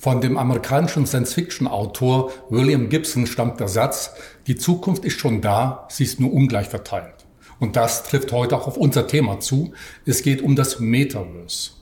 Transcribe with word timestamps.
Von 0.00 0.20
dem 0.20 0.38
amerikanischen 0.38 1.06
Science-Fiction-Autor 1.06 2.30
William 2.50 2.88
Gibson 2.88 3.26
stammt 3.26 3.58
der 3.58 3.66
Satz, 3.66 4.12
die 4.46 4.54
Zukunft 4.54 5.04
ist 5.04 5.18
schon 5.18 5.40
da, 5.40 5.88
sie 5.90 6.04
ist 6.04 6.20
nur 6.20 6.32
ungleich 6.32 6.68
verteilt. 6.68 7.26
Und 7.58 7.74
das 7.74 8.04
trifft 8.04 8.30
heute 8.30 8.56
auch 8.56 8.68
auf 8.68 8.76
unser 8.76 9.08
Thema 9.08 9.40
zu. 9.40 9.72
Es 10.06 10.22
geht 10.22 10.40
um 10.40 10.54
das 10.54 10.78
Metaverse. 10.78 11.72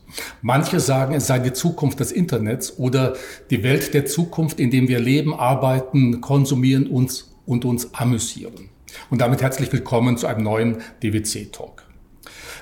Manche 0.40 0.80
sagen, 0.80 1.14
es 1.14 1.26
sei 1.26 1.40
die 1.40 1.52
Zukunft 1.52 2.00
des 2.00 2.10
Internets 2.10 2.79
oder 2.79 3.16
die 3.50 3.62
Welt 3.62 3.92
der 3.92 4.06
Zukunft, 4.06 4.60
in 4.60 4.71
dem 4.71 4.88
wir 4.88 4.98
leben, 4.98 5.35
arbeiten, 5.35 6.22
konsumieren 6.22 6.87
uns 6.87 7.35
und 7.44 7.67
uns 7.67 7.92
amüsieren. 7.92 8.71
Und 9.10 9.21
damit 9.21 9.42
herzlich 9.42 9.71
willkommen 9.71 10.17
zu 10.17 10.26
einem 10.26 10.42
neuen 10.42 10.78
DWC-Talk. 11.03 11.85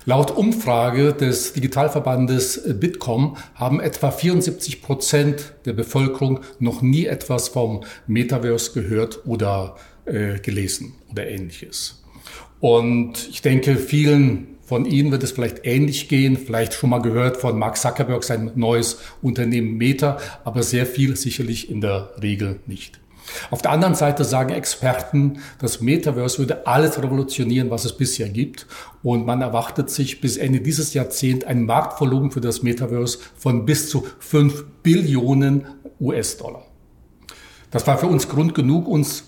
Laut 0.06 0.36
Umfrage 0.36 1.14
des 1.14 1.54
Digitalverbandes 1.54 2.60
Bitkom 2.78 3.38
haben 3.54 3.80
etwa 3.80 4.10
74 4.10 4.82
Prozent 4.82 5.54
der 5.64 5.72
Bevölkerung 5.72 6.40
noch 6.58 6.82
nie 6.82 7.06
etwas 7.06 7.48
vom 7.48 7.84
Metaverse 8.06 8.72
gehört 8.74 9.26
oder 9.26 9.76
äh, 10.04 10.38
gelesen 10.40 10.92
oder 11.10 11.26
ähnliches. 11.26 12.02
Und 12.60 13.30
ich 13.30 13.40
denke, 13.40 13.76
vielen 13.76 14.58
von 14.66 14.84
Ihnen 14.84 15.10
wird 15.10 15.22
es 15.22 15.32
vielleicht 15.32 15.64
ähnlich 15.64 16.10
gehen, 16.10 16.36
vielleicht 16.36 16.74
schon 16.74 16.90
mal 16.90 17.00
gehört 17.00 17.38
von 17.38 17.58
Mark 17.58 17.78
Zuckerberg 17.78 18.24
sein 18.24 18.50
neues 18.56 18.98
Unternehmen 19.22 19.78
Meta, 19.78 20.18
aber 20.44 20.62
sehr 20.62 20.84
viel 20.84 21.16
sicherlich 21.16 21.70
in 21.70 21.80
der 21.80 22.10
Regel 22.20 22.60
nicht. 22.66 23.00
Auf 23.50 23.62
der 23.62 23.70
anderen 23.70 23.94
Seite 23.94 24.24
sagen 24.24 24.50
Experten, 24.50 25.40
das 25.58 25.80
Metaverse 25.80 26.38
würde 26.38 26.66
alles 26.66 27.02
revolutionieren, 27.02 27.70
was 27.70 27.84
es 27.84 27.96
bisher 27.96 28.28
gibt. 28.28 28.66
Und 29.02 29.26
man 29.26 29.42
erwartet 29.42 29.90
sich 29.90 30.20
bis 30.20 30.36
Ende 30.36 30.60
dieses 30.60 30.94
Jahrzehnts 30.94 31.46
ein 31.46 31.64
Marktvolumen 31.64 32.30
für 32.30 32.40
das 32.40 32.62
Metaverse 32.62 33.18
von 33.36 33.64
bis 33.64 33.88
zu 33.88 34.06
5 34.18 34.64
Billionen 34.82 35.66
US-Dollar. 36.00 36.64
Das 37.70 37.86
war 37.86 37.98
für 37.98 38.06
uns 38.06 38.28
Grund 38.28 38.54
genug, 38.54 38.86
uns 38.86 39.24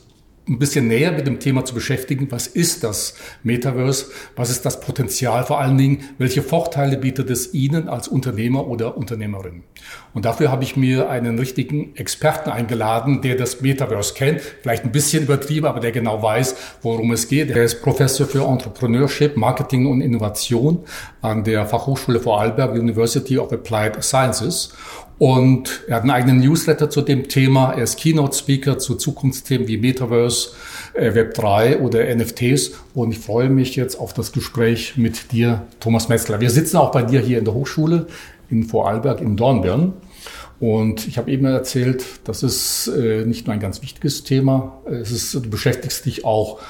ein 0.48 0.58
bisschen 0.58 0.86
näher 0.86 1.10
mit 1.10 1.26
dem 1.26 1.40
Thema 1.40 1.64
zu 1.64 1.74
beschäftigen. 1.74 2.28
Was 2.30 2.46
ist 2.46 2.84
das 2.84 3.14
Metaverse? 3.42 4.06
Was 4.36 4.50
ist 4.50 4.64
das 4.64 4.80
Potenzial? 4.80 5.44
Vor 5.44 5.60
allen 5.60 5.76
Dingen, 5.76 6.04
welche 6.18 6.42
Vorteile 6.42 6.96
bietet 6.98 7.30
es 7.30 7.52
Ihnen 7.52 7.88
als 7.88 8.06
Unternehmer 8.06 8.68
oder 8.68 8.96
Unternehmerin? 8.96 9.64
Und 10.14 10.24
dafür 10.24 10.52
habe 10.52 10.62
ich 10.62 10.76
mir 10.76 11.10
einen 11.10 11.38
richtigen 11.38 11.96
Experten 11.96 12.50
eingeladen, 12.50 13.22
der 13.22 13.34
das 13.34 13.60
Metaverse 13.60 14.14
kennt. 14.14 14.40
Vielleicht 14.62 14.84
ein 14.84 14.92
bisschen 14.92 15.24
übertrieben, 15.24 15.66
aber 15.66 15.80
der 15.80 15.90
genau 15.90 16.22
weiß, 16.22 16.54
worum 16.82 17.10
es 17.12 17.28
geht. 17.28 17.50
Er 17.50 17.64
ist 17.64 17.82
Professor 17.82 18.26
für 18.26 18.44
Entrepreneurship, 18.44 19.36
Marketing 19.36 19.86
und 19.86 20.00
Innovation 20.00 20.84
an 21.22 21.42
der 21.42 21.66
Fachhochschule 21.66 22.20
Vorarlberg 22.20 22.72
University 22.72 23.36
of 23.36 23.52
Applied 23.52 24.02
Sciences. 24.02 24.72
Und 25.18 25.84
er 25.88 25.96
hat 25.96 26.02
einen 26.02 26.10
eigenen 26.10 26.40
Newsletter 26.40 26.90
zu 26.90 27.00
dem 27.00 27.28
Thema. 27.28 27.72
Er 27.72 27.84
ist 27.84 27.98
Keynote-Speaker 27.98 28.78
zu 28.78 28.96
Zukunftsthemen 28.96 29.66
wie 29.66 29.78
Metaverse, 29.78 30.50
äh, 30.92 31.10
Web3 31.12 31.78
oder 31.80 32.14
NFTs. 32.14 32.72
Und 32.94 33.12
ich 33.12 33.18
freue 33.18 33.48
mich 33.48 33.76
jetzt 33.76 33.98
auf 33.98 34.12
das 34.12 34.32
Gespräch 34.32 34.96
mit 34.96 35.32
dir, 35.32 35.62
Thomas 35.80 36.08
Metzler. 36.08 36.40
Wir 36.40 36.50
sitzen 36.50 36.76
auch 36.76 36.90
bei 36.92 37.02
dir 37.02 37.20
hier 37.20 37.38
in 37.38 37.44
der 37.46 37.54
Hochschule 37.54 38.06
in 38.50 38.64
Vorarlberg 38.64 39.20
in 39.20 39.36
Dornbirn. 39.36 39.94
Und 40.60 41.06
ich 41.06 41.18
habe 41.18 41.30
eben 41.30 41.46
erzählt, 41.46 42.04
das 42.24 42.42
ist 42.42 42.88
äh, 42.88 43.24
nicht 43.26 43.46
nur 43.46 43.54
ein 43.54 43.60
ganz 43.60 43.82
wichtiges 43.82 44.22
Thema. 44.24 44.80
Es 44.86 45.10
ist, 45.10 45.34
du 45.34 45.50
beschäftigst 45.50 46.06
dich 46.06 46.24
auch 46.24 46.60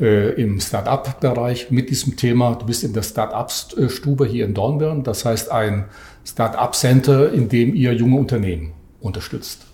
äh, 0.00 0.32
im 0.40 0.60
Start-up-Bereich 0.60 1.70
mit 1.70 1.90
diesem 1.90 2.16
Thema. 2.16 2.54
Du 2.54 2.66
bist 2.66 2.82
in 2.82 2.92
der 2.92 3.02
Start-up-Stube 3.02 4.26
hier 4.26 4.44
in 4.46 4.54
Dornbirn. 4.54 5.04
Das 5.04 5.24
heißt 5.24 5.50
ein 5.50 5.84
Start-up-Center, 6.26 7.32
in 7.32 7.48
dem 7.48 7.74
ihr 7.74 7.92
junge 7.92 8.18
Unternehmen 8.18 8.72
unterstützt. 9.00 9.66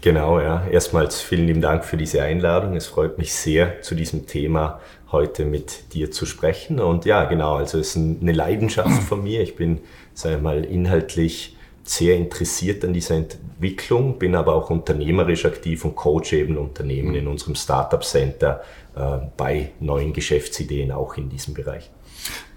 Genau, 0.00 0.40
ja. 0.40 0.66
Erstmals 0.66 1.20
vielen 1.20 1.46
lieben 1.46 1.60
Dank 1.60 1.84
für 1.84 1.96
diese 1.96 2.22
Einladung. 2.22 2.74
Es 2.74 2.86
freut 2.86 3.18
mich 3.18 3.34
sehr, 3.34 3.82
zu 3.82 3.94
diesem 3.94 4.26
Thema 4.26 4.80
heute 5.12 5.44
mit 5.44 5.94
dir 5.94 6.10
zu 6.10 6.26
sprechen. 6.26 6.80
Und 6.80 7.04
ja, 7.04 7.24
genau, 7.24 7.56
also 7.56 7.78
es 7.78 7.94
ist 7.94 7.96
eine 7.96 8.32
Leidenschaft 8.32 9.02
von 9.02 9.22
mir. 9.22 9.42
Ich 9.42 9.56
bin, 9.56 9.80
sage 10.14 10.36
ich 10.36 10.42
mal, 10.42 10.64
inhaltlich 10.64 11.56
sehr 11.84 12.16
interessiert 12.16 12.84
an 12.84 12.92
dieser 12.92 13.16
Entwicklung, 13.16 14.18
bin 14.18 14.36
aber 14.36 14.54
auch 14.54 14.70
unternehmerisch 14.70 15.44
aktiv 15.44 15.84
und 15.84 15.96
coach 15.96 16.32
eben 16.32 16.56
Unternehmen 16.56 17.14
in 17.14 17.26
unserem 17.26 17.54
Startup 17.54 18.04
Center 18.04 18.62
äh, 18.94 19.18
bei 19.36 19.72
neuen 19.80 20.12
Geschäftsideen 20.12 20.92
auch 20.92 21.16
in 21.16 21.28
diesem 21.28 21.54
Bereich. 21.54 21.90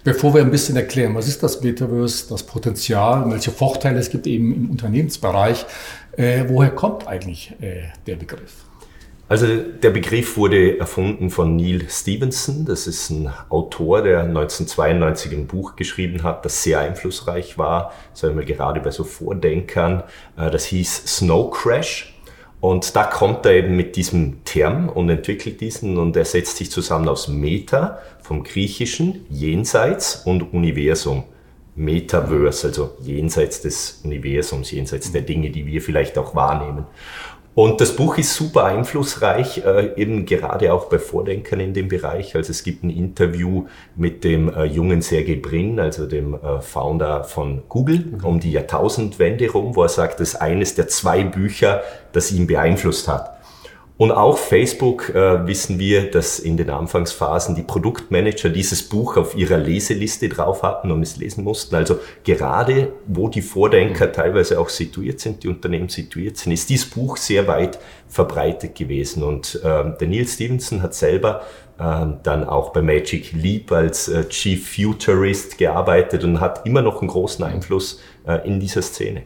Bevor 0.04 0.34
wir 0.34 0.42
ein 0.42 0.50
bisschen 0.50 0.76
erklären, 0.76 1.14
was 1.14 1.26
ist 1.26 1.42
das 1.42 1.62
Metaverse, 1.62 2.28
das 2.28 2.42
Potenzial, 2.42 3.30
welche 3.30 3.50
Vorteile 3.50 3.98
es 3.98 4.10
gibt 4.10 4.26
eben 4.26 4.54
im 4.54 4.70
Unternehmensbereich, 4.70 5.64
äh, 6.18 6.44
woher 6.46 6.70
kommt 6.70 7.08
eigentlich 7.08 7.54
äh, 7.62 7.84
der 8.06 8.16
Begriff? 8.16 8.52
Also 9.30 9.46
der 9.46 9.88
Begriff 9.88 10.36
wurde 10.36 10.78
erfunden 10.78 11.30
von 11.30 11.56
Neil 11.56 11.88
Stevenson. 11.88 12.66
Das 12.66 12.86
ist 12.86 13.08
ein 13.08 13.32
Autor, 13.48 14.02
der 14.02 14.20
1992 14.20 15.32
ein 15.32 15.46
Buch 15.46 15.74
geschrieben 15.76 16.22
hat, 16.22 16.44
das 16.44 16.62
sehr 16.62 16.80
einflussreich 16.80 17.56
war, 17.56 17.94
sagen 18.12 18.36
wir 18.36 18.44
gerade 18.44 18.80
bei 18.80 18.90
so 18.90 19.04
Vordenkern. 19.04 20.02
Äh, 20.36 20.50
das 20.50 20.66
hieß 20.66 21.04
Snow 21.06 21.50
Crash. 21.50 22.13
Und 22.64 22.96
da 22.96 23.04
kommt 23.04 23.44
er 23.44 23.52
eben 23.56 23.76
mit 23.76 23.94
diesem 23.94 24.42
Term 24.46 24.88
und 24.88 25.10
entwickelt 25.10 25.60
diesen 25.60 25.98
und 25.98 26.16
er 26.16 26.24
setzt 26.24 26.56
sich 26.56 26.70
zusammen 26.70 27.10
aus 27.10 27.28
Meta 27.28 27.98
vom 28.22 28.42
Griechischen, 28.42 29.26
jenseits 29.28 30.22
und 30.24 30.54
Universum. 30.54 31.24
Metaverse, 31.76 32.68
also 32.68 32.92
jenseits 33.02 33.60
des 33.60 34.00
Universums, 34.02 34.70
jenseits 34.70 35.12
der 35.12 35.20
Dinge, 35.20 35.50
die 35.50 35.66
wir 35.66 35.82
vielleicht 35.82 36.16
auch 36.16 36.34
wahrnehmen. 36.34 36.86
Und 37.54 37.80
das 37.80 37.94
Buch 37.94 38.18
ist 38.18 38.34
super 38.34 38.64
einflussreich, 38.64 39.64
äh, 39.64 39.92
eben 39.94 40.26
gerade 40.26 40.72
auch 40.72 40.86
bei 40.86 40.98
Vordenkern 40.98 41.60
in 41.60 41.72
dem 41.72 41.86
Bereich. 41.86 42.34
Also 42.34 42.50
es 42.50 42.64
gibt 42.64 42.82
ein 42.82 42.90
Interview 42.90 43.66
mit 43.94 44.24
dem 44.24 44.52
äh, 44.52 44.64
jungen 44.64 45.02
Sergey 45.02 45.36
Brin, 45.36 45.78
also 45.78 46.06
dem 46.06 46.34
äh, 46.34 46.60
Founder 46.60 47.22
von 47.22 47.62
Google, 47.68 48.00
mhm. 48.00 48.24
um 48.24 48.40
die 48.40 48.50
Jahrtausendwende 48.50 49.48
rum, 49.50 49.76
wo 49.76 49.84
er 49.84 49.88
sagt, 49.88 50.18
das 50.18 50.30
ist 50.30 50.40
eines 50.40 50.74
der 50.74 50.88
zwei 50.88 51.22
Bücher, 51.22 51.82
das 52.12 52.32
ihn 52.32 52.48
beeinflusst 52.48 53.06
hat. 53.06 53.33
Und 53.96 54.10
auch 54.10 54.38
Facebook 54.38 55.14
äh, 55.14 55.46
wissen 55.46 55.78
wir, 55.78 56.10
dass 56.10 56.40
in 56.40 56.56
den 56.56 56.68
Anfangsphasen 56.68 57.54
die 57.54 57.62
Produktmanager 57.62 58.48
dieses 58.48 58.82
Buch 58.82 59.16
auf 59.16 59.36
ihrer 59.36 59.56
Leseliste 59.56 60.28
drauf 60.28 60.64
hatten 60.64 60.90
und 60.90 61.00
es 61.02 61.16
lesen 61.16 61.44
mussten. 61.44 61.76
Also 61.76 62.00
gerade 62.24 62.92
wo 63.06 63.28
die 63.28 63.40
Vordenker 63.40 64.10
teilweise 64.10 64.58
auch 64.58 64.68
situiert 64.68 65.20
sind, 65.20 65.44
die 65.44 65.48
Unternehmen 65.48 65.88
situiert 65.88 66.36
sind, 66.38 66.50
ist 66.50 66.70
dieses 66.70 66.90
Buch 66.90 67.16
sehr 67.16 67.46
weit 67.46 67.78
verbreitet 68.08 68.74
gewesen. 68.74 69.22
Und 69.22 69.60
äh, 69.62 69.96
der 69.96 70.08
Neil 70.08 70.26
Stevenson 70.26 70.82
hat 70.82 70.94
selber 70.94 71.42
äh, 71.78 72.06
dann 72.24 72.42
auch 72.42 72.72
bei 72.72 72.82
Magic 72.82 73.32
Leap 73.32 73.70
als 73.70 74.08
äh, 74.08 74.28
Chief 74.28 74.74
Futurist 74.74 75.56
gearbeitet 75.56 76.24
und 76.24 76.40
hat 76.40 76.66
immer 76.66 76.82
noch 76.82 77.00
einen 77.00 77.10
großen 77.10 77.44
Einfluss 77.44 78.00
äh, 78.26 78.44
in 78.44 78.58
dieser 78.58 78.82
Szene. 78.82 79.22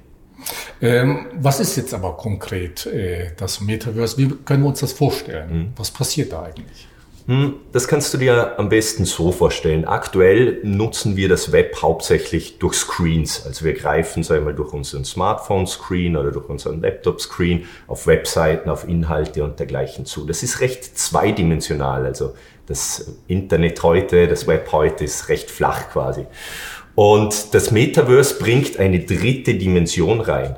Ähm, 0.80 1.26
was 1.34 1.60
ist 1.60 1.76
jetzt 1.76 1.94
aber 1.94 2.16
konkret 2.16 2.86
äh, 2.86 3.32
das 3.36 3.60
Metaverse? 3.60 4.16
Wie 4.18 4.28
können 4.44 4.62
wir 4.62 4.68
uns 4.68 4.80
das 4.80 4.92
vorstellen? 4.92 5.50
Mhm. 5.50 5.72
Was 5.76 5.90
passiert 5.90 6.32
da 6.32 6.42
eigentlich? 6.42 6.88
Hm, 7.28 7.56
das 7.72 7.86
kannst 7.88 8.14
du 8.14 8.18
dir 8.18 8.58
am 8.58 8.70
besten 8.70 9.04
so 9.04 9.32
vorstellen. 9.32 9.84
Aktuell 9.84 10.60
nutzen 10.62 11.14
wir 11.14 11.28
das 11.28 11.52
Web 11.52 11.76
hauptsächlich 11.82 12.58
durch 12.58 12.72
Screens. 12.72 13.44
Also 13.44 13.66
wir 13.66 13.74
greifen, 13.74 14.22
sagen 14.22 14.40
wir 14.40 14.52
mal, 14.52 14.56
durch 14.56 14.72
unseren 14.72 15.04
Smartphone-Screen 15.04 16.16
oder 16.16 16.30
durch 16.32 16.48
unseren 16.48 16.80
Laptop-Screen 16.80 17.66
auf 17.86 18.06
Webseiten, 18.06 18.70
auf 18.70 18.88
Inhalte 18.88 19.44
und 19.44 19.58
dergleichen 19.58 20.06
zu. 20.06 20.24
Das 20.24 20.42
ist 20.42 20.60
recht 20.60 20.98
zweidimensional. 20.98 22.06
Also 22.06 22.32
das 22.64 23.12
Internet 23.26 23.82
heute, 23.82 24.26
das 24.26 24.46
Web 24.46 24.72
heute 24.72 25.04
ist 25.04 25.28
recht 25.28 25.50
flach 25.50 25.90
quasi. 25.90 26.24
Und 26.98 27.54
das 27.54 27.70
Metaverse 27.70 28.40
bringt 28.40 28.80
eine 28.80 28.98
dritte 28.98 29.54
Dimension 29.54 30.20
rein. 30.20 30.56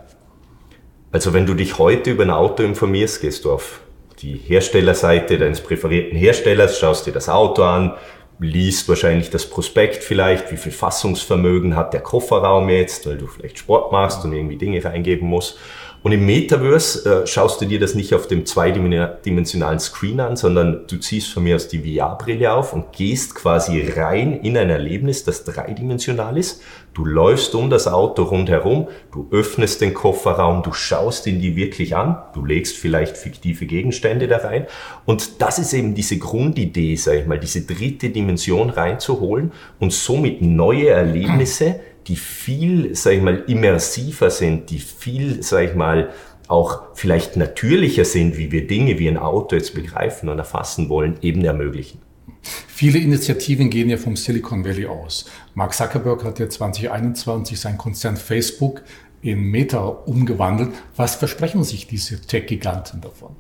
Also 1.13 1.35
wenn 1.35 1.45
du 1.45 1.53
dich 1.53 1.77
heute 1.77 2.13
über 2.13 2.23
ein 2.23 2.31
Auto 2.31 2.63
informierst, 2.63 3.21
gehst 3.21 3.45
du 3.45 3.53
auf 3.53 3.83
die 4.23 4.37
Herstellerseite 4.37 5.37
deines 5.37 5.61
präferierten 5.61 6.17
Herstellers, 6.17 6.79
schaust 6.79 7.07
dir 7.07 7.13
das 7.13 7.29
Auto 7.29 7.63
an, 7.63 7.93
liest 8.39 8.89
wahrscheinlich 8.89 9.29
das 9.29 9.51
Prospekt 9.51 10.03
vielleicht, 10.03 10.51
wie 10.51 10.57
viel 10.57 10.73
Fassungsvermögen 10.73 11.77
hat 11.77 11.93
der 11.93 12.01
Kofferraum 12.01 12.71
jetzt, 12.71 13.07
weil 13.07 13.19
du 13.19 13.27
vielleicht 13.27 13.59
Sport 13.59 13.93
machst 13.93 14.25
und 14.25 14.33
irgendwie 14.33 14.57
Dinge 14.57 14.83
reingeben 14.83 15.29
musst. 15.29 15.59
Und 16.03 16.13
im 16.13 16.25
Metaverse 16.25 17.25
äh, 17.25 17.27
schaust 17.27 17.61
du 17.61 17.67
dir 17.67 17.79
das 17.79 17.95
nicht 17.95 18.15
auf 18.15 18.27
dem 18.27 18.47
zweidimensionalen 18.47 19.79
Screen 19.79 20.21
an, 20.21 20.35
sondern 20.35 20.87
du 20.87 20.97
ziehst 20.97 21.29
von 21.31 21.43
mir 21.43 21.57
aus 21.57 21.69
die 21.69 21.79
VR-Brille 21.99 22.53
auf 22.53 22.73
und 22.73 22.93
gehst 22.93 23.35
quasi 23.35 23.87
rein 23.95 24.41
in 24.41 24.57
ein 24.57 24.71
Erlebnis, 24.71 25.25
das 25.25 25.45
dreidimensional 25.45 26.39
ist. 26.39 26.63
Du 26.95 27.05
läufst 27.05 27.55
um 27.55 27.69
das 27.69 27.87
Auto 27.87 28.23
rundherum, 28.23 28.89
du 29.13 29.29
öffnest 29.31 29.83
den 29.83 29.93
Kofferraum, 29.93 30.63
du 30.63 30.73
schaust 30.73 31.27
ihn 31.27 31.41
dir 31.41 31.55
wirklich 31.55 31.95
an, 31.95 32.19
du 32.35 32.47
legst 32.47 32.79
vielleicht 32.79 33.19
fiktive 33.19 33.67
Gegenstände 33.67 34.27
da 34.27 34.39
rein. 34.39 34.67
Und 35.05 35.43
das 35.43 35.59
ist 35.59 35.75
eben 35.75 35.95
diese 35.95 36.19
Grundidee, 36.19 36.97
sag 36.97 37.15
ich 37.17 37.27
mal, 37.27 37.39
diese 37.39 37.61
dritte 37.63 38.09
Dimension 38.09 38.71
reinzuholen 38.71 39.53
und 39.79 39.93
somit 39.93 40.41
neue 40.41 40.89
Erlebnisse 40.89 41.81
die 42.07 42.17
viel, 42.17 42.95
sag 42.95 43.13
ich 43.13 43.23
mal, 43.23 43.45
immersiver 43.47 44.31
sind, 44.31 44.71
die 44.71 44.79
viel, 44.79 45.43
sag 45.43 45.65
ich 45.71 45.75
mal, 45.75 46.11
auch 46.49 46.83
vielleicht 46.95 47.37
natürlicher 47.37 48.05
sind, 48.05 48.37
wie 48.37 48.51
wir 48.51 48.67
Dinge 48.67 48.99
wie 48.99 49.09
ein 49.09 49.19
Auto 49.19 49.55
jetzt 49.55 49.75
begreifen 49.75 50.29
und 50.29 50.39
erfassen 50.39 50.89
wollen, 50.89 51.17
eben 51.23 51.45
ermöglichen. 51.45 52.01
Viele 52.43 52.99
Initiativen 52.99 53.71
gehen 53.71 53.91
ja 53.91 53.99
vom 53.99 54.17
Silicon 54.17 54.65
Valley 54.65 54.87
aus. 54.87 55.27
Mark 55.55 55.75
Zuckerberg 55.75 56.25
hat 56.25 56.39
ja 56.39 56.49
2021 56.49 57.61
sein 57.61 57.77
Konzern 57.79 58.17
Facebook 58.17 58.83
in 59.23 59.43
Meta 59.43 59.85
umgewandelt. 59.85 60.71
Was 60.97 61.15
versprechen 61.15 61.63
sich 61.63 61.87
diese 61.87 62.21
Tech-Giganten 62.21 63.01
davon? 63.01 63.37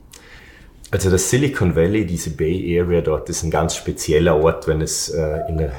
Also 0.90 1.08
das 1.10 1.30
Silicon 1.30 1.76
Valley, 1.76 2.04
diese 2.04 2.30
Bay 2.30 2.78
Area 2.78 3.00
dort, 3.00 3.28
ist 3.30 3.42
ein 3.42 3.50
ganz 3.50 3.76
spezieller 3.76 4.36
Ort, 4.36 4.66
wenn 4.66 4.80
es 4.80 5.08
äh, 5.08 5.38
in, 5.48 5.70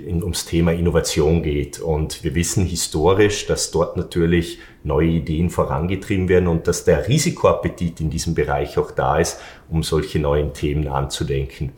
in, 0.00 0.22
ums 0.22 0.44
Thema 0.46 0.72
Innovation 0.72 1.42
geht. 1.42 1.80
Und 1.80 2.24
wir 2.24 2.34
wissen 2.34 2.64
historisch, 2.64 3.46
dass 3.46 3.70
dort 3.70 3.96
natürlich 3.96 4.58
neue 4.84 5.08
Ideen 5.08 5.50
vorangetrieben 5.50 6.28
werden 6.28 6.48
und 6.48 6.66
dass 6.66 6.84
der 6.84 7.08
Risikoappetit 7.08 8.00
in 8.00 8.10
diesem 8.10 8.34
Bereich 8.34 8.78
auch 8.78 8.90
da 8.90 9.18
ist, 9.18 9.40
um 9.68 9.82
solche 9.82 10.18
neuen 10.18 10.52
Themen 10.52 10.88
anzudenken. 10.88 11.72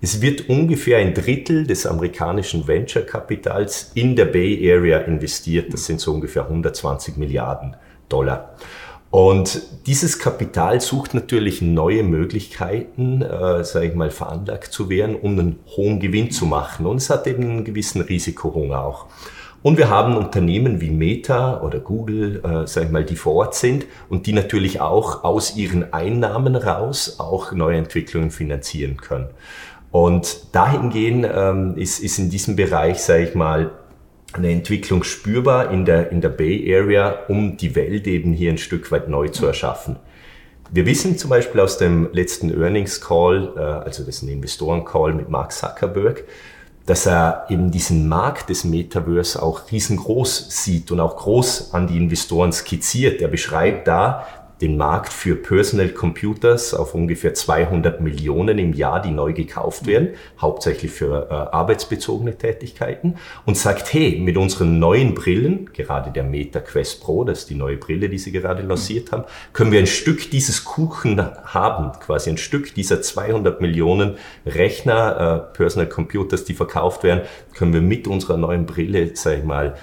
Es 0.00 0.20
wird 0.22 0.48
ungefähr 0.48 0.98
ein 0.98 1.12
Drittel 1.12 1.66
des 1.66 1.84
amerikanischen 1.84 2.68
Venture-Kapitals 2.68 3.90
in 3.94 4.14
der 4.14 4.26
Bay 4.26 4.72
Area 4.72 4.98
investiert. 4.98 5.72
Das 5.72 5.86
sind 5.86 6.00
so 6.00 6.12
ungefähr 6.12 6.44
120 6.44 7.16
Milliarden 7.16 7.74
Dollar. 8.08 8.54
Und 9.10 9.62
dieses 9.86 10.18
Kapital 10.18 10.80
sucht 10.82 11.14
natürlich 11.14 11.62
neue 11.62 12.02
Möglichkeiten, 12.02 13.22
äh, 13.22 13.64
sage 13.64 13.86
ich 13.86 13.94
mal, 13.94 14.10
veranlagt 14.10 14.70
zu 14.72 14.90
werden, 14.90 15.16
um 15.16 15.38
einen 15.38 15.58
hohen 15.76 15.98
Gewinn 15.98 16.30
zu 16.30 16.44
machen. 16.44 16.84
Und 16.84 16.98
es 16.98 17.08
hat 17.08 17.26
eben 17.26 17.42
einen 17.42 17.64
gewissen 17.64 18.02
Risikohunger 18.02 18.84
auch. 18.84 19.06
Und 19.62 19.76
wir 19.76 19.88
haben 19.88 20.16
Unternehmen 20.16 20.80
wie 20.80 20.90
Meta 20.90 21.62
oder 21.62 21.80
Google, 21.80 22.42
äh, 22.44 22.66
sag 22.66 22.84
ich 22.84 22.90
mal, 22.90 23.04
die 23.04 23.16
vor 23.16 23.34
Ort 23.34 23.54
sind 23.54 23.86
und 24.08 24.26
die 24.26 24.32
natürlich 24.32 24.80
auch 24.80 25.24
aus 25.24 25.56
ihren 25.56 25.92
Einnahmen 25.92 26.54
raus 26.54 27.16
auch 27.18 27.52
neue 27.52 27.78
Entwicklungen 27.78 28.30
finanzieren 28.30 28.98
können. 28.98 29.28
Und 29.90 30.54
dahingehend 30.54 31.26
ähm, 31.34 31.76
ist, 31.76 31.98
ist 32.00 32.18
in 32.18 32.30
diesem 32.30 32.56
Bereich, 32.56 33.02
sage 33.02 33.24
ich 33.24 33.34
mal, 33.34 33.70
eine 34.32 34.50
Entwicklung 34.50 35.04
spürbar 35.04 35.70
in 35.70 35.84
der, 35.84 36.10
in 36.10 36.20
der 36.20 36.28
Bay 36.28 36.74
Area, 36.74 37.20
um 37.28 37.56
die 37.56 37.74
Welt 37.74 38.06
eben 38.06 38.32
hier 38.32 38.50
ein 38.50 38.58
Stück 38.58 38.90
weit 38.92 39.08
neu 39.08 39.28
zu 39.28 39.46
erschaffen. 39.46 39.96
Wir 40.70 40.84
wissen 40.84 41.16
zum 41.16 41.30
Beispiel 41.30 41.62
aus 41.62 41.78
dem 41.78 42.10
letzten 42.12 42.50
Earnings 42.50 43.00
Call, 43.00 43.54
äh, 43.56 43.60
also 43.60 44.04
das 44.04 44.16
ist 44.16 44.22
ein 44.22 44.28
Investoren 44.28 44.84
Call 44.84 45.14
mit 45.14 45.30
Mark 45.30 45.52
Zuckerberg, 45.52 46.24
dass 46.84 47.06
er 47.06 47.46
eben 47.48 47.70
diesen 47.70 48.08
Markt 48.08 48.50
des 48.50 48.64
Metaverse 48.64 49.42
auch 49.42 49.70
riesengroß 49.70 50.46
sieht 50.48 50.90
und 50.90 51.00
auch 51.00 51.16
groß 51.16 51.72
an 51.74 51.86
die 51.86 51.96
Investoren 51.96 52.52
skizziert. 52.52 53.20
Er 53.20 53.28
beschreibt 53.28 53.88
da 53.88 54.26
den 54.60 54.76
Markt 54.76 55.12
für 55.12 55.36
Personal 55.36 55.88
Computers 55.90 56.74
auf 56.74 56.94
ungefähr 56.94 57.34
200 57.34 58.00
Millionen 58.00 58.58
im 58.58 58.72
Jahr, 58.72 59.00
die 59.00 59.10
neu 59.10 59.32
gekauft 59.32 59.86
werden, 59.86 60.10
hauptsächlich 60.40 60.90
für 60.90 61.28
äh, 61.30 61.34
arbeitsbezogene 61.34 62.36
Tätigkeiten 62.36 63.16
und 63.46 63.56
sagt, 63.56 63.92
hey, 63.92 64.18
mit 64.20 64.36
unseren 64.36 64.78
neuen 64.78 65.14
Brillen, 65.14 65.70
gerade 65.72 66.10
der 66.10 66.24
Meta 66.24 66.60
Quest 66.60 67.02
Pro, 67.02 67.24
das 67.24 67.40
ist 67.40 67.50
die 67.50 67.54
neue 67.54 67.76
Brille, 67.76 68.08
die 68.08 68.18
sie 68.18 68.32
gerade 68.32 68.62
lanciert 68.62 69.12
haben, 69.12 69.24
können 69.52 69.70
wir 69.70 69.78
ein 69.78 69.86
Stück 69.86 70.30
dieses 70.30 70.64
Kuchen 70.64 71.20
haben, 71.44 71.92
quasi 72.00 72.30
ein 72.30 72.38
Stück 72.38 72.74
dieser 72.74 73.00
200 73.00 73.60
Millionen 73.60 74.16
Rechner, 74.44 75.50
äh, 75.52 75.56
Personal 75.56 75.88
Computers, 75.88 76.44
die 76.44 76.54
verkauft 76.54 77.04
werden, 77.04 77.22
können 77.54 77.72
wir 77.72 77.80
mit 77.80 78.08
unserer 78.08 78.36
neuen 78.36 78.66
Brille, 78.66 79.10
sag 79.14 79.38
ich 79.38 79.44
mal, 79.44 79.76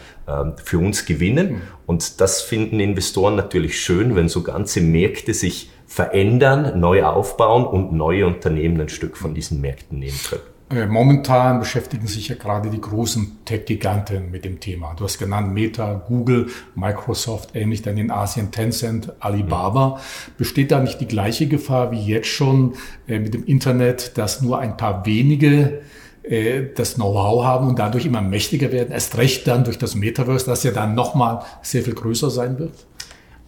für 0.63 0.79
uns 0.79 1.05
gewinnen. 1.05 1.51
Mhm. 1.51 1.61
Und 1.85 2.21
das 2.21 2.41
finden 2.41 2.79
Investoren 2.79 3.35
natürlich 3.35 3.79
schön, 3.79 4.15
wenn 4.15 4.27
so 4.27 4.41
ganze 4.41 4.81
Märkte 4.81 5.33
sich 5.33 5.69
verändern, 5.87 6.79
neu 6.79 7.03
aufbauen 7.03 7.65
und 7.65 7.93
neue 7.93 8.25
Unternehmen 8.25 8.81
ein 8.81 8.89
Stück 8.89 9.17
von 9.17 9.35
diesen 9.35 9.61
Märkten 9.61 9.99
nehmen 9.99 10.19
können. 10.27 10.41
Äh, 10.71 10.87
momentan 10.87 11.59
beschäftigen 11.59 12.07
sich 12.07 12.29
ja 12.29 12.35
gerade 12.35 12.71
die 12.71 12.81
großen 12.81 13.45
Tech-Giganten 13.45 14.31
mit 14.31 14.45
dem 14.45 14.59
Thema. 14.59 14.95
Du 14.95 15.03
hast 15.03 15.19
genannt 15.19 15.53
Meta, 15.53 16.03
Google, 16.07 16.47
Microsoft, 16.73 17.55
ähnlich 17.55 17.83
dann 17.83 17.99
in 17.99 18.09
Asien 18.09 18.51
Tencent, 18.51 19.13
Alibaba. 19.19 19.89
Mhm. 19.89 20.31
Besteht 20.37 20.71
da 20.71 20.79
nicht 20.79 20.99
die 20.99 21.07
gleiche 21.07 21.47
Gefahr 21.47 21.91
wie 21.91 22.03
jetzt 22.03 22.29
schon 22.29 22.73
äh, 23.07 23.19
mit 23.19 23.35
dem 23.35 23.45
Internet, 23.45 24.17
dass 24.17 24.41
nur 24.41 24.57
ein 24.57 24.75
paar 24.75 25.05
wenige 25.05 25.83
äh, 26.29 26.63
das 26.73 26.95
Know-how 26.95 27.43
haben 27.43 27.67
und 27.67 27.79
dadurch 27.79 28.05
immer 28.05 28.21
mächtiger 28.21 28.71
werden, 28.71 28.91
erst 28.91 29.17
recht 29.17 29.47
dann 29.47 29.63
durch 29.63 29.77
das 29.77 29.95
Metaverse, 29.95 30.45
das 30.45 30.63
ja 30.63 30.71
dann 30.71 30.95
nochmal 30.95 31.41
sehr 31.61 31.83
viel 31.83 31.95
größer 31.95 32.29
sein 32.29 32.59
wird? 32.59 32.73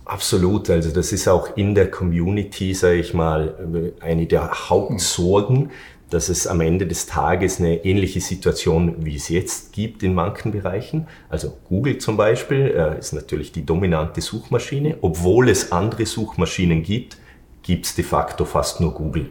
Absolut, 0.06 0.70
also 0.70 0.92
das 0.92 1.12
ist 1.12 1.28
auch 1.28 1.58
in 1.58 1.76
der 1.76 1.92
Community, 1.92 2.74
sage 2.74 2.96
ich 2.96 3.14
mal, 3.14 3.94
eine 4.00 4.26
der 4.26 4.70
Hauptsorgen, 4.70 5.70
dass 6.10 6.30
es 6.30 6.48
am 6.48 6.62
Ende 6.62 6.88
des 6.88 7.06
Tages 7.06 7.60
eine 7.60 7.84
ähnliche 7.84 8.22
Situation, 8.22 9.06
wie 9.06 9.16
es 9.16 9.28
jetzt 9.28 9.74
gibt 9.74 10.04
in 10.04 10.14
manchen 10.14 10.52
Bereichen. 10.52 11.08
Also 11.30 11.54
Google 11.68 11.98
zum 11.98 12.16
Beispiel 12.16 12.74
äh, 12.76 13.00
ist 13.00 13.14
natürlich 13.14 13.52
die 13.52 13.66
dominante 13.66 14.22
Suchmaschine. 14.22 14.98
Obwohl 15.02 15.50
es 15.50 15.72
andere 15.72 16.06
Suchmaschinen 16.06 16.84
gibt, 16.84 17.18
gibt 17.62 17.86
es 17.86 17.96
de 17.96 18.06
facto 18.06 18.46
fast 18.46 18.80
nur 18.80 18.94
Google. 18.94 19.28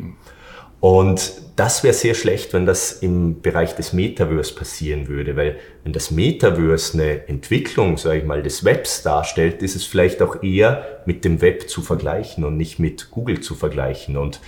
Und 0.80 1.32
das 1.56 1.82
wäre 1.82 1.94
sehr 1.94 2.14
schlecht, 2.14 2.52
wenn 2.52 2.66
das 2.66 2.92
im 2.92 3.40
Bereich 3.40 3.74
des 3.74 3.94
Metaverse 3.94 4.54
passieren 4.54 5.08
würde, 5.08 5.36
weil 5.36 5.56
wenn 5.84 5.94
das 5.94 6.10
Metaverse 6.10 6.94
eine 6.94 7.28
Entwicklung, 7.28 7.96
sage 7.96 8.18
ich 8.18 8.24
mal, 8.24 8.42
des 8.42 8.62
Webs 8.64 9.02
darstellt, 9.02 9.62
ist 9.62 9.74
es 9.74 9.84
vielleicht 9.84 10.20
auch 10.20 10.42
eher 10.42 11.00
mit 11.06 11.24
dem 11.24 11.40
Web 11.40 11.70
zu 11.70 11.80
vergleichen 11.80 12.44
und 12.44 12.58
nicht 12.58 12.78
mit 12.78 13.10
Google 13.10 13.40
zu 13.40 13.54
vergleichen. 13.54 14.18
Und 14.18 14.40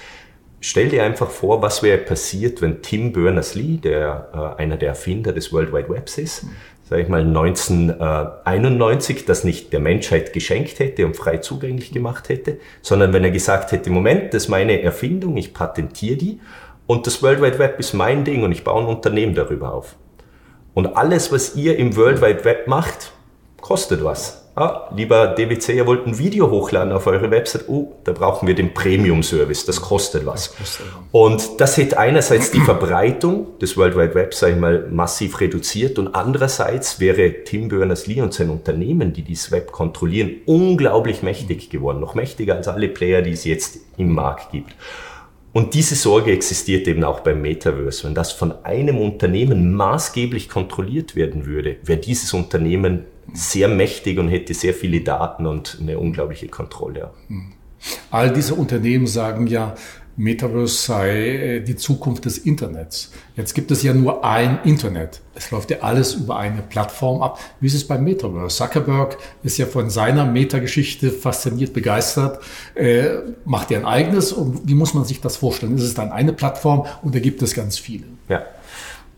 stell 0.60 0.90
dir 0.90 1.02
einfach 1.02 1.30
vor, 1.30 1.62
was 1.62 1.82
wäre 1.82 1.98
passiert, 1.98 2.60
wenn 2.60 2.82
Tim 2.82 3.12
Berners-Lee, 3.12 3.78
der 3.78 4.56
äh, 4.58 4.60
einer 4.60 4.76
der 4.76 4.90
Erfinder 4.90 5.32
des 5.32 5.50
World 5.50 5.72
Wide 5.72 5.88
Webs 5.88 6.18
ist, 6.18 6.44
sage 6.88 7.02
ich 7.02 7.08
mal 7.08 7.20
1991, 7.20 9.26
das 9.26 9.44
nicht 9.44 9.74
der 9.74 9.80
Menschheit 9.80 10.32
geschenkt 10.32 10.78
hätte 10.78 11.04
und 11.04 11.16
frei 11.16 11.36
zugänglich 11.36 11.92
gemacht 11.92 12.30
hätte, 12.30 12.56
sondern 12.80 13.12
wenn 13.12 13.24
er 13.24 13.30
gesagt 13.30 13.72
hätte, 13.72 13.90
Moment, 13.90 14.32
das 14.32 14.44
ist 14.44 14.48
meine 14.48 14.80
Erfindung, 14.80 15.36
ich 15.36 15.52
patentiere 15.52 16.16
die 16.16 16.40
und 16.86 17.06
das 17.06 17.22
World 17.22 17.42
Wide 17.42 17.58
Web 17.58 17.78
ist 17.78 17.92
mein 17.92 18.24
Ding 18.24 18.42
und 18.42 18.52
ich 18.52 18.64
baue 18.64 18.82
ein 18.82 18.88
Unternehmen 18.88 19.34
darüber 19.34 19.74
auf. 19.74 19.96
Und 20.72 20.96
alles, 20.96 21.30
was 21.30 21.56
ihr 21.56 21.76
im 21.76 21.94
World 21.96 22.22
Wide 22.22 22.46
Web 22.46 22.68
macht, 22.68 23.12
kostet 23.60 24.02
was 24.02 24.47
ah, 24.58 24.90
lieber 24.94 25.28
DWC, 25.28 25.74
ihr 25.74 25.86
wollt 25.86 26.06
ein 26.06 26.18
Video 26.18 26.50
hochladen 26.50 26.92
auf 26.92 27.06
eure 27.06 27.30
Website, 27.30 27.68
oh, 27.68 27.92
da 28.04 28.12
brauchen 28.12 28.46
wir 28.48 28.54
den 28.54 28.74
Premium-Service, 28.74 29.64
das 29.66 29.80
kostet 29.80 30.26
was. 30.26 30.54
Und 31.12 31.60
das 31.60 31.76
hätte 31.76 31.98
einerseits 31.98 32.50
die 32.50 32.60
Verbreitung 32.60 33.58
des 33.58 33.76
World 33.76 33.96
Wide 33.96 34.14
Web, 34.14 34.34
sage 34.34 34.54
ich 34.54 34.58
mal, 34.58 34.86
massiv 34.90 35.40
reduziert 35.40 35.98
und 35.98 36.14
andererseits 36.14 37.00
wäre 37.00 37.44
Tim 37.44 37.68
Berners-Lee 37.68 38.20
und 38.20 38.34
sein 38.34 38.50
Unternehmen, 38.50 39.12
die 39.12 39.22
dieses 39.22 39.50
Web 39.52 39.72
kontrollieren, 39.72 40.32
unglaublich 40.46 41.22
mächtig 41.22 41.70
geworden, 41.70 42.00
noch 42.00 42.14
mächtiger 42.14 42.56
als 42.56 42.68
alle 42.68 42.88
Player, 42.88 43.22
die 43.22 43.32
es 43.32 43.44
jetzt 43.44 43.78
im 43.96 44.12
Markt 44.12 44.52
gibt. 44.52 44.74
Und 45.52 45.74
diese 45.74 45.94
Sorge 45.94 46.32
existiert 46.32 46.86
eben 46.86 47.04
auch 47.04 47.20
beim 47.20 47.40
Metaverse. 47.40 48.04
Wenn 48.04 48.14
das 48.14 48.32
von 48.32 48.64
einem 48.64 48.98
Unternehmen 49.00 49.72
maßgeblich 49.72 50.48
kontrolliert 50.48 51.16
werden 51.16 51.46
würde, 51.46 51.76
wäre 51.82 51.98
dieses 51.98 52.34
Unternehmen 52.34 53.04
sehr 53.32 53.68
mächtig 53.68 54.18
und 54.18 54.28
hätte 54.28 54.54
sehr 54.54 54.74
viele 54.74 55.00
Daten 55.00 55.46
und 55.46 55.78
eine 55.80 55.98
unglaubliche 55.98 56.48
Kontrolle. 56.48 57.10
All 58.10 58.32
diese 58.32 58.54
Unternehmen 58.54 59.06
sagen 59.06 59.46
ja, 59.46 59.74
Metaverse 60.18 60.74
sei 60.74 61.10
äh, 61.10 61.60
die 61.60 61.76
Zukunft 61.76 62.24
des 62.24 62.38
Internets. 62.38 63.12
Jetzt 63.36 63.54
gibt 63.54 63.70
es 63.70 63.84
ja 63.84 63.94
nur 63.94 64.24
ein 64.24 64.58
Internet. 64.64 65.20
Es 65.36 65.52
läuft 65.52 65.70
ja 65.70 65.78
alles 65.80 66.14
über 66.14 66.36
eine 66.36 66.60
Plattform 66.60 67.22
ab. 67.22 67.38
Wie 67.60 67.68
ist 67.68 67.74
es 67.74 67.86
beim 67.86 68.02
Metaverse? 68.02 68.56
Zuckerberg 68.56 69.16
ist 69.44 69.58
ja 69.58 69.66
von 69.66 69.90
seiner 69.90 70.26
Metageschichte 70.26 71.12
fasziniert, 71.12 71.72
begeistert, 71.72 72.40
äh, 72.74 73.18
macht 73.44 73.70
ja 73.70 73.78
ein 73.78 73.84
eigenes. 73.84 74.32
Und 74.32 74.66
wie 74.66 74.74
muss 74.74 74.92
man 74.92 75.04
sich 75.04 75.20
das 75.20 75.36
vorstellen? 75.36 75.76
Ist 75.76 75.84
es 75.84 75.94
dann 75.94 76.10
eine 76.10 76.32
Plattform 76.32 76.86
oder 77.04 77.20
gibt 77.20 77.40
es 77.42 77.54
ganz 77.54 77.78
viele? 77.78 78.06
Ja. 78.28 78.42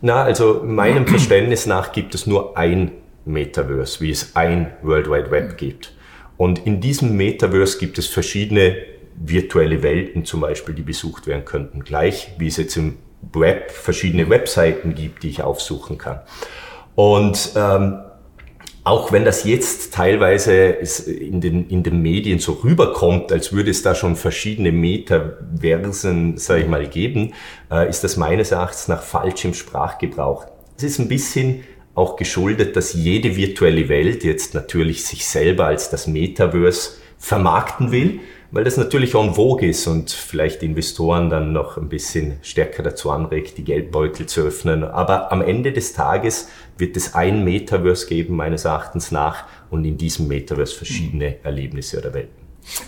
Na, 0.01 0.21
also 0.21 0.61
meinem 0.63 1.07
Verständnis 1.07 1.65
nach 1.65 1.93
gibt 1.93 2.13
es 2.13 2.27
nur 2.27 2.57
ein 2.57 2.91
Metaverse, 3.25 4.01
wie 4.01 4.11
es 4.11 4.35
ein 4.35 4.73
World 4.81 5.09
Wide 5.09 5.31
Web 5.31 5.57
gibt. 5.57 5.93
Und 6.37 6.65
in 6.65 6.81
diesem 6.81 7.15
Metaverse 7.17 7.77
gibt 7.77 7.97
es 7.97 8.07
verschiedene 8.07 8.77
virtuelle 9.15 9.83
Welten 9.83 10.25
zum 10.25 10.41
Beispiel, 10.41 10.73
die 10.73 10.81
besucht 10.81 11.27
werden 11.27 11.45
könnten. 11.45 11.83
Gleich 11.83 12.31
wie 12.37 12.47
es 12.47 12.57
jetzt 12.57 12.75
im 12.77 12.97
Web 13.33 13.71
verschiedene 13.71 14.29
Webseiten 14.29 14.95
gibt, 14.95 15.23
die 15.23 15.29
ich 15.29 15.43
aufsuchen 15.43 15.97
kann. 15.97 16.21
Und 16.95 17.51
ähm, 17.55 17.99
auch 18.83 19.11
wenn 19.11 19.25
das 19.25 19.43
jetzt 19.43 19.93
teilweise 19.93 20.53
in 20.53 21.39
den, 21.39 21.67
in 21.69 21.83
den 21.83 22.01
Medien 22.01 22.39
so 22.39 22.53
rüberkommt, 22.53 23.31
als 23.31 23.53
würde 23.53 23.69
es 23.69 23.83
da 23.83 23.93
schon 23.93 24.15
verschiedene 24.15 24.71
Metaversen, 24.71 26.37
sage 26.37 26.61
ich 26.61 26.67
mal, 26.67 26.87
geben, 26.87 27.33
äh, 27.71 27.87
ist 27.87 28.03
das 28.03 28.17
meines 28.17 28.51
Erachtens 28.51 28.87
nach 28.87 29.03
falschem 29.03 29.53
Sprachgebrauch. 29.53 30.47
Es 30.77 30.83
ist 30.83 30.99
ein 30.99 31.07
bisschen 31.07 31.63
auch 31.95 32.15
geschuldet, 32.15 32.75
dass 32.75 32.93
jede 32.93 33.35
virtuelle 33.35 33.89
Welt 33.89 34.23
jetzt 34.23 34.53
natürlich 34.53 35.05
sich 35.05 35.25
selber 35.25 35.65
als 35.65 35.89
das 35.89 36.07
Metaverse 36.07 36.91
vermarkten 37.17 37.91
will, 37.91 38.19
weil 38.51 38.63
das 38.63 38.77
natürlich 38.77 39.15
en 39.15 39.33
vogue 39.35 39.67
ist 39.67 39.87
und 39.87 40.11
vielleicht 40.11 40.63
Investoren 40.63 41.29
dann 41.29 41.53
noch 41.53 41.77
ein 41.77 41.87
bisschen 41.87 42.37
stärker 42.41 42.83
dazu 42.83 43.09
anregt, 43.11 43.57
die 43.57 43.63
Geldbeutel 43.63 44.25
zu 44.25 44.41
öffnen. 44.41 44.83
Aber 44.83 45.31
am 45.31 45.41
Ende 45.41 45.71
des 45.71 45.93
Tages 45.93 46.49
wird 46.77 46.97
es 46.97 47.13
ein 47.13 47.43
Metaverse 47.43 48.07
geben, 48.07 48.35
meines 48.35 48.65
Erachtens 48.65 49.11
nach, 49.11 49.45
und 49.69 49.85
in 49.85 49.97
diesem 49.97 50.27
Metaverse 50.27 50.75
verschiedene 50.75 51.37
Erlebnisse 51.43 51.99
oder 51.99 52.13
Welten. 52.13 52.41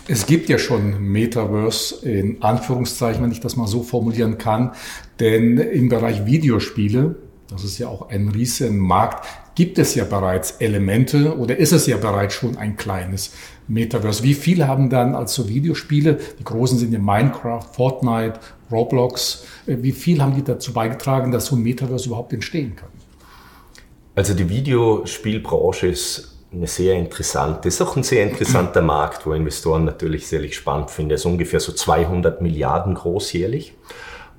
Es 0.06 0.26
gibt 0.26 0.48
ja 0.48 0.58
schon 0.58 1.00
Metaverse 1.00 2.06
in 2.08 2.42
Anführungszeichen, 2.42 3.22
wenn 3.22 3.32
ich 3.32 3.40
das 3.40 3.56
mal 3.56 3.66
so 3.66 3.82
formulieren 3.82 4.38
kann, 4.38 4.72
denn 5.18 5.58
im 5.58 5.88
Bereich 5.88 6.26
Videospiele, 6.26 7.16
das 7.48 7.64
ist 7.64 7.78
ja 7.78 7.88
auch 7.88 8.08
ein 8.08 8.28
riesen 8.28 8.78
Markt, 8.78 9.26
gibt 9.54 9.78
es 9.78 9.94
ja 9.94 10.04
bereits 10.04 10.52
Elemente 10.52 11.36
oder 11.36 11.56
ist 11.56 11.72
es 11.72 11.86
ja 11.86 11.96
bereits 11.96 12.34
schon 12.34 12.56
ein 12.56 12.76
kleines 12.76 13.32
Metaverse. 13.68 14.22
Wie 14.22 14.34
viele 14.34 14.66
haben 14.66 14.90
dann 14.90 15.14
als 15.14 15.34
so 15.34 15.48
Videospiele, 15.48 16.18
die 16.38 16.44
großen 16.44 16.78
sind 16.78 16.92
ja 16.92 16.98
Minecraft, 16.98 17.64
Fortnite, 17.72 18.40
Roblox, 18.70 19.44
äh, 19.66 19.76
wie 19.80 19.92
viel 19.92 20.22
haben 20.22 20.34
die 20.34 20.42
dazu 20.42 20.72
beigetragen, 20.72 21.30
dass 21.32 21.46
so 21.46 21.56
ein 21.56 21.62
Metaverse 21.62 22.08
überhaupt 22.08 22.32
entstehen 22.32 22.74
kann? 22.76 22.88
Also 24.14 24.34
die 24.34 24.48
Videospielbranche 24.48 25.88
ist 25.88 26.34
eine 26.52 26.66
sehr 26.68 26.94
interessante, 26.94 27.68
ist 27.68 27.80
auch 27.82 27.96
ein 27.96 28.04
sehr 28.04 28.24
interessanter 28.24 28.82
Markt, 28.82 29.26
wo 29.26 29.32
Investoren 29.32 29.84
natürlich 29.84 30.26
sehr 30.26 30.46
spannend 30.52 30.90
finden. 30.90 31.10
Er 31.10 31.16
ist 31.16 31.26
ungefähr 31.26 31.60
so 31.60 31.72
200 31.72 32.40
Milliarden 32.40 32.94
großjährlich. 32.94 33.74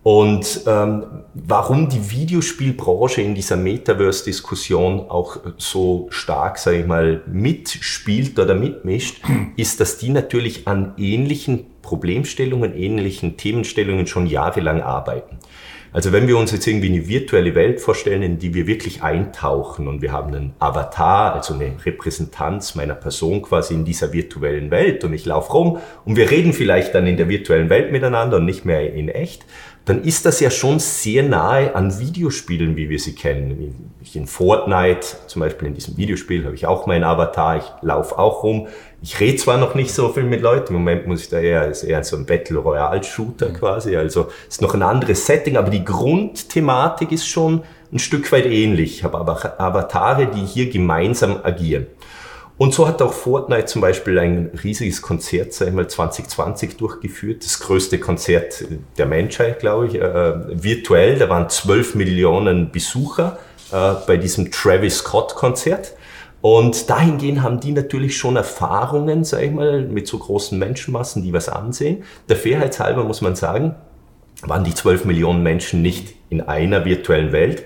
Und 0.07 0.61
ähm, 0.67 1.03
warum 1.33 1.89
die 1.89 2.11
Videospielbranche 2.11 3.23
in 3.23 3.33
dieser 3.33 3.55
Metaverse-Diskussion 3.55 5.09
auch 5.09 5.37
so 5.57 6.05
stark, 6.11 6.59
sage 6.59 6.81
ich 6.81 6.85
mal, 6.85 7.23
mitspielt 7.25 8.37
oder 8.37 8.53
mitmischt, 8.53 9.23
ist, 9.57 9.79
dass 9.79 9.97
die 9.97 10.09
natürlich 10.09 10.67
an 10.67 10.93
ähnlichen 10.97 11.65
Problemstellungen, 11.81 12.77
ähnlichen 12.77 13.35
Themenstellungen 13.35 14.05
schon 14.05 14.27
jahrelang 14.27 14.83
arbeiten. 14.83 15.39
Also 15.91 16.11
wenn 16.11 16.27
wir 16.27 16.37
uns 16.37 16.51
jetzt 16.51 16.67
irgendwie 16.67 16.89
eine 16.89 17.07
virtuelle 17.07 17.55
Welt 17.55 17.79
vorstellen, 17.79 18.21
in 18.21 18.37
die 18.37 18.53
wir 18.53 18.67
wirklich 18.67 19.01
eintauchen 19.01 19.87
und 19.87 20.01
wir 20.01 20.11
haben 20.11 20.35
einen 20.35 20.53
Avatar, 20.59 21.33
also 21.33 21.53
eine 21.53 21.71
Repräsentanz 21.85 22.75
meiner 22.75 22.95
Person 22.95 23.41
quasi 23.41 23.73
in 23.73 23.85
dieser 23.85 24.11
virtuellen 24.11 24.71
Welt 24.71 25.05
und 25.05 25.13
ich 25.13 25.25
laufe 25.25 25.53
rum 25.53 25.77
und 26.03 26.17
wir 26.17 26.29
reden 26.29 26.51
vielleicht 26.51 26.93
dann 26.93 27.07
in 27.07 27.15
der 27.15 27.29
virtuellen 27.29 27.69
Welt 27.69 27.93
miteinander 27.93 28.37
und 28.37 28.45
nicht 28.45 28.65
mehr 28.65 28.93
in 28.93 29.07
echt, 29.07 29.45
dann 29.85 30.03
ist 30.03 30.25
das 30.25 30.39
ja 30.39 30.49
schon 30.49 30.79
sehr 30.79 31.21
nahe 31.21 31.75
an 31.75 31.99
Videospielen, 31.99 32.75
wie 32.75 32.89
wir 32.89 32.99
sie 32.99 33.13
kennen. 33.13 33.91
In 34.13 34.25
Fortnite, 34.25 35.05
zum 35.27 35.41
Beispiel 35.41 35.67
in 35.67 35.75
diesem 35.75 35.95
Videospiel, 35.95 36.43
habe 36.43 36.55
ich 36.55 36.65
auch 36.65 36.87
meinen 36.87 37.03
Avatar, 37.03 37.57
ich 37.57 37.65
laufe 37.81 38.17
auch 38.17 38.43
rum. 38.43 38.67
Ich 39.03 39.19
rede 39.19 39.37
zwar 39.37 39.57
noch 39.57 39.75
nicht 39.75 39.93
so 39.93 40.09
viel 40.09 40.23
mit 40.23 40.41
Leuten, 40.41 40.73
im 40.73 40.79
Moment 40.79 41.05
muss 41.05 41.21
ich 41.21 41.29
da 41.29 41.37
eher, 41.37 41.67
ist 41.67 41.83
eher 41.83 42.03
so 42.03 42.15
ein 42.15 42.25
Battle 42.25 42.57
Royale 42.57 43.03
Shooter 43.03 43.51
quasi, 43.51 43.95
also 43.95 44.27
ist 44.49 44.61
noch 44.61 44.73
ein 44.73 44.81
anderes 44.81 45.25
Setting, 45.25 45.55
aber 45.57 45.69
die 45.69 45.85
Grundthematik 45.85 47.11
ist 47.11 47.27
schon 47.27 47.61
ein 47.91 47.99
Stück 47.99 48.31
weit 48.31 48.47
ähnlich. 48.47 48.97
Ich 48.97 49.03
habe 49.03 49.19
aber 49.19 49.59
Avatare, 49.59 50.27
die 50.27 50.45
hier 50.45 50.69
gemeinsam 50.69 51.39
agieren. 51.43 51.85
Und 52.57 52.73
so 52.73 52.87
hat 52.87 53.01
auch 53.01 53.11
Fortnite 53.11 53.65
zum 53.65 53.81
Beispiel 53.81 54.17
ein 54.17 54.51
riesiges 54.63 55.01
Konzert, 55.01 55.51
sag 55.51 55.67
ich 55.67 55.73
mal, 55.73 55.87
2020 55.87 56.77
durchgeführt. 56.77 57.43
Das 57.43 57.59
größte 57.59 57.99
Konzert 57.99 58.63
der 58.97 59.05
Menschheit, 59.05 59.59
glaube 59.59 59.87
ich, 59.87 59.95
äh, 59.95 60.63
virtuell. 60.63 61.19
Da 61.19 61.27
waren 61.27 61.49
12 61.49 61.95
Millionen 61.95 62.71
Besucher 62.71 63.39
äh, 63.73 63.93
bei 64.07 64.15
diesem 64.15 64.51
Travis 64.51 64.99
Scott 64.99 65.35
Konzert. 65.35 65.95
Und 66.39 66.89
dahingehend 66.89 67.41
haben 67.41 67.59
die 67.59 67.71
natürlich 67.71 68.15
schon 68.15 68.37
Erfahrungen, 68.37 69.25
sag 69.25 69.41
ich 69.41 69.51
mal, 69.51 69.81
mit 69.81 70.07
so 70.07 70.17
großen 70.17 70.57
Menschenmassen, 70.57 71.23
die 71.23 71.33
was 71.33 71.49
ansehen. 71.49 72.03
Der 72.29 72.37
Fairheit 72.37 72.79
halber 72.79 73.03
muss 73.03 73.19
man 73.19 73.35
sagen, 73.35 73.75
waren 74.43 74.63
die 74.63 74.73
12 74.73 75.05
Millionen 75.05 75.43
Menschen 75.43 75.81
nicht 75.81 76.13
in 76.29 76.41
einer 76.41 76.85
virtuellen 76.85 77.31
Welt, 77.31 77.63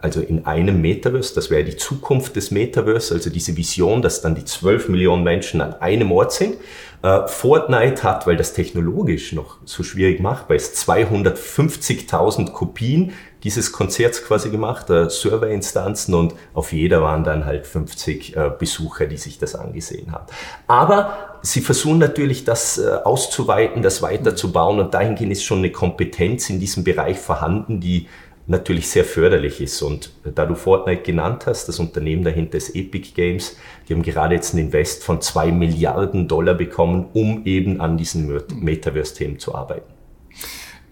also 0.00 0.20
in 0.20 0.46
einem 0.46 0.80
Metaverse, 0.80 1.34
das 1.34 1.50
wäre 1.50 1.64
die 1.64 1.76
Zukunft 1.76 2.36
des 2.36 2.50
Metaverse, 2.50 3.14
also 3.14 3.30
diese 3.30 3.56
Vision, 3.56 4.02
dass 4.02 4.20
dann 4.20 4.34
die 4.34 4.44
12 4.44 4.88
Millionen 4.88 5.24
Menschen 5.24 5.60
an 5.60 5.74
einem 5.74 6.12
Ort 6.12 6.32
sind. 6.32 6.56
Äh, 7.04 7.28
Fortnite 7.28 8.02
hat, 8.02 8.26
weil 8.26 8.38
das 8.38 8.54
technologisch 8.54 9.34
noch 9.34 9.58
so 9.66 9.82
schwierig 9.82 10.20
macht, 10.20 10.48
weil 10.48 10.56
es 10.56 10.74
250.000 10.88 12.52
Kopien 12.52 13.12
dieses 13.42 13.72
Konzerts 13.72 14.24
quasi 14.24 14.48
gemacht, 14.48 14.88
äh, 14.88 15.10
Serverinstanzen 15.10 16.14
und 16.14 16.34
auf 16.54 16.72
jeder 16.72 17.02
waren 17.02 17.22
dann 17.22 17.44
halt 17.44 17.66
50 17.66 18.34
äh, 18.34 18.50
Besucher, 18.58 19.04
die 19.04 19.18
sich 19.18 19.38
das 19.38 19.54
angesehen 19.54 20.12
haben. 20.12 20.24
Aber 20.66 21.36
sie 21.42 21.60
versuchen 21.60 21.98
natürlich, 21.98 22.44
das 22.44 22.80
auszuweiten, 22.80 23.82
das 23.82 24.00
weiterzubauen 24.00 24.80
und 24.80 24.94
dahingehend 24.94 25.32
ist 25.32 25.44
schon 25.44 25.58
eine 25.58 25.72
Kompetenz 25.72 26.48
in 26.48 26.58
diesem 26.58 26.84
Bereich 26.84 27.18
vorhanden, 27.18 27.80
die 27.80 28.08
natürlich 28.46 28.88
sehr 28.88 29.04
förderlich 29.04 29.60
ist. 29.60 29.80
Und 29.82 30.12
da 30.24 30.46
du 30.46 30.54
Fortnite 30.54 31.02
genannt 31.02 31.46
hast, 31.46 31.66
das 31.66 31.78
Unternehmen 31.78 32.24
dahinter 32.24 32.58
ist 32.58 32.74
Epic 32.74 33.12
Games, 33.14 33.56
die 33.88 33.94
haben 33.94 34.02
gerade 34.02 34.34
jetzt 34.34 34.54
einen 34.54 34.66
Invest 34.66 35.02
von 35.02 35.20
zwei 35.20 35.50
Milliarden 35.50 36.28
Dollar 36.28 36.54
bekommen, 36.54 37.06
um 37.12 37.44
eben 37.44 37.80
an 37.80 37.96
diesen 37.96 38.40
Metaverse-Themen 38.60 39.38
zu 39.38 39.54
arbeiten. 39.54 39.92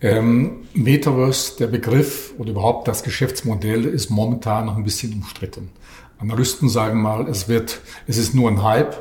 Ähm, 0.01 0.67
Metaverse, 0.75 1.59
der 1.59 1.69
Begriff 1.69 2.35
oder 2.39 2.51
überhaupt 2.51 2.89
das 2.89 3.05
Geschäftsmodell 3.05 3.85
ist 3.85 4.11
momentan 4.11 4.67
noch 4.67 4.77
ein 4.77 4.83
bisschen 4.83 5.13
umstritten. 5.13 5.71
Analysten 6.19 6.69
sagen 6.69 7.01
mal, 7.01 7.29
es 7.29 7.49
wird, 7.49 7.81
es 8.07 8.17
ist 8.17 8.35
nur 8.35 8.51
ein 8.51 8.63
Hype, 8.63 8.97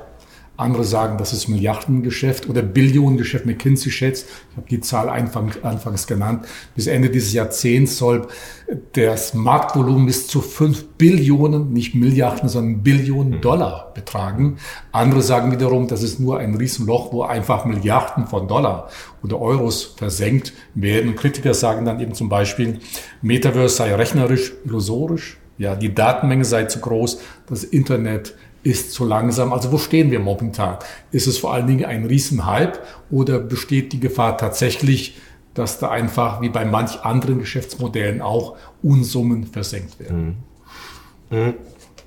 andere 0.57 0.83
sagen, 0.83 1.17
das 1.17 1.33
ist 1.33 1.47
Milliardengeschäft 1.47 2.47
oder 2.47 2.61
Billionengeschäft. 2.61 3.45
McKinsey 3.45 3.91
schätzt, 3.91 4.27
ich 4.51 4.57
habe 4.57 4.67
die 4.69 4.79
Zahl 4.79 5.09
anfangs, 5.09 5.63
anfangs 5.63 6.05
genannt, 6.05 6.45
bis 6.75 6.87
Ende 6.87 7.09
dieses 7.09 7.33
Jahrzehnts 7.33 7.97
soll 7.97 8.27
das 8.93 9.33
Marktvolumen 9.33 10.05
bis 10.05 10.27
zu 10.27 10.39
fünf 10.39 10.85
Billionen, 10.97 11.73
nicht 11.73 11.95
Milliarden, 11.95 12.47
sondern 12.47 12.83
Billionen 12.83 13.37
mhm. 13.37 13.41
Dollar 13.41 13.91
betragen. 13.95 14.57
Andere 14.91 15.21
sagen 15.21 15.51
wiederum, 15.51 15.87
das 15.87 16.03
ist 16.03 16.19
nur 16.19 16.37
ein 16.39 16.55
Riesenloch, 16.55 17.11
wo 17.11 17.23
einfach 17.23 17.65
Milliarden 17.65 18.27
von 18.27 18.47
Dollar 18.47 18.89
oder 19.23 19.39
Euros 19.39 19.95
versenkt 19.97 20.53
werden. 20.75 21.15
Kritiker 21.15 21.53
sagen 21.53 21.85
dann 21.85 21.99
eben 21.99 22.13
zum 22.13 22.29
Beispiel, 22.29 22.79
Metaverse 23.21 23.75
sei 23.75 23.95
rechnerisch 23.95 24.53
illusorisch, 24.63 25.37
ja, 25.57 25.75
die 25.75 25.93
Datenmenge 25.93 26.45
sei 26.45 26.65
zu 26.65 26.79
groß, 26.79 27.19
das 27.47 27.63
Internet 27.63 28.35
ist 28.63 28.93
zu 28.93 29.05
langsam. 29.05 29.53
Also 29.53 29.71
wo 29.71 29.77
stehen 29.77 30.11
wir 30.11 30.19
momentan? 30.19 30.77
Ist 31.11 31.27
es 31.27 31.37
vor 31.37 31.53
allen 31.53 31.67
Dingen 31.67 31.85
ein 31.85 32.05
Riesenhype 32.05 32.79
oder 33.09 33.39
besteht 33.39 33.93
die 33.93 33.99
Gefahr 33.99 34.37
tatsächlich, 34.37 35.17
dass 35.53 35.79
da 35.79 35.89
einfach 35.89 36.41
wie 36.41 36.49
bei 36.49 36.65
manch 36.65 37.01
anderen 37.01 37.39
Geschäftsmodellen 37.39 38.21
auch 38.21 38.55
Unsummen 38.81 39.45
versenkt 39.45 39.99
werden? 39.99 40.43
Mhm. 41.29 41.37
Mhm. 41.37 41.53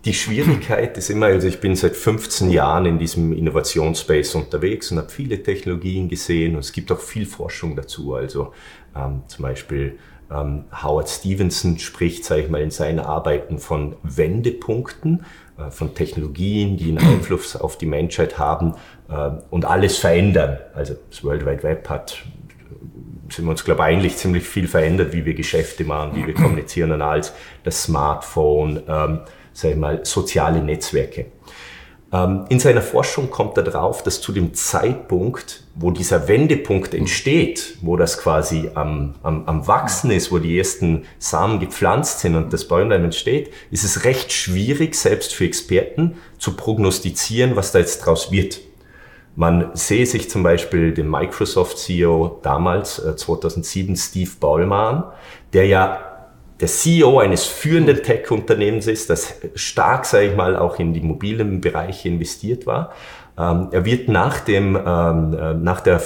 Die 0.04 0.12
Schwierigkeit 0.12 0.98
ist 0.98 1.08
immer, 1.08 1.26
also 1.26 1.48
ich 1.48 1.60
bin 1.60 1.76
seit 1.76 1.96
15 1.96 2.50
Jahren 2.50 2.84
in 2.84 2.98
diesem 2.98 3.32
Innovationsspace 3.32 4.34
unterwegs 4.34 4.90
und 4.90 4.98
habe 4.98 5.08
viele 5.08 5.42
Technologien 5.42 6.10
gesehen 6.10 6.54
und 6.54 6.60
es 6.60 6.72
gibt 6.72 6.92
auch 6.92 7.00
viel 7.00 7.24
Forschung 7.24 7.74
dazu. 7.74 8.14
Also 8.14 8.52
ähm, 8.94 9.22
zum 9.28 9.42
Beispiel 9.44 9.98
ähm, 10.30 10.64
Howard 10.82 11.08
Stevenson 11.08 11.78
spricht, 11.78 12.24
sage 12.24 12.42
ich 12.42 12.50
mal, 12.50 12.60
in 12.60 12.70
seinen 12.70 13.00
Arbeiten 13.00 13.58
von 13.58 13.96
Wendepunkten. 14.02 15.24
Äh, 15.56 15.70
von 15.70 15.94
Technologien, 15.94 16.76
die 16.76 16.88
einen 16.88 16.98
Einfluss 16.98 17.54
auf 17.54 17.78
die 17.78 17.86
Menschheit 17.86 18.38
haben 18.38 18.74
äh, 19.08 19.30
und 19.50 19.64
alles 19.64 19.98
verändern. 19.98 20.58
Also 20.74 20.94
das 21.10 21.22
World 21.22 21.46
Wide 21.46 21.62
Web 21.62 21.88
hat, 21.88 22.24
sind 23.30 23.44
wir 23.44 23.50
uns, 23.50 23.64
glaube 23.64 23.82
ich, 23.82 23.86
eigentlich 23.86 24.16
ziemlich 24.16 24.42
viel 24.42 24.66
verändert, 24.66 25.12
wie 25.12 25.24
wir 25.24 25.34
Geschäfte 25.34 25.84
machen, 25.84 26.16
wie 26.16 26.26
wir 26.26 26.34
kommunizieren 26.34 26.90
und 26.90 27.02
als 27.02 27.32
das 27.62 27.84
Smartphone, 27.84 28.82
ähm, 28.88 29.20
sag 29.52 29.70
ich 29.70 29.76
mal, 29.76 30.04
soziale 30.04 30.60
Netzwerke. 30.60 31.26
Ähm, 32.14 32.44
in 32.48 32.60
seiner 32.60 32.80
Forschung 32.80 33.28
kommt 33.28 33.56
er 33.56 33.64
darauf, 33.64 34.04
dass 34.04 34.20
zu 34.20 34.30
dem 34.30 34.54
Zeitpunkt, 34.54 35.64
wo 35.74 35.90
dieser 35.90 36.28
Wendepunkt 36.28 36.94
entsteht, 36.94 37.78
wo 37.80 37.96
das 37.96 38.18
quasi 38.18 38.70
am, 38.74 39.16
am, 39.24 39.46
am 39.46 39.66
Wachsen 39.66 40.12
ist, 40.12 40.30
wo 40.30 40.38
die 40.38 40.56
ersten 40.56 41.06
Samen 41.18 41.58
gepflanzt 41.58 42.20
sind 42.20 42.36
und 42.36 42.52
das 42.52 42.68
Bäumlein 42.68 43.02
entsteht, 43.02 43.50
ist 43.72 43.82
es 43.82 44.04
recht 44.04 44.32
schwierig, 44.32 44.94
selbst 44.94 45.34
für 45.34 45.44
Experten, 45.44 46.14
zu 46.38 46.56
prognostizieren, 46.56 47.56
was 47.56 47.72
da 47.72 47.80
jetzt 47.80 48.06
draus 48.06 48.30
wird. 48.30 48.60
Man 49.34 49.74
sehe 49.74 50.06
sich 50.06 50.30
zum 50.30 50.44
Beispiel 50.44 50.94
den 50.94 51.10
Microsoft-CEO 51.10 52.38
damals, 52.42 53.02
2007, 53.16 53.92
äh, 53.92 53.96
Steve 53.96 54.30
Ballmer, 54.38 55.14
der 55.52 55.66
ja 55.66 56.13
der 56.60 56.68
CEO 56.68 57.18
eines 57.18 57.44
führenden 57.46 58.02
Tech-Unternehmens 58.02 58.86
ist, 58.86 59.10
das 59.10 59.34
stark, 59.54 60.06
sage 60.06 60.28
ich 60.28 60.36
mal, 60.36 60.56
auch 60.56 60.78
in 60.78 60.94
die 60.94 61.00
mobilen 61.00 61.60
Bereiche 61.60 62.08
investiert 62.08 62.66
war. 62.66 62.92
Ähm, 63.36 63.68
er 63.72 63.84
wird 63.84 64.08
nach 64.08 64.40
dem, 64.40 64.76
ähm, 64.76 65.36
äh, 65.36 65.54
nach 65.54 65.80
der 65.80 65.98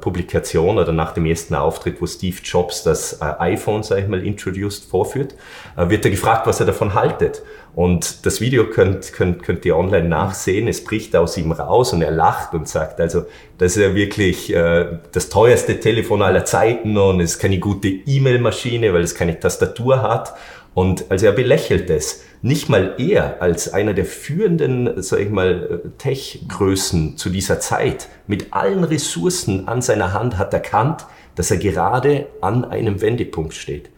Publikation 0.00 0.78
oder 0.78 0.92
nach 0.92 1.12
dem 1.12 1.26
ersten 1.26 1.54
Auftritt, 1.54 2.02
wo 2.02 2.06
Steve 2.06 2.36
Jobs 2.42 2.82
das 2.82 3.20
äh, 3.20 3.24
iPhone, 3.38 3.84
sage 3.84 4.02
ich 4.02 4.08
mal, 4.08 4.24
introduced, 4.24 4.90
vorführt, 4.90 5.36
äh, 5.76 5.88
wird 5.88 6.04
er 6.04 6.10
gefragt, 6.10 6.46
was 6.48 6.58
er 6.58 6.66
davon 6.66 6.94
haltet. 6.94 7.42
Und 7.74 8.26
das 8.26 8.42
Video 8.42 8.68
könnt, 8.68 9.14
könnt, 9.14 9.42
könnt 9.42 9.64
ihr 9.64 9.76
online 9.76 10.08
nachsehen. 10.08 10.68
Es 10.68 10.84
bricht 10.84 11.16
aus 11.16 11.38
ihm 11.38 11.52
raus 11.52 11.94
und 11.94 12.02
er 12.02 12.10
lacht 12.10 12.52
und 12.52 12.68
sagt, 12.68 13.00
also 13.00 13.24
das 13.56 13.76
ist 13.76 13.82
ja 13.82 13.94
wirklich 13.94 14.54
äh, 14.54 14.98
das 15.12 15.30
teuerste 15.30 15.80
Telefon 15.80 16.20
aller 16.20 16.44
Zeiten 16.44 16.98
und 16.98 17.20
es 17.20 17.32
ist 17.32 17.38
keine 17.38 17.58
gute 17.58 17.88
E-Mail-Maschine, 17.88 18.92
weil 18.92 19.02
es 19.02 19.14
keine 19.14 19.40
Tastatur 19.40 20.02
hat. 20.02 20.34
Und 20.74 21.10
also 21.10 21.26
er 21.26 21.32
belächelt 21.32 21.88
es. 21.88 22.24
Nicht 22.42 22.68
mal 22.68 22.94
er 22.98 23.40
als 23.40 23.72
einer 23.72 23.94
der 23.94 24.04
führenden, 24.04 25.02
sag 25.02 25.20
ich 25.20 25.30
mal, 25.30 25.82
Tech-Größen 25.98 27.16
zu 27.16 27.30
dieser 27.30 27.60
Zeit 27.60 28.08
mit 28.26 28.52
allen 28.52 28.84
Ressourcen 28.84 29.68
an 29.68 29.80
seiner 29.80 30.12
Hand 30.12 30.38
hat 30.38 30.52
erkannt, 30.52 31.06
dass 31.36 31.50
er 31.50 31.58
gerade 31.58 32.26
an 32.40 32.64
einem 32.64 33.00
Wendepunkt 33.00 33.54
steht. 33.54 33.90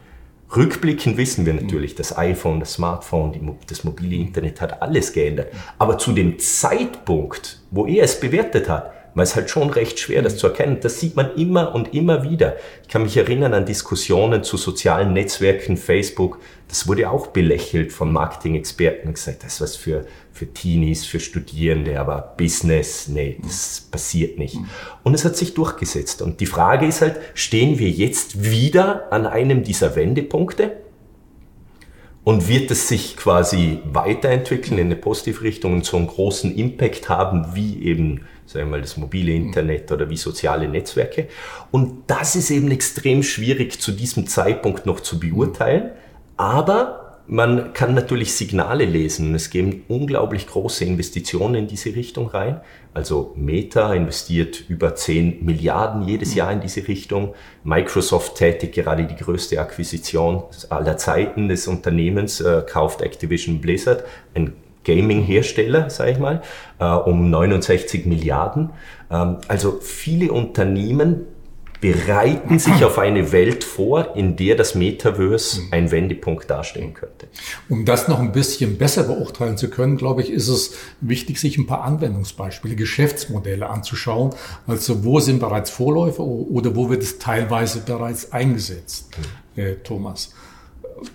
Rückblickend 0.56 1.16
wissen 1.16 1.46
wir 1.46 1.54
natürlich, 1.54 1.94
das 1.94 2.16
iPhone, 2.16 2.60
das 2.60 2.74
Smartphone, 2.74 3.32
die, 3.32 3.40
das 3.66 3.84
mobile 3.84 4.16
Internet 4.16 4.60
hat 4.60 4.82
alles 4.82 5.12
geändert. 5.12 5.52
Aber 5.78 5.98
zu 5.98 6.12
dem 6.12 6.38
Zeitpunkt, 6.38 7.60
wo 7.70 7.86
er 7.86 8.04
es 8.04 8.20
bewertet 8.20 8.68
hat, 8.68 8.92
war 9.14 9.22
es 9.22 9.36
halt 9.36 9.48
schon 9.48 9.70
recht 9.70 9.98
schwer, 9.98 10.22
das 10.22 10.36
zu 10.36 10.48
erkennen. 10.48 10.78
Das 10.80 10.98
sieht 11.00 11.16
man 11.16 11.34
immer 11.36 11.74
und 11.74 11.94
immer 11.94 12.24
wieder. 12.24 12.56
Ich 12.82 12.88
kann 12.88 13.04
mich 13.04 13.16
erinnern 13.16 13.54
an 13.54 13.64
Diskussionen 13.64 14.42
zu 14.42 14.56
sozialen 14.56 15.12
Netzwerken, 15.12 15.76
Facebook. 15.76 16.40
Das 16.68 16.88
wurde 16.88 17.08
auch 17.08 17.28
belächelt 17.28 17.92
von 17.92 18.12
Marketing-Experten 18.12 19.08
und 19.08 19.14
gesagt, 19.14 19.44
das 19.44 19.54
ist 19.54 19.60
was 19.60 19.76
für, 19.76 20.06
für 20.34 20.52
Teenies, 20.52 21.06
für 21.06 21.20
Studierende, 21.20 22.00
aber 22.00 22.34
Business, 22.36 23.06
nee, 23.06 23.38
das 23.40 23.86
passiert 23.88 24.36
nicht. 24.36 24.58
Und 25.04 25.14
es 25.14 25.24
hat 25.24 25.36
sich 25.36 25.54
durchgesetzt. 25.54 26.22
Und 26.22 26.40
die 26.40 26.46
Frage 26.46 26.86
ist 26.86 27.02
halt, 27.02 27.20
stehen 27.34 27.78
wir 27.78 27.88
jetzt 27.88 28.42
wieder 28.42 29.12
an 29.12 29.26
einem 29.26 29.62
dieser 29.62 29.94
Wendepunkte? 29.94 30.78
Und 32.24 32.48
wird 32.48 32.70
es 32.70 32.88
sich 32.88 33.16
quasi 33.16 33.80
weiterentwickeln 33.84 34.78
in 34.78 34.86
eine 34.86 34.96
positive 34.96 35.42
Richtung 35.42 35.74
und 35.74 35.84
so 35.84 35.98
einen 35.98 36.08
großen 36.08 36.56
Impact 36.56 37.08
haben, 37.08 37.54
wie 37.54 37.84
eben, 37.84 38.22
sagen 38.46 38.66
wir 38.66 38.78
mal, 38.78 38.80
das 38.80 38.96
mobile 38.96 39.30
Internet 39.30 39.92
oder 39.92 40.10
wie 40.10 40.16
soziale 40.16 40.66
Netzwerke? 40.66 41.28
Und 41.70 42.04
das 42.08 42.34
ist 42.34 42.50
eben 42.50 42.72
extrem 42.72 43.22
schwierig 43.22 43.80
zu 43.80 43.92
diesem 43.92 44.26
Zeitpunkt 44.26 44.84
noch 44.84 44.98
zu 44.98 45.20
beurteilen. 45.20 45.90
Aber 46.36 47.03
man 47.26 47.72
kann 47.72 47.94
natürlich 47.94 48.34
Signale 48.34 48.84
lesen. 48.84 49.34
Es 49.34 49.50
gehen 49.50 49.84
unglaublich 49.88 50.46
große 50.46 50.84
Investitionen 50.84 51.54
in 51.54 51.66
diese 51.66 51.94
Richtung 51.94 52.28
rein. 52.28 52.60
Also 52.92 53.32
Meta 53.36 53.92
investiert 53.94 54.64
über 54.68 54.94
10 54.94 55.44
Milliarden 55.44 56.02
jedes 56.02 56.34
Jahr 56.34 56.52
in 56.52 56.60
diese 56.60 56.86
Richtung. 56.86 57.34
Microsoft 57.64 58.36
tätigt 58.36 58.74
gerade 58.74 59.06
die 59.06 59.16
größte 59.16 59.58
Akquisition 59.58 60.42
aller 60.68 60.96
Zeiten 60.96 61.48
des 61.48 61.66
Unternehmens, 61.66 62.40
äh, 62.40 62.62
kauft 62.70 63.00
Activision 63.00 63.60
Blizzard, 63.60 64.04
ein 64.34 64.52
Gaming-Hersteller, 64.84 65.88
sage 65.88 66.12
ich 66.12 66.18
mal, 66.18 66.42
äh, 66.78 66.84
um 66.84 67.30
69 67.30 68.04
Milliarden. 68.06 68.70
Ähm, 69.10 69.38
also 69.48 69.78
viele 69.80 70.30
Unternehmen 70.30 71.26
bereiten 71.84 72.58
sich 72.58 72.82
auf 72.82 72.98
eine 72.98 73.30
Welt 73.30 73.62
vor, 73.62 74.16
in 74.16 74.36
der 74.36 74.56
das 74.56 74.74
Metaverse 74.74 75.64
ein 75.70 75.90
Wendepunkt 75.90 76.48
darstellen 76.48 76.94
könnte. 76.94 77.26
Um 77.68 77.84
das 77.84 78.08
noch 78.08 78.20
ein 78.20 78.32
bisschen 78.32 78.78
besser 78.78 79.02
beurteilen 79.02 79.58
zu 79.58 79.68
können, 79.68 79.98
glaube 79.98 80.22
ich, 80.22 80.30
ist 80.30 80.48
es 80.48 80.76
wichtig, 81.02 81.38
sich 81.38 81.58
ein 81.58 81.66
paar 81.66 81.82
Anwendungsbeispiele, 81.82 82.74
Geschäftsmodelle 82.74 83.68
anzuschauen. 83.68 84.30
Also 84.66 85.04
wo 85.04 85.20
sind 85.20 85.40
bereits 85.40 85.68
Vorläufer 85.68 86.22
oder 86.22 86.74
wo 86.74 86.88
wird 86.88 87.02
es 87.02 87.18
teilweise 87.18 87.80
bereits 87.80 88.32
eingesetzt, 88.32 89.10
mhm. 89.54 89.62
Thomas? 89.84 90.32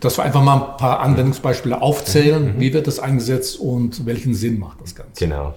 Dass 0.02 0.20
wir 0.20 0.24
einfach 0.24 0.44
mal 0.44 0.54
ein 0.54 0.78
paar 0.78 1.00
Anwendungsbeispiele 1.00 1.82
aufzählen, 1.82 2.58
mhm. 2.58 2.60
wie 2.60 2.74
wird 2.74 2.86
das 2.86 3.00
eingesetzt 3.00 3.60
und 3.60 4.06
welchen 4.06 4.36
Sinn 4.36 4.60
macht 4.60 4.82
das 4.82 4.94
Ganze? 4.94 5.26
Genau. 5.26 5.56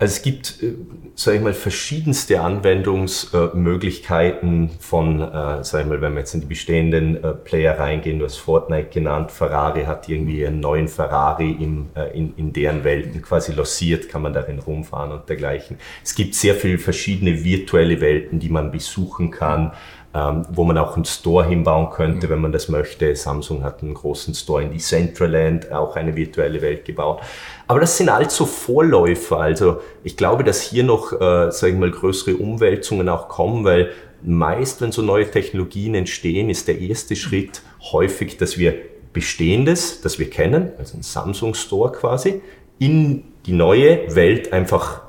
Also 0.00 0.14
es 0.14 0.22
gibt, 0.22 0.62
äh, 0.62 0.72
sage 1.14 1.36
ich 1.36 1.42
mal, 1.42 1.52
verschiedenste 1.52 2.40
Anwendungsmöglichkeiten 2.40 4.70
von, 4.80 5.20
äh, 5.20 5.62
sage 5.62 5.82
ich 5.82 5.88
mal, 5.90 6.00
wenn 6.00 6.14
wir 6.14 6.20
jetzt 6.20 6.32
in 6.32 6.40
die 6.40 6.46
bestehenden 6.46 7.22
äh, 7.22 7.34
Player 7.34 7.78
reingehen, 7.78 8.18
du 8.18 8.24
hast 8.24 8.38
Fortnite 8.38 8.88
genannt, 8.88 9.30
Ferrari 9.30 9.84
hat 9.84 10.08
irgendwie 10.08 10.46
einen 10.46 10.60
neuen 10.60 10.88
Ferrari 10.88 11.50
im, 11.50 11.90
äh, 11.94 12.16
in, 12.16 12.32
in 12.38 12.54
deren 12.54 12.82
Welten 12.82 13.20
quasi 13.20 13.52
lossiert, 13.52 14.08
kann 14.08 14.22
man 14.22 14.32
darin 14.32 14.58
rumfahren 14.58 15.12
und 15.12 15.28
dergleichen. 15.28 15.76
Es 16.02 16.14
gibt 16.14 16.34
sehr 16.34 16.54
viele 16.54 16.78
verschiedene 16.78 17.44
virtuelle 17.44 18.00
Welten, 18.00 18.40
die 18.40 18.48
man 18.48 18.70
besuchen 18.70 19.30
kann 19.30 19.72
ähm, 20.12 20.44
wo 20.50 20.64
man 20.64 20.76
auch 20.76 20.96
einen 20.96 21.04
Store 21.04 21.46
hinbauen 21.46 21.90
könnte, 21.90 22.26
mhm. 22.26 22.30
wenn 22.30 22.40
man 22.40 22.52
das 22.52 22.68
möchte. 22.68 23.14
Samsung 23.14 23.62
hat 23.62 23.82
einen 23.82 23.94
großen 23.94 24.34
Store 24.34 24.62
in 24.62 24.72
die 24.72 24.78
Centraland, 24.78 25.70
auch 25.70 25.94
eine 25.94 26.16
virtuelle 26.16 26.60
Welt 26.62 26.84
gebaut. 26.84 27.20
Aber 27.68 27.78
das 27.78 27.96
sind 27.96 28.08
also 28.08 28.44
Vorläufer. 28.44 29.38
Also 29.38 29.80
ich 30.02 30.16
glaube, 30.16 30.42
dass 30.42 30.62
hier 30.62 30.82
noch, 30.82 31.12
äh, 31.12 31.50
sage 31.52 31.74
ich 31.74 31.78
mal, 31.78 31.90
größere 31.90 32.36
Umwälzungen 32.36 33.08
auch 33.08 33.28
kommen, 33.28 33.64
weil 33.64 33.90
meist, 34.22 34.80
wenn 34.80 34.92
so 34.92 35.02
neue 35.02 35.30
Technologien 35.30 35.94
entstehen, 35.94 36.50
ist 36.50 36.66
der 36.66 36.78
erste 36.80 37.14
Schritt 37.14 37.62
häufig, 37.92 38.36
dass 38.36 38.58
wir 38.58 38.74
Bestehendes, 39.12 40.02
das 40.02 40.18
wir 40.18 40.30
kennen, 40.30 40.70
also 40.78 40.96
ein 40.96 41.02
Samsung 41.02 41.54
Store 41.54 41.90
quasi, 41.90 42.42
in 42.78 43.24
die 43.46 43.52
neue 43.52 44.14
Welt 44.14 44.52
einfach 44.52 45.02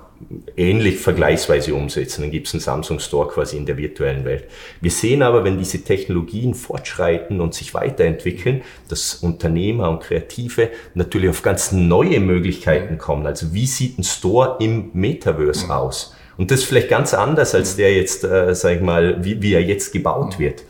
ähnlich 0.55 0.99
vergleichsweise 0.99 1.73
umsetzen. 1.75 2.21
Dann 2.21 2.31
gibt 2.31 2.47
es 2.47 2.53
einen 2.53 2.61
Samsung 2.61 2.99
Store 2.99 3.27
quasi 3.27 3.57
in 3.57 3.65
der 3.65 3.77
virtuellen 3.77 4.25
Welt. 4.25 4.45
Wir 4.81 4.91
sehen 4.91 5.21
aber, 5.21 5.43
wenn 5.43 5.57
diese 5.57 5.83
Technologien 5.83 6.53
fortschreiten 6.53 7.41
und 7.41 7.53
sich 7.53 7.73
weiterentwickeln, 7.73 8.61
dass 8.89 9.15
Unternehmer 9.15 9.89
und 9.89 10.01
Kreative 10.01 10.69
natürlich 10.93 11.29
auf 11.29 11.41
ganz 11.41 11.71
neue 11.71 12.19
Möglichkeiten 12.19 12.97
kommen. 12.97 13.25
Also 13.25 13.53
wie 13.53 13.65
sieht 13.65 13.99
ein 13.99 14.03
Store 14.03 14.57
im 14.59 14.91
Metaverse 14.93 15.73
aus? 15.73 16.15
Und 16.37 16.49
das 16.49 16.61
ist 16.61 16.65
vielleicht 16.65 16.89
ganz 16.89 17.13
anders 17.13 17.53
als 17.53 17.75
der 17.75 17.93
jetzt, 17.93 18.23
äh, 18.23 18.55
sag 18.55 18.75
ich 18.75 18.81
mal, 18.81 19.23
wie, 19.23 19.41
wie 19.41 19.53
er 19.53 19.61
jetzt 19.61 19.91
gebaut 19.91 20.39
wird. 20.39 20.63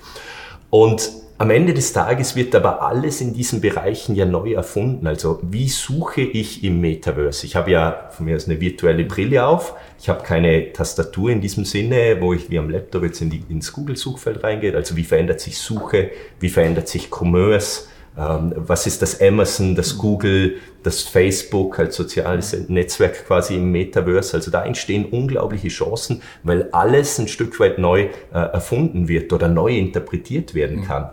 Und 0.69 1.20
am 1.41 1.49
Ende 1.49 1.73
des 1.73 1.91
Tages 1.91 2.35
wird 2.35 2.53
aber 2.53 2.83
alles 2.83 3.19
in 3.19 3.33
diesen 3.33 3.61
Bereichen 3.61 4.13
ja 4.13 4.27
neu 4.27 4.53
erfunden. 4.53 5.07
Also 5.07 5.39
wie 5.41 5.69
suche 5.69 6.21
ich 6.21 6.63
im 6.63 6.79
Metaverse? 6.81 7.47
Ich 7.47 7.55
habe 7.55 7.71
ja 7.71 8.09
von 8.11 8.27
mir 8.27 8.35
aus 8.35 8.47
eine 8.47 8.61
virtuelle 8.61 9.05
Brille 9.05 9.43
auf. 9.43 9.73
Ich 9.99 10.07
habe 10.07 10.23
keine 10.23 10.71
Tastatur 10.71 11.31
in 11.31 11.41
diesem 11.41 11.65
Sinne, 11.65 12.17
wo 12.19 12.33
ich 12.33 12.51
wie 12.51 12.59
am 12.59 12.69
Laptop 12.69 13.05
jetzt 13.05 13.21
in 13.21 13.31
die, 13.31 13.43
ins 13.49 13.73
Google-Suchfeld 13.73 14.43
reingehe. 14.43 14.75
Also 14.75 14.95
wie 14.95 15.03
verändert 15.03 15.39
sich 15.39 15.57
Suche? 15.57 16.11
Wie 16.39 16.49
verändert 16.49 16.87
sich 16.87 17.09
Commerce? 17.09 17.85
Ähm, 18.15 18.53
was 18.55 18.85
ist 18.85 19.01
das 19.01 19.19
Amazon, 19.19 19.73
das 19.73 19.97
Google, 19.97 20.57
das 20.83 21.01
Facebook 21.01 21.79
als 21.79 21.95
soziales 21.95 22.55
Netzwerk 22.69 23.25
quasi 23.25 23.55
im 23.55 23.71
Metaverse? 23.71 24.37
Also 24.37 24.51
da 24.51 24.63
entstehen 24.63 25.05
unglaubliche 25.05 25.69
Chancen, 25.69 26.21
weil 26.43 26.69
alles 26.71 27.17
ein 27.17 27.27
Stück 27.27 27.59
weit 27.59 27.79
neu 27.79 28.09
äh, 28.31 28.37
erfunden 28.37 29.07
wird 29.07 29.33
oder 29.33 29.47
neu 29.47 29.75
interpretiert 29.75 30.53
werden 30.53 30.83
kann. 30.83 31.09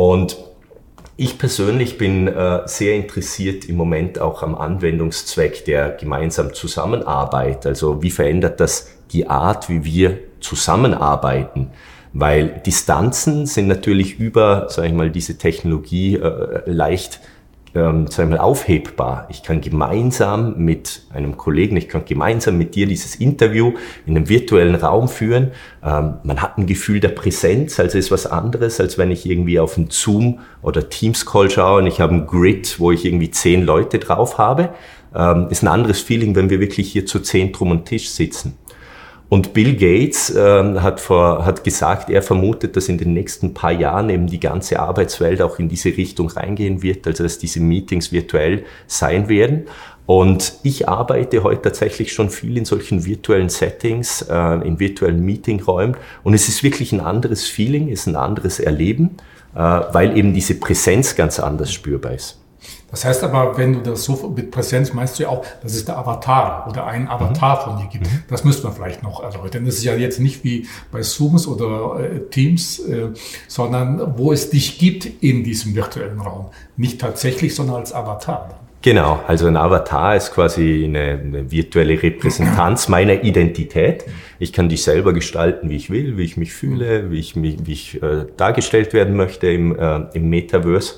Und 0.00 0.38
ich 1.18 1.36
persönlich 1.36 1.98
bin 1.98 2.26
äh, 2.26 2.62
sehr 2.64 2.94
interessiert 2.94 3.66
im 3.66 3.76
Moment 3.76 4.18
auch 4.18 4.42
am 4.42 4.54
Anwendungszweck 4.54 5.66
der 5.66 5.90
gemeinsamen 5.90 6.54
Zusammenarbeit. 6.54 7.66
Also 7.66 8.02
wie 8.02 8.10
verändert 8.10 8.60
das 8.60 8.88
die 9.12 9.28
Art, 9.28 9.68
wie 9.68 9.84
wir 9.84 10.18
zusammenarbeiten? 10.40 11.72
Weil 12.14 12.62
Distanzen 12.64 13.44
sind 13.44 13.68
natürlich 13.68 14.18
über, 14.18 14.70
sage 14.70 14.88
ich 14.88 14.94
mal, 14.94 15.10
diese 15.10 15.36
Technologie 15.36 16.14
äh, 16.14 16.62
leicht 16.64 17.20
ähm, 17.74 18.08
sagen 18.08 18.30
wir 18.30 18.38
mal, 18.38 18.42
aufhebbar. 18.42 19.26
Ich 19.30 19.42
kann 19.42 19.60
gemeinsam 19.60 20.56
mit 20.58 21.02
einem 21.12 21.36
Kollegen, 21.36 21.76
ich 21.76 21.88
kann 21.88 22.04
gemeinsam 22.04 22.58
mit 22.58 22.74
dir 22.74 22.86
dieses 22.86 23.14
Interview 23.14 23.74
in 24.06 24.16
einem 24.16 24.28
virtuellen 24.28 24.74
Raum 24.74 25.08
führen. 25.08 25.52
Ähm, 25.84 26.14
man 26.24 26.42
hat 26.42 26.58
ein 26.58 26.66
Gefühl 26.66 27.00
der 27.00 27.10
Präsenz, 27.10 27.78
also 27.78 27.96
ist 27.96 28.10
was 28.10 28.26
anderes, 28.26 28.80
als 28.80 28.98
wenn 28.98 29.10
ich 29.10 29.24
irgendwie 29.24 29.60
auf 29.60 29.76
einen 29.76 29.90
Zoom 29.90 30.40
oder 30.62 30.88
Teams 30.88 31.26
Call 31.26 31.50
schaue 31.50 31.80
und 31.80 31.86
ich 31.86 32.00
habe 32.00 32.14
ein 32.14 32.26
Grid, 32.26 32.80
wo 32.80 32.90
ich 32.90 33.04
irgendwie 33.04 33.30
zehn 33.30 33.64
Leute 33.64 33.98
drauf 33.98 34.38
habe. 34.38 34.70
Ähm, 35.14 35.48
ist 35.50 35.62
ein 35.62 35.68
anderes 35.68 36.00
Feeling, 36.00 36.34
wenn 36.34 36.50
wir 36.50 36.60
wirklich 36.60 36.90
hier 36.92 37.06
zu 37.06 37.20
zehn 37.20 37.52
drum 37.52 37.70
und 37.70 37.84
Tisch 37.86 38.10
sitzen. 38.10 38.56
Und 39.30 39.54
Bill 39.54 39.76
Gates 39.76 40.34
äh, 40.34 40.80
hat, 40.80 40.98
vor, 40.98 41.46
hat 41.46 41.62
gesagt, 41.62 42.10
er 42.10 42.20
vermutet, 42.20 42.76
dass 42.76 42.88
in 42.88 42.98
den 42.98 43.14
nächsten 43.14 43.54
paar 43.54 43.70
Jahren 43.70 44.10
eben 44.10 44.26
die 44.26 44.40
ganze 44.40 44.80
Arbeitswelt 44.80 45.40
auch 45.40 45.60
in 45.60 45.68
diese 45.68 45.96
Richtung 45.96 46.28
reingehen 46.28 46.82
wird, 46.82 47.06
also 47.06 47.22
dass 47.22 47.38
diese 47.38 47.60
Meetings 47.60 48.10
virtuell 48.10 48.64
sein 48.88 49.28
werden. 49.28 49.68
Und 50.04 50.54
ich 50.64 50.88
arbeite 50.88 51.44
heute 51.44 51.62
tatsächlich 51.62 52.12
schon 52.12 52.28
viel 52.28 52.58
in 52.58 52.64
solchen 52.64 53.04
virtuellen 53.04 53.50
Settings, 53.50 54.22
äh, 54.22 54.66
in 54.66 54.80
virtuellen 54.80 55.24
Meetingräumen. 55.24 55.96
Und 56.24 56.34
es 56.34 56.48
ist 56.48 56.64
wirklich 56.64 56.90
ein 56.90 57.00
anderes 57.00 57.44
Feeling, 57.44 57.88
es 57.88 58.00
ist 58.00 58.06
ein 58.08 58.16
anderes 58.16 58.58
Erleben, 58.58 59.18
äh, 59.54 59.58
weil 59.60 60.18
eben 60.18 60.34
diese 60.34 60.56
Präsenz 60.56 61.14
ganz 61.14 61.38
anders 61.38 61.72
spürbar 61.72 62.14
ist. 62.14 62.39
Das 62.90 63.04
heißt 63.04 63.22
aber, 63.22 63.56
wenn 63.56 63.74
du 63.74 63.80
das 63.80 64.04
so 64.04 64.32
mit 64.34 64.50
Präsenz 64.50 64.92
meinst 64.92 65.18
du 65.18 65.24
ja 65.24 65.28
auch, 65.28 65.44
dass 65.62 65.74
es 65.74 65.84
der 65.84 65.96
Avatar 65.96 66.66
oder 66.68 66.86
einen 66.86 67.08
Avatar 67.08 67.60
mhm. 67.60 67.70
von 67.70 67.82
dir 67.82 67.88
gibt. 67.90 68.06
Mhm. 68.06 68.24
Das 68.28 68.44
müsste 68.44 68.64
man 68.64 68.74
vielleicht 68.74 69.02
noch 69.02 69.22
erläutern. 69.22 69.64
Das 69.64 69.76
ist 69.76 69.84
ja 69.84 69.94
jetzt 69.94 70.18
nicht 70.20 70.44
wie 70.44 70.66
bei 70.90 71.00
Zooms 71.02 71.46
oder 71.46 72.00
äh, 72.00 72.20
Teams, 72.30 72.80
äh, 72.80 73.10
sondern 73.46 74.18
wo 74.18 74.32
es 74.32 74.50
dich 74.50 74.78
gibt 74.78 75.06
in 75.22 75.44
diesem 75.44 75.74
virtuellen 75.74 76.20
Raum. 76.20 76.46
Nicht 76.76 77.00
tatsächlich, 77.00 77.54
sondern 77.54 77.76
als 77.76 77.92
Avatar. 77.92 78.60
Genau, 78.82 79.20
also 79.26 79.46
ein 79.46 79.58
Avatar 79.58 80.16
ist 80.16 80.32
quasi 80.32 80.84
eine, 80.86 81.20
eine, 81.20 81.50
virtuelle 81.50 82.02
Repräsentanz 82.02 82.88
meiner 82.88 83.22
Identität. 83.22 84.06
Ich 84.38 84.54
kann 84.54 84.70
die 84.70 84.78
selber 84.78 85.12
gestalten, 85.12 85.68
wie 85.68 85.76
ich 85.76 85.90
will, 85.90 86.16
wie 86.16 86.24
ich 86.24 86.38
mich 86.38 86.54
fühle, 86.54 87.10
wie 87.10 87.18
ich, 87.18 87.36
mich, 87.36 87.58
wie 87.66 87.72
ich 87.72 88.02
äh, 88.02 88.24
dargestellt 88.38 88.94
werden 88.94 89.16
möchte 89.16 89.48
im, 89.48 89.78
äh, 89.78 90.06
im 90.14 90.30
Metaverse. 90.30 90.94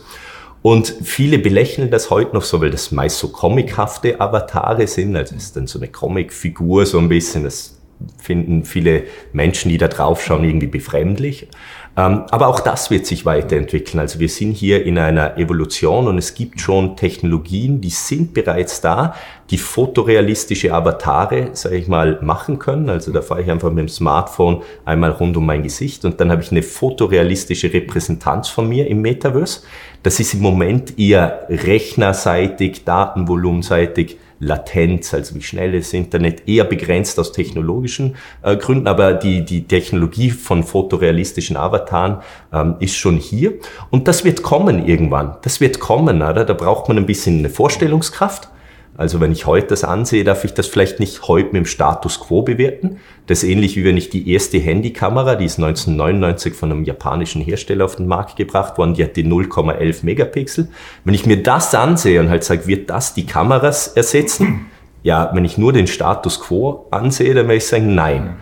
Und 0.63 0.95
viele 1.03 1.41
belächeln 1.41 1.91
das 1.91 2.11
heute 2.11 2.35
noch 2.35 2.45
so, 2.45 2.61
weil 2.61 2.71
das 2.71 2.93
meist 2.93 3.19
so 3.19 3.29
comichafte 3.29 4.21
Avatare 4.21 4.87
sind. 4.87 5.17
Also 5.17 5.35
ist 5.35 5.57
dann 5.57 5.67
so 5.67 5.79
eine 5.79 5.89
Comicfigur 5.89 6.87
so 6.87 6.99
ein 6.99 7.09
bisschen. 7.09 7.43
Das 7.43 7.77
finden 8.19 8.65
viele 8.65 9.05
Menschen, 9.33 9.69
die 9.69 9.79
da 9.79 9.89
drauf 9.89 10.23
schauen, 10.23 10.45
irgendwie 10.45 10.69
befremdlich. 10.69 11.49
Ähm, 11.95 12.23
aber 12.31 12.47
auch 12.47 12.61
das 12.61 12.91
wird 12.91 13.05
sich 13.05 13.27
weiterentwickeln. 13.27 14.01
Also 14.01 14.19
wir 14.19 14.31
sind 14.31 14.53
hier 14.53 14.87
in 14.87 14.97
einer 14.97 15.37
Evolution 15.37 16.09
und 16.09 16.17
es 16.17 16.35
gibt 16.35 16.61
schon 16.61 16.97
Technologien, 16.97 17.83
die 17.83 17.91
sind 17.91 18.33
bereits 18.33 18.81
da, 18.81 19.15
die 19.51 19.59
fotorealistische 19.59 20.73
Avatare, 20.73 21.51
sage 21.53 21.77
ich 21.77 21.89
mal, 21.89 22.19
machen 22.23 22.59
können. 22.59 22.89
Also 22.89 23.13
da 23.13 23.21
fahre 23.21 23.43
ich 23.43 23.51
einfach 23.51 23.69
mit 23.69 23.81
dem 23.81 23.89
Smartphone 23.89 24.63
einmal 24.87 25.11
rund 25.11 25.37
um 25.37 25.45
mein 25.45 25.63
Gesicht 25.63 26.07
und 26.07 26.19
dann 26.19 26.31
habe 26.31 26.43
ich 26.43 26.51
eine 26.51 26.63
fotorealistische 26.63 27.71
Repräsentanz 27.71 28.49
von 28.49 28.69
mir 28.69 28.87
im 28.87 29.03
Metaverse. 29.03 29.61
Das 30.03 30.19
ist 30.19 30.33
im 30.33 30.41
Moment 30.41 30.99
eher 30.99 31.47
rechnerseitig, 31.51 32.85
datenvolumenseitig 32.85 34.17
Latenz, 34.43 35.15
also 35.15 35.37
wie 35.37 35.43
schnell 35.43 35.73
das 35.73 35.93
Internet, 35.93 36.49
eher 36.49 36.65
begrenzt 36.65 37.19
aus 37.19 37.33
technologischen 37.33 38.17
äh, 38.43 38.57
Gründen, 38.57 38.89
aber 38.89 39.15
die, 39.15 39.45
die 39.45 39.69
Technologie 39.69 40.31
von 40.31 40.65
fotorealistischen 40.65 41.57
Avataren 41.57 42.19
ähm, 42.53 42.75
ist 42.81 42.97
schon 42.97 43.17
hier 43.17 43.55
und 43.91 44.09
das 44.09 44.25
wird 44.25 44.43
kommen 44.43 44.85
irgendwann. 44.87 45.37
Das 45.43 45.61
wird 45.61 45.79
kommen, 45.79 46.23
oder? 46.23 46.45
Da 46.45 46.55
braucht 46.55 46.89
man 46.89 46.99
ein 46.99 47.07
bisschen 47.07 47.39
eine 47.39 47.51
Vorstellungskraft 47.51 48.49
also 48.97 49.21
wenn 49.21 49.33
ich 49.33 49.47
heute 49.47 49.69
das 49.69 49.85
ansehe, 49.85 50.23
darf 50.23 50.45
ich 50.45 50.53
das 50.53 50.67
vielleicht 50.67 51.01
nicht 51.01 51.27
heute 51.27 51.47
mit 51.47 51.57
dem 51.57 51.67
Status 51.67 52.21
quo 52.21 52.43
bewerten. 52.43 52.99
Das 53.27 53.43
ist 53.43 53.49
ähnlich 53.49 53.75
wie 53.77 53.85
wenn 53.85 53.97
ich 53.97 54.11
die 54.11 54.31
erste 54.31 54.59
Handykamera, 54.59 55.35
die 55.35 55.47
ist 55.47 55.59
1999 55.59 56.55
von 56.55 56.71
einem 56.71 56.85
japanischen 56.85 57.41
Hersteller 57.41 57.87
auf 57.87 57.97
den 57.97 58.07
Markt 58.07 58.37
gebracht 58.37 58.77
worden, 58.77 58.95
die 58.95 59.05
hat 59.05 59.17
die 59.17 59.25
0,11 59.25 60.05
Megapixel. 60.05 60.69
Wenn 61.05 61.15
ich 61.15 61.25
mir 61.25 61.43
das 61.43 61.75
ansehe 61.75 62.21
und 62.21 62.29
halt 62.29 62.45
sage, 62.45 62.67
wird 62.67 62.91
das 62.91 63.15
die 63.15 63.25
Kameras 63.25 63.89
ersetzen? 63.89 64.67
Ja, 65.03 65.31
wenn 65.33 65.45
ich 65.45 65.59
nur 65.59 65.73
den 65.73 65.87
Status 65.87 66.41
quo 66.41 66.87
ansehe, 66.91 67.35
dann 67.35 67.47
werde 67.47 67.57
ich 67.57 67.67
sagen, 67.67 67.95
nein. 67.95 68.37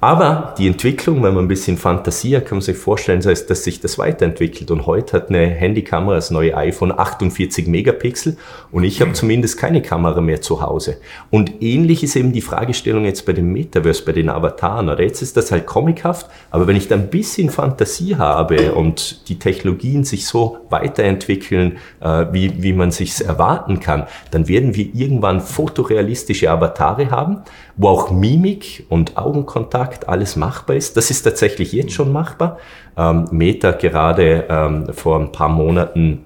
Aber 0.00 0.54
die 0.58 0.66
Entwicklung, 0.66 1.22
wenn 1.22 1.34
man 1.34 1.44
ein 1.44 1.48
bisschen 1.48 1.78
Fantasie 1.78 2.36
hat, 2.36 2.46
kann 2.46 2.58
man 2.58 2.62
sich 2.62 2.76
vorstellen, 2.76 3.20
dass, 3.22 3.46
dass 3.46 3.64
sich 3.64 3.80
das 3.80 3.98
weiterentwickelt. 3.98 4.70
Und 4.70 4.86
heute 4.86 5.16
hat 5.16 5.30
eine 5.30 5.46
Handykamera, 5.46 6.16
das 6.16 6.30
neue 6.30 6.56
iPhone, 6.56 6.92
48 6.96 7.66
Megapixel 7.66 8.36
und 8.70 8.84
ich 8.84 9.00
habe 9.00 9.14
zumindest 9.14 9.58
keine 9.58 9.80
Kamera 9.80 10.20
mehr 10.20 10.42
zu 10.42 10.60
Hause. 10.60 10.98
Und 11.30 11.62
ähnlich 11.62 12.02
ist 12.02 12.14
eben 12.16 12.32
die 12.32 12.42
Fragestellung 12.42 13.04
jetzt 13.04 13.24
bei 13.24 13.32
dem 13.32 13.52
Metaverse, 13.52 14.04
bei 14.04 14.12
den 14.12 14.28
Avataren. 14.28 14.88
Oder 14.88 15.02
jetzt 15.02 15.22
ist 15.22 15.36
das 15.36 15.50
halt 15.50 15.66
comichaft, 15.66 16.26
aber 16.50 16.66
wenn 16.66 16.76
ich 16.76 16.88
da 16.88 16.96
ein 16.96 17.08
bisschen 17.08 17.48
Fantasie 17.48 18.16
habe 18.16 18.74
und 18.74 19.28
die 19.28 19.38
Technologien 19.38 20.04
sich 20.04 20.26
so 20.26 20.58
weiterentwickeln, 20.68 21.78
äh, 22.00 22.26
wie, 22.32 22.62
wie 22.62 22.72
man 22.74 22.90
sich 22.90 23.24
erwarten 23.24 23.80
kann, 23.80 24.06
dann 24.30 24.48
werden 24.48 24.74
wir 24.74 24.94
irgendwann 24.94 25.40
fotorealistische 25.40 26.50
Avatare 26.50 27.10
haben, 27.10 27.38
wo 27.76 27.88
auch 27.88 28.10
Mimik 28.10 28.86
und 28.88 29.16
Augenkontakt 29.16 29.66
Kontakt 29.66 30.08
alles 30.08 30.36
machbar 30.36 30.76
ist. 30.76 30.96
Das 30.96 31.10
ist 31.10 31.22
tatsächlich 31.22 31.72
jetzt 31.72 31.92
schon 31.92 32.12
machbar. 32.12 32.58
Ähm, 32.96 33.26
Meta 33.30 33.72
gerade 33.72 34.44
ähm, 34.48 34.92
vor 34.92 35.18
ein 35.18 35.32
paar 35.32 35.48
Monaten 35.48 36.24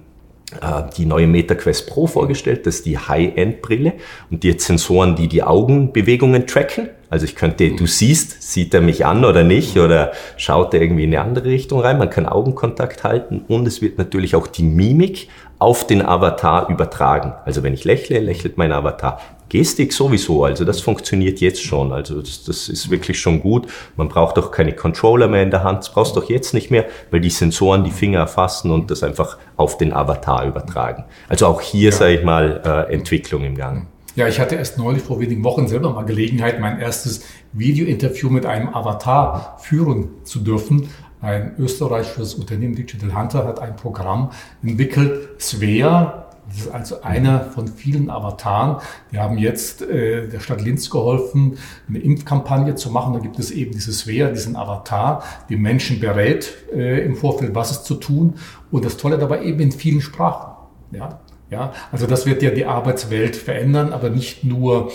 äh, 0.61 0.83
die 0.97 1.05
neue 1.05 1.27
MetaQuest 1.27 1.87
Pro 1.87 2.07
vorgestellt. 2.07 2.65
Das 2.65 2.75
ist 2.75 2.85
die 2.85 2.97
High-End-Brille 2.97 3.93
und 4.29 4.43
die 4.43 4.51
hat 4.51 4.61
Sensoren, 4.61 5.15
die 5.15 5.27
die 5.27 5.43
Augenbewegungen 5.43 6.47
tracken. 6.47 6.89
Also 7.09 7.25
ich 7.25 7.35
könnte, 7.35 7.71
du 7.71 7.87
siehst, 7.87 8.41
sieht 8.41 8.73
er 8.73 8.81
mich 8.81 9.05
an 9.05 9.25
oder 9.25 9.43
nicht 9.43 9.77
oder 9.77 10.11
schaut 10.37 10.73
er 10.73 10.81
irgendwie 10.81 11.03
in 11.03 11.13
eine 11.13 11.21
andere 11.21 11.45
Richtung 11.45 11.79
rein. 11.81 11.97
Man 11.97 12.09
kann 12.09 12.25
Augenkontakt 12.25 13.03
halten 13.03 13.43
und 13.47 13.67
es 13.67 13.81
wird 13.81 13.97
natürlich 13.97 14.35
auch 14.35 14.47
die 14.47 14.63
Mimik 14.63 15.27
auf 15.59 15.85
den 15.85 16.01
Avatar 16.01 16.69
übertragen. 16.69 17.33
Also 17.45 17.63
wenn 17.63 17.73
ich 17.73 17.83
lächle, 17.83 18.19
lächelt 18.19 18.57
mein 18.57 18.71
Avatar. 18.71 19.19
Gestik 19.51 19.91
sowieso, 19.91 20.45
also 20.45 20.63
das 20.63 20.79
funktioniert 20.79 21.41
jetzt 21.41 21.61
schon. 21.61 21.91
Also 21.91 22.21
das, 22.21 22.45
das 22.45 22.69
ist 22.69 22.89
wirklich 22.89 23.19
schon 23.19 23.41
gut. 23.41 23.67
Man 23.97 24.07
braucht 24.07 24.39
auch 24.39 24.49
keine 24.49 24.71
Controller 24.71 25.27
mehr 25.27 25.43
in 25.43 25.51
der 25.51 25.65
Hand. 25.65 25.79
Das 25.79 25.91
brauchst 25.91 26.15
du 26.15 26.21
auch 26.21 26.29
jetzt 26.29 26.53
nicht 26.53 26.71
mehr, 26.71 26.85
weil 27.09 27.19
die 27.19 27.29
Sensoren 27.29 27.83
die 27.83 27.91
Finger 27.91 28.19
erfassen 28.19 28.71
und 28.71 28.89
das 28.89 29.03
einfach 29.03 29.37
auf 29.57 29.77
den 29.77 29.91
Avatar 29.91 30.45
übertragen. 30.45 31.03
Also 31.27 31.47
auch 31.47 31.59
hier, 31.59 31.89
ja. 31.89 31.95
sage 31.97 32.13
ich 32.13 32.23
mal, 32.23 32.61
äh, 32.63 32.93
Entwicklung 32.93 33.43
im 33.43 33.57
Gang. 33.57 33.87
Ja, 34.15 34.29
ich 34.29 34.39
hatte 34.39 34.55
erst 34.55 34.77
neulich 34.77 35.03
vor 35.03 35.19
wenigen 35.19 35.43
Wochen 35.43 35.67
selber 35.67 35.89
mal 35.91 36.05
Gelegenheit, 36.05 36.61
mein 36.61 36.79
erstes 36.79 37.25
Video-Interview 37.51 38.29
mit 38.29 38.45
einem 38.45 38.69
Avatar 38.69 39.57
führen 39.59 40.11
zu 40.23 40.39
dürfen. 40.39 40.87
Ein 41.19 41.55
österreichisches 41.57 42.35
Unternehmen 42.35 42.75
Digital 42.75 43.13
Hunter 43.13 43.45
hat 43.45 43.59
ein 43.59 43.75
Programm 43.75 44.31
entwickelt, 44.63 45.41
Svea, 45.41 46.30
das 46.51 46.65
ist 46.65 46.71
also 46.71 47.01
einer 47.01 47.41
von 47.41 47.67
vielen 47.67 48.09
Avataren. 48.09 48.81
Wir 49.09 49.21
haben 49.21 49.37
jetzt 49.37 49.81
äh, 49.81 50.27
der 50.27 50.39
Stadt 50.39 50.61
Linz 50.61 50.89
geholfen, 50.89 51.57
eine 51.87 51.99
Impfkampagne 51.99 52.75
zu 52.75 52.91
machen. 52.91 53.13
Da 53.13 53.19
gibt 53.19 53.39
es 53.39 53.51
eben 53.51 53.71
dieses 53.71 54.05
Wehr, 54.05 54.31
diesen 54.31 54.55
Avatar, 54.55 55.23
die 55.49 55.55
Menschen 55.55 55.99
berät 55.99 56.53
äh, 56.73 57.05
im 57.05 57.15
Vorfeld, 57.15 57.55
was 57.55 57.71
es 57.71 57.83
zu 57.83 57.95
tun. 57.95 58.35
Und 58.69 58.85
das 58.85 58.97
Tolle 58.97 59.17
dabei 59.17 59.43
eben 59.43 59.59
in 59.59 59.71
vielen 59.71 60.01
Sprachen. 60.01 60.51
Ja, 60.91 61.19
ja, 61.49 61.73
also 61.91 62.07
das 62.07 62.25
wird 62.25 62.41
ja 62.41 62.51
die 62.51 62.65
Arbeitswelt 62.65 63.35
verändern, 63.35 63.91
aber 63.91 64.09
nicht 64.09 64.45
nur 64.45 64.91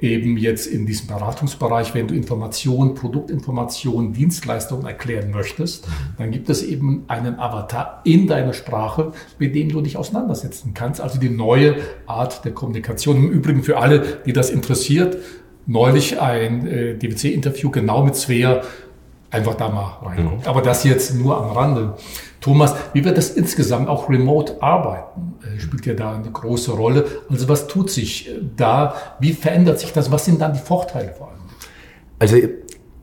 eben 0.00 0.36
jetzt 0.36 0.66
in 0.66 0.86
diesem 0.86 1.06
Beratungsbereich, 1.06 1.94
wenn 1.94 2.08
du 2.08 2.14
Informationen, 2.14 2.94
Produktinformationen, 2.94 4.12
Dienstleistungen 4.12 4.86
erklären 4.86 5.30
möchtest, 5.30 5.88
dann 6.18 6.30
gibt 6.30 6.50
es 6.50 6.62
eben 6.62 7.04
einen 7.08 7.38
Avatar 7.38 8.02
in 8.04 8.26
deiner 8.26 8.52
Sprache, 8.52 9.12
mit 9.38 9.54
dem 9.54 9.70
du 9.70 9.80
dich 9.80 9.96
auseinandersetzen 9.96 10.74
kannst. 10.74 11.00
Also 11.00 11.18
die 11.18 11.30
neue 11.30 11.76
Art 12.06 12.44
der 12.44 12.52
Kommunikation. 12.52 13.16
Im 13.16 13.30
Übrigen 13.30 13.62
für 13.62 13.78
alle, 13.78 14.20
die 14.26 14.32
das 14.32 14.50
interessiert, 14.50 15.16
neulich 15.66 16.20
ein 16.20 16.66
äh, 16.66 16.94
DWC-Interview 16.94 17.70
genau 17.70 18.04
mit 18.04 18.16
Svea, 18.16 18.62
einfach 19.36 19.54
da 19.54 19.68
mal 19.68 19.98
reingucken. 20.02 20.38
Mhm. 20.40 20.46
Aber 20.46 20.62
das 20.62 20.84
jetzt 20.84 21.14
nur 21.14 21.36
am 21.36 21.50
Rande. 21.50 21.94
Thomas, 22.40 22.74
wie 22.92 23.04
wird 23.04 23.18
das 23.18 23.30
insgesamt 23.30 23.88
auch 23.88 24.08
remote 24.08 24.62
arbeiten? 24.62 25.34
Äh, 25.42 25.60
spielt 25.60 25.86
ja 25.86 25.94
da 25.94 26.14
eine 26.14 26.30
große 26.30 26.72
Rolle. 26.72 27.04
Also 27.28 27.48
was 27.48 27.66
tut 27.66 27.90
sich 27.90 28.28
äh, 28.28 28.40
da? 28.56 28.94
Wie 29.20 29.32
verändert 29.32 29.80
sich 29.80 29.92
das? 29.92 30.10
Was 30.10 30.24
sind 30.24 30.40
dann 30.40 30.52
die 30.52 30.60
Vorteile 30.60 31.12
vor 31.12 31.28
allem? 31.28 31.36
Also 32.18 32.36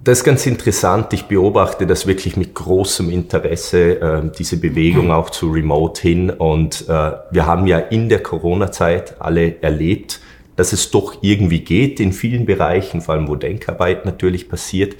das 0.03 0.19
ist 0.19 0.23
ganz 0.23 0.45
interessant. 0.45 1.13
Ich 1.13 1.25
beobachte 1.25 1.87
das 1.87 2.07
wirklich 2.07 2.35
mit 2.35 2.53
großem 2.53 3.09
Interesse, 3.09 4.01
äh, 4.01 4.31
diese 4.37 4.57
Bewegung 4.57 5.11
auch 5.11 5.29
zu 5.29 5.49
Remote 5.49 6.01
hin. 6.01 6.29
Und 6.29 6.85
äh, 6.89 7.11
wir 7.31 7.45
haben 7.45 7.67
ja 7.67 7.79
in 7.79 8.09
der 8.09 8.21
Corona-Zeit 8.21 9.21
alle 9.21 9.61
erlebt, 9.61 10.19
dass 10.55 10.73
es 10.73 10.91
doch 10.91 11.17
irgendwie 11.21 11.61
geht 11.61 11.99
in 11.99 12.13
vielen 12.13 12.45
Bereichen, 12.45 13.01
vor 13.01 13.15
allem 13.15 13.27
wo 13.27 13.35
Denkarbeit 13.35 14.05
natürlich 14.05 14.49
passiert. 14.49 14.95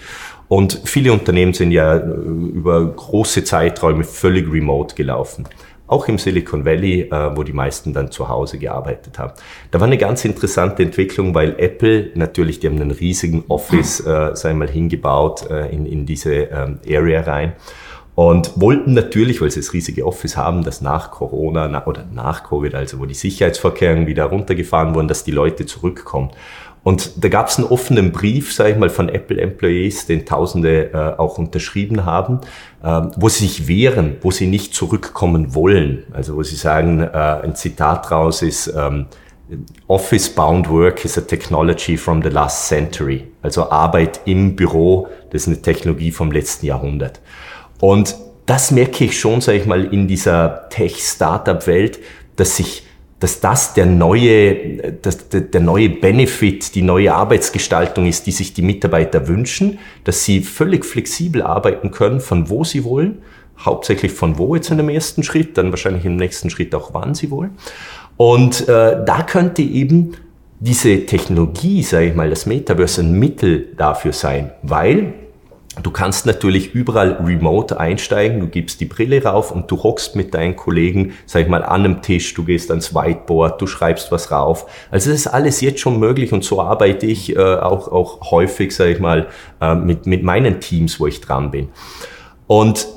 Und 0.48 0.82
viele 0.86 1.14
Unternehmen 1.14 1.54
sind 1.54 1.72
ja 1.72 1.96
äh, 1.96 2.04
über 2.04 2.86
große 2.86 3.44
Zeiträume 3.44 4.04
völlig 4.04 4.52
remote 4.52 4.96
gelaufen. 4.96 5.46
Auch 5.88 6.08
im 6.08 6.18
Silicon 6.18 6.66
Valley, 6.66 7.02
äh, 7.12 7.36
wo 7.36 7.44
die 7.44 7.54
meisten 7.54 7.94
dann 7.94 8.12
zu 8.12 8.30
Hause 8.30 8.58
gearbeitet 8.58 9.20
haben. 9.20 9.34
Da 9.72 9.80
war 9.80 9.88
eine 9.88 9.98
ganz 9.98 10.26
interessante 10.26 10.84
Entwicklung, 10.84 11.36
weil 11.36 11.56
Apple 11.58 12.12
natürlich, 12.16 12.60
die 12.60 12.68
haben 12.68 12.80
einen 12.80 12.92
riesigen 12.92 13.44
Office, 13.48 14.00
äh, 14.00 14.36
sei 14.36 14.54
mal 14.54 14.70
hingebaut 14.70 15.50
äh, 15.50 15.70
in, 15.74 15.86
in 15.86 16.06
diese 16.06 16.34
ähm, 16.34 16.80
Area 16.88 17.22
rein 17.22 17.54
und 18.16 18.52
wollten 18.60 18.94
natürlich, 18.94 19.42
weil 19.42 19.50
sie 19.50 19.60
das 19.60 19.74
riesige 19.74 20.06
Office 20.06 20.38
haben, 20.38 20.64
dass 20.64 20.82
nach 20.82 21.10
Corona 21.10 21.68
na, 21.68 21.86
oder 21.88 22.06
nach 22.14 22.44
Covid, 22.44 22.76
also 22.76 23.00
wo 23.00 23.06
die 23.06 23.16
Sicherheitsvorkehrungen 23.16 24.06
wieder 24.06 24.26
runtergefahren 24.26 24.94
wurden, 24.94 25.08
dass 25.08 25.24
die 25.24 25.32
Leute 25.32 25.66
zurückkommen. 25.66 26.30
Und 26.84 27.24
da 27.24 27.30
gab 27.30 27.48
es 27.48 27.58
einen 27.58 27.68
offenen 27.68 28.12
Brief, 28.12 28.54
sage 28.54 28.72
ich 28.72 28.78
mal, 28.78 28.90
von 28.90 29.08
Apple 29.08 29.40
Employees, 29.40 30.06
den 30.06 30.26
Tausende 30.26 30.92
äh, 30.94 31.20
auch 31.20 31.38
unterschrieben 31.38 32.06
haben, 32.06 32.42
äh, 32.84 33.02
wo 33.16 33.30
sie 33.30 33.48
sich 33.48 33.68
wehren, 33.68 34.18
wo 34.22 34.32
sie 34.32 34.48
nicht 34.48 34.76
zurückkommen 34.76 35.56
wollen. 35.56 36.04
Also 36.12 36.36
wo 36.36 36.44
sie 36.44 36.58
sagen, 36.58 37.00
äh, 37.00 37.08
ein 37.08 37.56
Zitat 37.56 38.10
draus 38.10 38.42
ist, 38.42 38.74
ähm, 38.76 39.06
Office-bound 39.88 40.70
work 40.70 41.06
is 41.06 41.18
a 41.18 41.22
technology 41.22 41.98
from 41.98 42.22
the 42.22 42.30
last 42.30 42.68
century. 42.68 43.28
Also 43.42 43.70
Arbeit 43.70 44.22
im 44.26 44.56
Büro, 44.56 45.08
das 45.30 45.44
ist 45.44 45.48
eine 45.48 45.62
Technologie 45.62 46.12
vom 46.12 46.32
letzten 46.32 46.66
Jahrhundert. 46.66 47.22
Und 47.80 48.16
das 48.46 48.72
merke 48.72 49.06
ich 49.06 49.20
schon, 49.20 49.42
sage 49.42 49.60
ich 49.60 49.66
mal, 49.66 49.86
in 49.86 50.08
dieser 50.08 50.68
Tech-Startup-Welt, 50.70 52.00
dass 52.36 52.58
sich 52.58 52.84
dass 53.24 53.40
das 53.40 53.74
der 53.74 53.86
neue, 53.86 54.92
dass 55.02 55.30
der 55.30 55.62
neue 55.62 55.88
Benefit, 55.88 56.76
die 56.76 56.82
neue 56.82 57.14
Arbeitsgestaltung 57.14 58.06
ist, 58.06 58.28
die 58.28 58.34
sich 58.34 58.54
die 58.54 58.62
Mitarbeiter 58.62 59.30
wünschen, 59.30 59.80
dass 60.04 60.26
sie 60.26 60.42
völlig 60.42 60.84
flexibel 60.84 61.42
arbeiten 61.42 61.92
können, 61.92 62.20
von 62.20 62.50
wo 62.50 62.66
sie 62.66 62.84
wollen, 62.84 63.20
hauptsächlich 63.58 64.12
von 64.12 64.38
wo 64.38 64.56
jetzt 64.56 64.72
in 64.72 64.78
dem 64.78 64.90
ersten 64.90 65.24
Schritt, 65.24 65.58
dann 65.58 65.72
wahrscheinlich 65.72 66.04
im 66.04 66.18
nächsten 66.18 66.50
Schritt 66.50 66.76
auch 66.76 66.94
wann 66.94 67.16
sie 67.16 67.32
wollen. 67.32 67.52
Und 68.18 68.68
äh, 68.68 69.06
da 69.06 69.22
könnte 69.26 69.62
eben 69.62 70.18
diese 70.60 71.06
Technologie, 71.06 71.82
sage 71.82 72.08
ich 72.08 72.16
mal, 72.16 72.30
das 72.30 72.46
Metaverse 72.46 73.04
ein 73.04 73.14
Mittel 73.14 73.70
dafür 73.78 74.12
sein, 74.12 74.52
weil 74.64 75.14
Du 75.82 75.90
kannst 75.90 76.28
natürlich 76.28 76.76
überall 76.76 77.14
remote 77.14 77.80
einsteigen, 77.80 78.40
du 78.40 78.48
gibst 78.48 78.80
die 78.80 78.86
Brille 78.86 79.24
rauf 79.24 79.52
und 79.52 79.72
du 79.72 79.82
hockst 79.82 80.16
mit 80.16 80.36
deinen 80.36 80.56
Kollegen, 80.56 81.14
sag 81.26 81.42
ich 81.42 81.48
mal, 81.48 81.64
an 81.64 81.84
einem 81.84 82.02
Tisch, 82.04 82.36
du 82.36 82.44
gehst 82.44 82.70
ans 82.70 82.94
Whiteboard, 82.94 83.60
du 83.60 83.66
schreibst 83.66 84.12
was 84.12 84.32
rauf. 84.32 84.68
Also 84.92 85.10
das 85.10 85.22
ist 85.22 85.28
alles 85.28 85.62
jetzt 85.62 85.80
schon 85.80 85.98
möglich 85.98 86.32
und 86.32 86.44
so 86.44 86.62
arbeite 86.62 87.08
ich 87.08 87.36
äh, 87.36 87.40
auch, 87.40 87.88
auch 87.88 88.30
häufig, 88.30 88.76
sag 88.76 88.90
ich 88.90 89.00
mal, 89.00 89.28
äh, 89.62 89.74
mit, 89.74 90.06
mit 90.06 90.22
meinen 90.22 90.60
Teams, 90.60 91.00
wo 91.00 91.08
ich 91.08 91.22
dran 91.22 91.50
bin. 91.50 91.70
Und 92.46 92.88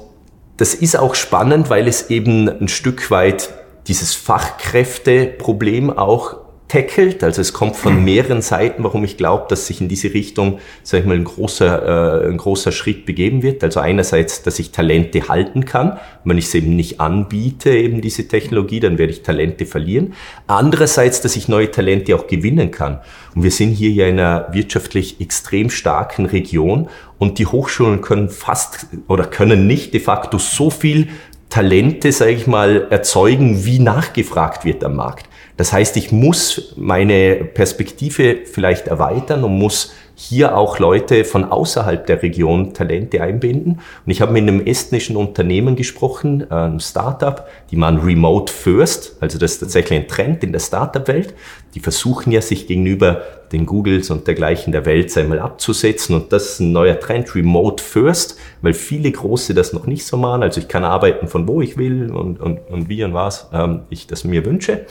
das 0.59 0.75
ist 0.75 0.99
auch 0.99 1.15
spannend, 1.15 1.71
weil 1.71 1.89
es 1.89 2.11
eben 2.11 2.49
ein 2.49 2.69
Stück 2.69 3.11
weit 3.11 3.55
dieses 3.87 4.15
Fachkräfteproblem 4.15 5.97
auch 5.97 6.46
tackelt. 6.69 7.23
Also 7.23 7.41
es 7.41 7.53
kommt 7.53 7.77
von 7.77 8.05
mehreren 8.05 8.43
Seiten, 8.43 8.83
warum 8.83 9.05
ich 9.05 9.17
glaube, 9.17 9.47
dass 9.49 9.67
sich 9.67 9.81
in 9.81 9.89
diese 9.89 10.13
Richtung, 10.13 10.59
sag 10.83 11.01
ich 11.01 11.07
mal, 11.07 11.17
ein 11.17 11.25
großer, 11.25 12.25
äh, 12.25 12.29
ein 12.29 12.37
großer 12.37 12.73
Schritt 12.73 13.07
begeben 13.07 13.43
wird. 13.43 13.63
Also 13.63 13.81
einerseits, 13.81 14.43
dass 14.43 14.59
ich 14.59 14.73
Talente 14.73 15.29
halten 15.29 15.65
kann. 15.65 15.99
Wenn 16.25 16.39
ich 16.39 16.47
es 16.47 16.55
eben 16.55 16.75
nicht 16.75 17.01
anbiete, 17.01 17.71
eben 17.71 18.01
diese 18.01 18.27
Technologie, 18.27 18.81
dann 18.81 18.99
werde 18.99 19.13
ich 19.13 19.23
Talente 19.23 19.65
verlieren. 19.65 20.15
Andererseits, 20.49 21.21
dass 21.21 21.37
ich 21.37 21.49
neue 21.49 21.71
Talente 21.71 22.17
auch 22.17 22.27
gewinnen 22.27 22.73
kann. 22.73 23.01
Und 23.35 23.45
wir 23.45 23.53
sind 23.53 23.73
hier 23.73 23.91
ja 23.91 24.07
in 24.07 24.19
einer 24.19 24.49
wirtschaftlich 24.53 25.21
extrem 25.21 25.71
starken 25.71 26.27
Region 26.27 26.89
und 27.19 27.39
die 27.39 27.47
Hochschulen 27.47 28.01
können 28.01 28.29
fast 28.29 28.89
oder 29.09 29.25
können 29.25 29.67
nicht 29.67 29.95
de 29.95 30.01
facto 30.01 30.39
so 30.39 30.71
viel 30.71 31.09
Talente, 31.49 32.11
sage 32.13 32.33
ich 32.33 32.47
mal, 32.47 32.89
erzeugen, 32.91 33.65
wie 33.65 33.79
nachgefragt 33.79 34.65
wird 34.65 34.83
am 34.85 34.97
Markt. 34.97 35.29
Das 35.57 35.73
heißt, 35.73 35.97
ich 35.97 36.13
muss 36.13 36.75
meine 36.77 37.37
Perspektive 37.37 38.41
vielleicht 38.45 38.89
erweitern 38.89 39.43
und 39.45 39.59
muss 39.59 39.95
hier 40.19 40.57
auch 40.57 40.79
Leute 40.79 41.27
von 41.27 41.45
außerhalb 41.45 42.07
der 42.07 42.23
Region 42.23 42.73
Talente 42.73 43.23
einbinden. 43.23 43.81
Und 44.05 44.11
ich 44.11 44.23
habe 44.23 44.33
mit 44.33 44.43
einem 44.43 44.65
estnischen 44.65 45.15
Unternehmen 45.15 45.77
gesprochen, 45.77 46.51
ein 46.51 46.81
Startup, 46.81 47.47
die 47.71 47.77
man 47.77 47.99
Remote 47.99 48.51
First, 48.51 49.17
also 49.21 49.39
das 49.39 49.53
ist 49.53 49.59
tatsächlich 49.59 50.01
ein 50.01 50.09
Trend 50.09 50.43
in 50.43 50.53
der 50.53 50.61
Startup-Welt. 50.61 51.35
Die 51.75 51.81
versuchen 51.81 52.33
ja, 52.33 52.41
sich 52.41 52.67
gegenüber 52.67 53.23
den 53.53 53.67
Googles 53.67 54.11
und 54.11 54.27
dergleichen 54.27 54.73
der 54.73 54.87
Welt 54.87 55.15
einmal 55.19 55.39
abzusetzen. 55.39 56.17
Und 56.17 56.33
das 56.33 56.53
ist 56.53 56.61
ein 56.61 56.73
neuer 56.73 56.99
Trend, 56.99 57.35
Remote 57.35 57.85
First, 57.85 58.39
weil 58.63 58.73
viele 58.73 59.13
Große 59.13 59.53
das 59.53 59.75
noch 59.75 59.87
nicht 59.87 60.07
so 60.07 60.17
machen. 60.17 60.43
Also 60.43 60.61
ich 60.61 60.69
kann 60.69 60.83
arbeiten 60.83 61.29
von 61.29 61.47
wo 61.47 61.61
ich 61.61 61.77
will 61.77 62.11
und, 62.11 62.41
und, 62.41 62.61
und 62.71 62.89
wie 62.89 63.05
und 63.05 63.13
was 63.13 63.51
ähm, 63.53 63.83
ich 63.91 64.07
das 64.07 64.25
mir 64.25 64.47
wünsche. 64.47 64.87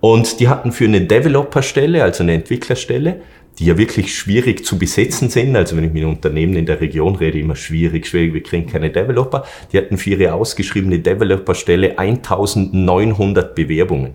Und 0.00 0.40
die 0.40 0.48
hatten 0.48 0.72
für 0.72 0.84
eine 0.84 1.00
Developer-Stelle, 1.00 2.02
also 2.02 2.22
eine 2.22 2.34
Entwicklerstelle, 2.34 3.20
die 3.58 3.66
ja 3.66 3.76
wirklich 3.76 4.16
schwierig 4.16 4.64
zu 4.64 4.78
besetzen 4.78 5.28
sind. 5.28 5.56
Also 5.56 5.76
wenn 5.76 5.84
ich 5.84 5.92
mit 5.92 6.04
Unternehmen 6.04 6.54
in 6.54 6.66
der 6.66 6.80
Region 6.80 7.16
rede, 7.16 7.38
immer 7.38 7.56
schwierig, 7.56 8.06
schwierig, 8.06 8.32
wir 8.34 8.42
kriegen 8.42 8.66
keine 8.66 8.90
Developer. 8.90 9.44
Die 9.72 9.78
hatten 9.78 9.98
für 9.98 10.10
ihre 10.10 10.32
ausgeschriebene 10.34 11.00
Developer-Stelle 11.00 11.98
1900 11.98 13.54
Bewerbungen. 13.54 14.14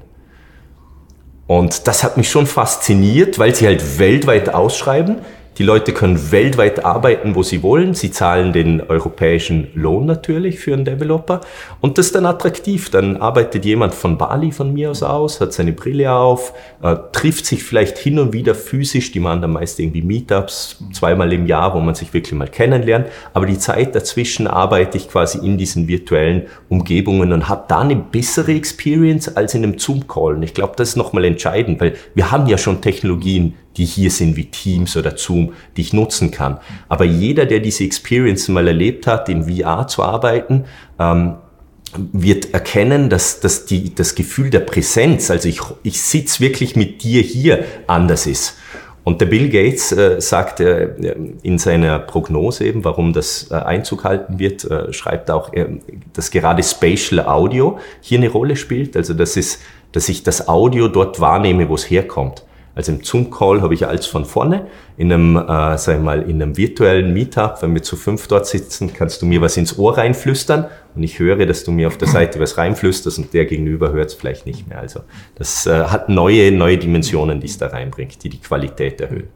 Und 1.46 1.88
das 1.88 2.04
hat 2.04 2.15
mich 2.15 2.30
schon 2.30 2.48
fasziniert, 2.48 3.38
weil 3.38 3.54
sie 3.54 3.67
halt 3.67 4.00
weltweit 4.00 4.54
ausschreiben. 4.54 5.17
Die 5.60 5.63
Leute 5.63 5.94
können 5.94 6.32
weltweit 6.32 6.84
arbeiten, 6.84 7.36
wo 7.36 7.44
sie 7.44 7.62
wollen. 7.62 7.94
Sie 7.94 8.10
zahlen 8.10 8.54
den 8.54 8.82
europäischen 8.82 9.68
Lohn 9.76 10.08
natürlich 10.08 10.60
für 10.60 10.74
einen 10.74 10.84
Developer. 10.84 11.42
Und 11.80 12.00
das 12.00 12.08
ist 12.08 12.16
dann 12.16 12.26
attraktiv. 12.26 12.89
Dann 12.89 13.18
arbeitet 13.18 13.63
jemand 13.63 13.94
von 13.94 14.18
Bali 14.18 14.52
von 14.52 14.74
mir 14.74 14.89
aus 14.89 15.04
aus, 15.04 15.39
hat 15.42 15.54
seine 15.54 15.74
Brille 15.74 16.12
auf, 16.12 16.54
äh, 16.82 16.96
trifft 17.12 17.46
sich 17.46 17.63
vielleicht 17.63 18.00
hin 18.00 18.18
und 18.18 18.34
wieder 18.34 18.56
physisch. 18.56 19.12
Die 19.12 19.20
machen 19.20 19.42
dann 19.42 19.52
meist 19.52 19.80
irgendwie 19.80 20.02
Meetups 20.02 20.84
zweimal 20.92 21.32
im 21.32 21.46
Jahr, 21.46 21.76
wo 21.76 21.80
man 21.80 21.94
sich 21.94 22.16
wirklich 22.16 22.34
mal 22.34 22.48
kennenlernt. 22.48 23.08
Aber 23.34 23.46
die 23.46 23.60
Zeit 23.60 23.94
dazwischen 23.94 24.48
arbeite 24.48 24.98
ich 24.98 25.08
quasi 25.08 25.38
in 25.38 25.60
diesen 25.60 25.88
virtuellen 25.88 26.48
Umgebungen 26.68 27.32
und 27.32 27.48
habe 27.48 27.66
da 27.68 27.82
eine 27.82 27.96
bessere 27.96 28.54
Experience 28.54 29.36
als 29.38 29.54
in 29.54 29.63
einem 29.63 29.78
Zoom-Call. 29.78 30.34
Und 30.36 30.44
ich 30.44 30.56
glaube, 30.56 30.74
das 30.78 30.89
ist 30.89 30.96
nochmal 30.96 31.26
entscheidend, 31.26 31.80
weil 31.80 31.94
wir 32.16 32.32
haben 32.32 32.48
ja 32.48 32.58
schon 32.58 32.82
Technologien, 32.82 33.54
die 33.78 33.86
hier 33.86 34.12
sind 34.12 34.36
wie 34.36 34.46
Teams 34.46 34.96
oder 34.98 35.18
Zoom, 35.18 35.54
die 35.76 35.82
ich 35.82 35.94
nutzen 35.94 36.32
kann. 36.32 36.60
Aber 36.90 37.06
jeder, 37.06 37.46
der 37.46 37.60
diese 37.60 37.84
Experience 37.84 38.48
mal 38.48 38.68
erlebt 38.68 39.08
hat, 39.08 39.30
in 39.30 39.46
VR 39.46 39.88
zu 39.88 40.04
arbeiten, 40.04 40.66
ähm, 41.00 41.36
wird 42.12 42.54
erkennen, 42.54 43.10
dass, 43.10 43.40
dass 43.40 43.66
die, 43.66 43.94
das 43.94 44.16
Gefühl 44.16 44.50
der 44.50 44.62
Präsenz, 44.62 45.30
also 45.30 45.48
ich, 45.48 45.60
ich 45.84 46.02
sitze 46.02 46.40
wirklich 46.40 46.76
mit 46.76 47.04
dir 47.04 47.22
hier, 47.22 47.66
anders 47.88 48.26
ist. 48.26 48.58
Und 49.04 49.20
der 49.20 49.26
Bill 49.26 49.50
Gates 49.50 49.92
äh, 49.92 50.22
sagt 50.22 50.62
äh, 50.62 50.90
in 51.44 51.58
seiner 51.58 52.00
Prognose 52.00 52.66
eben, 52.66 52.86
warum 52.86 53.12
das 53.12 53.52
äh, 53.52 53.56
Einzug 53.56 54.06
halten 54.06 54.40
wird, 54.40 54.64
äh, 54.64 54.94
schreibt 54.94 55.30
auch, 55.30 55.52
äh, 55.54 55.66
dass 56.14 56.32
gerade 56.32 56.64
Spatial 56.64 57.26
Audio 57.28 57.80
hier 58.00 58.18
eine 58.18 58.30
Rolle 58.30 58.56
spielt. 58.56 58.96
Also 58.96 59.14
das 59.14 59.36
ist, 59.36 59.60
dass 59.92 60.08
ich 60.08 60.24
das 60.24 60.48
Audio 60.48 60.88
dort 60.88 61.20
wahrnehme, 61.20 61.68
wo 61.68 61.76
es 61.76 61.90
herkommt. 61.90 62.44
Also 62.76 62.92
im 62.92 63.04
Zoom-Call 63.04 63.62
habe 63.62 63.74
ich 63.74 63.86
alles 63.86 64.08
von 64.08 64.26
vorne. 64.26 64.68
In 64.98 65.12
einem, 65.12 65.36
äh, 65.36 65.78
sag 65.78 65.98
ich 65.98 66.02
mal, 66.02 66.24
in 66.24 66.42
einem 66.42 66.58
virtuellen 66.58 67.14
Meetup, 67.14 67.62
wenn 67.62 67.74
wir 67.74 67.84
zu 67.84 67.96
fünf 67.96 68.28
dort 68.28 68.48
sitzen, 68.48 68.94
kannst 68.94 69.22
du 69.22 69.26
mir 69.26 69.42
was 69.42 69.58
ins 69.58 69.78
Ohr 69.78 69.98
reinflüstern 69.98 70.66
und 70.96 71.04
ich 71.04 71.20
höre, 71.20 71.46
dass 71.46 71.64
du 71.64 71.72
mir 71.72 71.88
auf 71.88 71.98
der 71.98 72.08
Seite 72.08 72.40
was 72.40 72.58
reinflüsterst 72.58 73.20
und 73.20 73.34
der 73.34 73.46
Gegenüber 73.46 73.92
hört 73.92 74.10
es 74.10 74.14
vielleicht 74.16 74.46
nicht 74.46 74.68
mehr. 74.68 74.80
Also 74.80 75.02
das 75.36 75.68
äh, 75.68 75.84
hat 75.86 76.10
neue, 76.10 76.52
neue 76.52 76.78
Dimensionen, 76.78 77.40
die 77.40 77.48
es 77.48 77.58
da 77.58 77.68
reinbringt, 77.68 78.24
die 78.24 78.30
die 78.30 78.40
Qualität 78.40 79.02
erhöhen. 79.02 79.28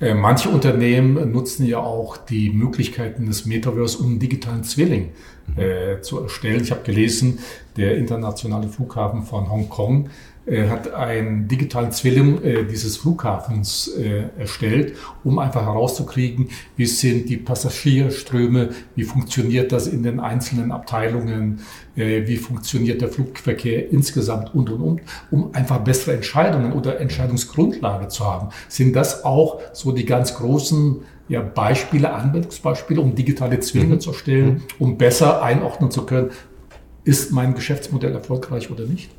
Äh, 0.00 0.14
manche 0.14 0.48
Unternehmen 0.48 1.32
nutzen 1.32 1.66
ja 1.66 1.78
auch 1.78 2.16
die 2.16 2.50
Möglichkeiten 2.50 3.26
des 3.26 3.46
Metaverse, 3.46 3.98
um 3.98 4.06
einen 4.06 4.18
digitalen 4.18 4.64
Zwilling 4.64 5.10
äh, 5.56 6.00
zu 6.00 6.20
erstellen. 6.20 6.62
Ich 6.62 6.70
habe 6.70 6.82
gelesen, 6.82 7.38
der 7.76 7.96
internationale 7.96 8.68
Flughafen 8.68 9.22
von 9.22 9.50
Hongkong 9.50 10.10
hat 10.46 10.92
einen 10.92 11.46
digitalen 11.46 11.92
Zwilling 11.92 12.42
äh, 12.42 12.64
dieses 12.64 12.96
Flughafens 12.96 13.88
äh, 13.88 14.24
erstellt, 14.38 14.96
um 15.22 15.38
einfach 15.38 15.62
herauszukriegen, 15.62 16.48
wie 16.76 16.86
sind 16.86 17.28
die 17.28 17.36
Passagierströme, 17.36 18.70
wie 18.96 19.04
funktioniert 19.04 19.70
das 19.70 19.86
in 19.86 20.02
den 20.02 20.18
einzelnen 20.18 20.72
Abteilungen, 20.72 21.60
äh, 21.94 22.26
wie 22.26 22.36
funktioniert 22.36 23.00
der 23.00 23.08
Flugverkehr 23.08 23.92
insgesamt 23.92 24.52
und, 24.52 24.68
und, 24.70 24.80
und, 24.80 25.00
um 25.30 25.54
einfach 25.54 25.78
bessere 25.78 26.16
Entscheidungen 26.16 26.72
oder 26.72 26.98
Entscheidungsgrundlage 26.98 28.08
zu 28.08 28.26
haben. 28.26 28.48
Sind 28.68 28.96
das 28.96 29.24
auch 29.24 29.60
so 29.72 29.92
die 29.92 30.04
ganz 30.04 30.34
großen 30.34 31.02
ja, 31.28 31.40
Beispiele, 31.40 32.12
Anwendungsbeispiele, 32.12 33.00
um 33.00 33.14
digitale 33.14 33.60
Zwillinge 33.60 33.94
mhm. 33.94 34.00
zu 34.00 34.10
erstellen, 34.10 34.54
mhm. 34.54 34.62
um 34.80 34.98
besser 34.98 35.42
einordnen 35.42 35.92
zu 35.92 36.04
können, 36.04 36.30
ist 37.04 37.32
mein 37.32 37.54
Geschäftsmodell 37.54 38.12
erfolgreich 38.12 38.70
oder 38.70 38.86
nicht? 38.86 39.10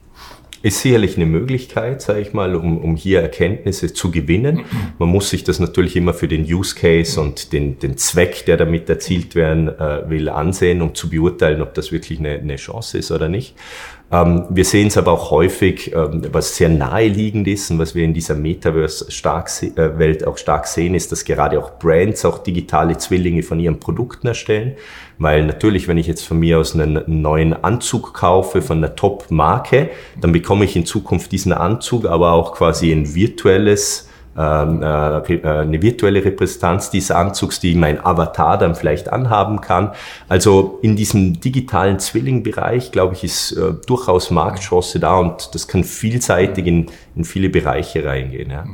Ist 0.63 0.79
sicherlich 0.79 1.17
eine 1.17 1.25
Möglichkeit, 1.25 2.01
sage 2.01 2.21
ich 2.21 2.33
mal, 2.33 2.55
um, 2.55 2.77
um 2.77 2.95
hier 2.95 3.21
Erkenntnisse 3.21 3.93
zu 3.93 4.11
gewinnen. 4.11 4.61
Man 4.97 5.09
muss 5.09 5.29
sich 5.29 5.43
das 5.43 5.59
natürlich 5.59 5.97
immer 5.97 6.13
für 6.13 6.29
den 6.29 6.45
Use 6.45 6.73
Case 6.73 7.19
und 7.19 7.51
den, 7.51 7.79
den 7.79 7.97
Zweck, 7.97 8.45
der 8.45 8.55
damit 8.55 8.89
erzielt 8.89 9.35
werden 9.35 9.67
äh, 9.67 10.09
will, 10.09 10.29
ansehen, 10.29 10.81
um 10.81 10.95
zu 10.95 11.09
beurteilen, 11.09 11.61
ob 11.61 11.73
das 11.73 11.91
wirklich 11.91 12.19
eine, 12.19 12.35
eine 12.39 12.55
Chance 12.55 12.97
ist 12.97 13.11
oder 13.11 13.27
nicht. 13.27 13.55
Ähm, 14.13 14.45
wir 14.49 14.63
sehen 14.63 14.87
es 14.89 14.97
aber 14.97 15.11
auch 15.11 15.31
häufig, 15.31 15.91
ähm, 15.91 16.21
was 16.31 16.55
sehr 16.55 16.69
naheliegend 16.69 17.47
ist 17.47 17.71
und 17.71 17.79
was 17.79 17.95
wir 17.95 18.03
in 18.03 18.13
dieser 18.13 18.35
Metaverse-Welt 18.35 20.21
äh, 20.21 20.25
auch 20.25 20.37
stark 20.37 20.67
sehen, 20.67 20.93
ist, 20.93 21.11
dass 21.11 21.25
gerade 21.25 21.57
auch 21.59 21.79
Brands 21.79 22.23
auch 22.23 22.37
digitale 22.37 22.95
Zwillinge 22.99 23.41
von 23.41 23.59
ihren 23.59 23.79
Produkten 23.79 24.27
erstellen. 24.27 24.75
Weil 25.17 25.47
natürlich, 25.47 25.87
wenn 25.87 25.97
ich 25.97 26.05
jetzt 26.05 26.27
von 26.27 26.37
mir 26.39 26.59
aus 26.59 26.75
einen 26.75 27.01
neuen 27.07 27.53
Anzug 27.53 28.13
kaufe 28.13 28.61
von 28.61 28.77
einer 28.77 28.95
Top-Marke, 28.95 29.89
dann 30.21 30.31
bekomme 30.31 30.65
ich 30.65 30.75
in 30.75 30.85
Zukunft 30.85 31.31
diesen 31.31 31.51
Anzug, 31.51 32.05
aber 32.05 32.33
auch 32.33 32.53
quasi 32.53 32.91
ein 32.91 33.15
virtuelles 33.15 34.09
eine 34.35 35.81
virtuelle 35.81 36.25
Repräsentanz 36.25 36.89
dieses 36.89 37.11
Anzugs, 37.11 37.59
die 37.59 37.75
mein 37.75 38.03
Avatar 38.03 38.57
dann 38.57 38.75
vielleicht 38.75 39.11
anhaben 39.11 39.61
kann. 39.61 39.91
Also 40.27 40.79
in 40.81 40.95
diesem 40.95 41.39
digitalen 41.39 41.99
Zwillingbereich, 41.99 42.91
glaube 42.91 43.13
ich, 43.13 43.23
ist 43.23 43.51
äh, 43.51 43.73
durchaus 43.85 44.31
Marktchance 44.31 44.99
da 44.99 45.17
und 45.17 45.53
das 45.53 45.67
kann 45.67 45.83
vielseitig 45.83 46.65
in, 46.65 46.87
in 47.15 47.23
viele 47.23 47.49
Bereiche 47.49 48.03
reingehen. 48.03 48.49
Ja. 48.49 48.65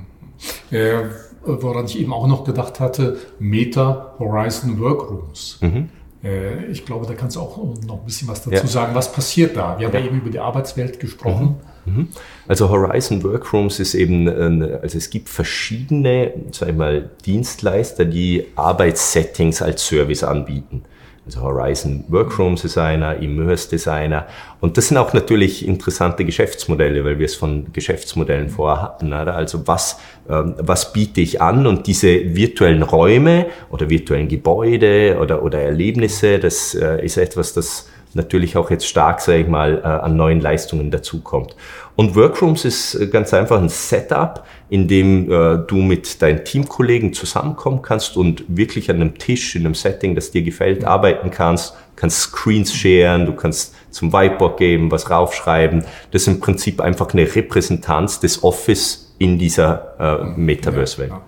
Äh, 0.72 1.10
woran 1.44 1.86
ich 1.86 2.00
eben 2.00 2.14
auch 2.14 2.28
noch 2.28 2.44
gedacht 2.44 2.80
hatte, 2.80 3.18
Meta 3.40 4.16
Horizon 4.20 4.80
Workrooms. 4.80 5.60
Mhm. 5.62 5.90
Äh, 6.24 6.66
ich 6.66 6.86
glaube, 6.86 7.06
da 7.06 7.14
kannst 7.14 7.36
du 7.36 7.42
auch 7.42 7.58
noch 7.86 8.00
ein 8.00 8.06
bisschen 8.06 8.28
was 8.28 8.42
dazu 8.44 8.56
ja. 8.56 8.68
sagen. 8.68 8.96
Was 8.96 9.12
passiert 9.12 9.56
da? 9.56 9.80
Wir 9.80 9.88
haben 9.88 9.94
ja, 9.94 10.00
ja 10.00 10.06
eben 10.06 10.18
über 10.18 10.30
die 10.30 10.40
Arbeitswelt 10.40 11.00
gesprochen. 11.00 11.46
Mhm. 11.46 11.56
Mhm. 11.96 12.08
Also 12.48 12.70
Horizon 12.70 13.24
Workrooms 13.24 13.80
ist 13.80 13.94
eben, 13.94 14.28
also 14.28 14.98
es 14.98 15.10
gibt 15.10 15.30
verschiedene, 15.30 16.34
sag 16.52 16.70
ich 16.70 16.76
mal, 16.76 17.10
Dienstleister, 17.26 18.06
die 18.06 18.48
Arbeitssettings 18.56 19.62
als 19.62 19.86
Service 19.86 20.24
anbieten. 20.24 20.84
Also 21.30 21.42
Horizon 21.42 22.06
Workrooms 22.08 22.76
einer, 22.76 23.18
Immerse 23.18 23.70
Designer. 23.70 24.26
Und 24.62 24.78
das 24.78 24.88
sind 24.88 24.98
auch 24.98 25.14
natürlich 25.14 25.68
interessante 25.68 26.26
Geschäftsmodelle, 26.26 27.06
weil 27.06 27.20
wir 27.20 27.26
es 27.26 27.36
von 27.36 27.72
Geschäftsmodellen 27.72 28.50
vorher 28.50 28.82
hatten. 28.82 29.08
Oder? 29.14 29.36
Also 29.36 29.68
was, 29.68 30.00
ähm, 30.28 30.56
was 30.58 30.92
biete 30.92 31.22
ich 31.22 31.40
an? 31.40 31.68
Und 31.68 31.86
diese 31.86 32.36
virtuellen 32.36 32.82
Räume 32.82 33.46
oder 33.70 33.92
virtuellen 33.92 34.28
Gebäude 34.28 35.20
oder, 35.22 35.44
oder 35.44 35.62
Erlebnisse, 35.62 36.40
das 36.40 36.74
äh, 36.74 37.06
ist 37.06 37.18
etwas, 37.18 37.54
das 37.54 37.88
natürlich 38.14 38.58
auch 38.58 38.72
jetzt 38.72 38.88
stark, 38.88 39.22
sage 39.22 39.40
ich 39.40 39.48
mal, 39.48 39.80
äh, 39.84 39.88
an 39.88 40.16
neuen 40.16 40.42
Leistungen 40.42 40.92
dazukommt. 40.92 41.56
Und 41.96 42.16
Workrooms 42.16 42.66
ist 42.66 42.96
äh, 42.96 43.08
ganz 43.08 43.34
einfach 43.34 43.62
ein 43.62 43.70
Setup, 43.70 44.46
in 44.70 44.88
dem 44.88 45.32
äh, 45.32 45.58
du 45.68 45.78
mit 45.78 46.22
deinen 46.22 46.44
Teamkollegen 46.46 47.14
zusammenkommen 47.14 47.82
kannst 47.82 48.18
und 48.18 48.44
wirklich 48.48 48.90
an 48.90 48.98
einem 48.98 49.18
Tisch, 49.18 49.56
in 49.56 49.66
einem 49.66 49.76
Setting, 49.76 50.16
das 50.16 50.32
dir 50.32 50.42
gefällt, 50.42 50.86
arbeiten 50.86 51.30
kannst, 51.30 51.76
kannst 51.96 52.22
Screens 52.22 52.74
sharen, 52.74 53.26
du 53.26 53.34
kannst 53.34 53.76
zum 53.92 54.14
Whiteboard 54.14 54.58
geben, 54.58 54.92
was 54.92 55.10
raufschreiben. 55.10 55.84
Das 56.12 56.24
ist 56.24 56.28
im 56.28 56.40
Prinzip 56.40 56.82
einfach 56.82 57.14
eine 57.14 57.24
Repräsentanz 57.36 58.20
des 58.20 58.44
Office 58.44 59.14
in 59.18 59.38
dieser 59.38 59.96
äh, 60.00 60.40
Metaverse-Welt. 60.40 61.10
Ja, 61.10 61.22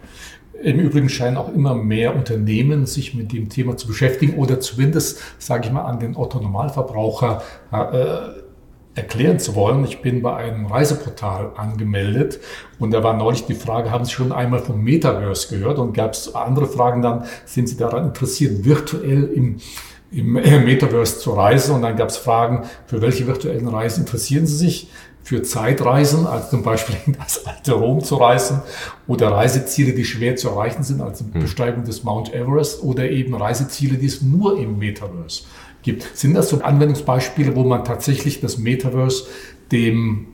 Im 0.63 0.80
Übrigen 0.80 1.10
scheinen 1.10 1.38
auch 1.38 1.54
immer 1.54 1.76
mehr 1.76 2.15
Unternehmen 2.15 2.86
sich 2.86 3.13
mit 3.13 3.32
dem 3.34 3.50
Thema 3.50 3.78
zu 3.78 3.88
beschäftigen 3.88 4.36
oder 4.38 4.60
zumindest, 4.60 5.19
sage 5.39 5.65
ich 5.65 5.71
mal, 5.71 5.84
an 5.84 6.00
den 6.00 6.15
Otto-Normalverbraucher 6.15 7.41
äh, 7.71 8.41
erklären 8.93 9.39
zu 9.39 9.56
wollen. 9.56 9.84
Ich 9.86 10.02
bin 10.02 10.21
bei 10.21 10.36
einem 10.36 10.65
Reiseportal 10.65 11.52
angemeldet 11.56 12.39
und 12.80 12.91
da 12.91 13.04
war 13.04 13.15
neulich 13.15 13.45
die 13.45 13.56
Frage, 13.56 13.91
haben 13.91 14.06
Sie 14.06 14.12
schon 14.12 14.32
einmal 14.32 14.60
vom 14.60 14.84
Metaverse 14.84 15.56
gehört? 15.56 15.80
Und 15.80 15.93
gab 15.93 16.13
es 16.13 16.36
andere 16.36 16.67
Fragen 16.67 17.02
dann, 17.02 17.26
sind 17.45 17.69
Sie 17.69 17.78
daran 17.78 18.08
interessiert, 18.08 18.65
virtuell 18.65 19.26
im, 19.26 19.58
im 20.12 20.34
Metaverse 20.65 21.19
zu 21.19 21.32
reisen? 21.32 21.76
Und 21.76 21.84
dann 21.84 21.95
gab 21.95 22.10
es 22.10 22.17
Fragen, 22.17 22.65
für 22.86 23.02
welche 23.02 23.28
virtuellen 23.28 23.67
Reisen 23.67 24.02
interessieren 24.02 24.45
Sie 24.45 24.58
sich? 24.58 24.89
Für 25.23 25.43
Zeitreisen, 25.43 26.25
also 26.25 26.49
zum 26.49 26.63
Beispiel 26.63 26.95
in 27.05 27.13
das 27.13 27.45
alte 27.45 27.73
Rom 27.73 28.03
zu 28.03 28.15
reisen, 28.15 28.62
oder 29.07 29.31
Reiseziele, 29.31 29.93
die 29.93 30.05
schwer 30.05 30.36
zu 30.36 30.49
erreichen 30.49 30.84
sind, 30.84 31.01
als 31.01 31.19
die 31.19 31.34
hm. 31.34 31.41
Besteigung 31.41 31.84
des 31.84 32.03
Mount 32.03 32.34
Everest, 32.34 32.84
oder 32.84 33.10
eben 33.10 33.34
Reiseziele, 33.36 33.97
die 33.97 34.07
es 34.07 34.21
nur 34.21 34.60
im 34.60 34.77
Metaverse 34.77 35.43
gibt. 35.84 36.05
Sind 36.13 36.34
das 36.34 36.49
so 36.49 36.62
Anwendungsbeispiele, 36.62 37.55
wo 37.55 37.63
man 37.63 37.84
tatsächlich 37.86 38.41
das 38.41 38.57
Metaverse 38.57 39.25
dem 39.71 40.27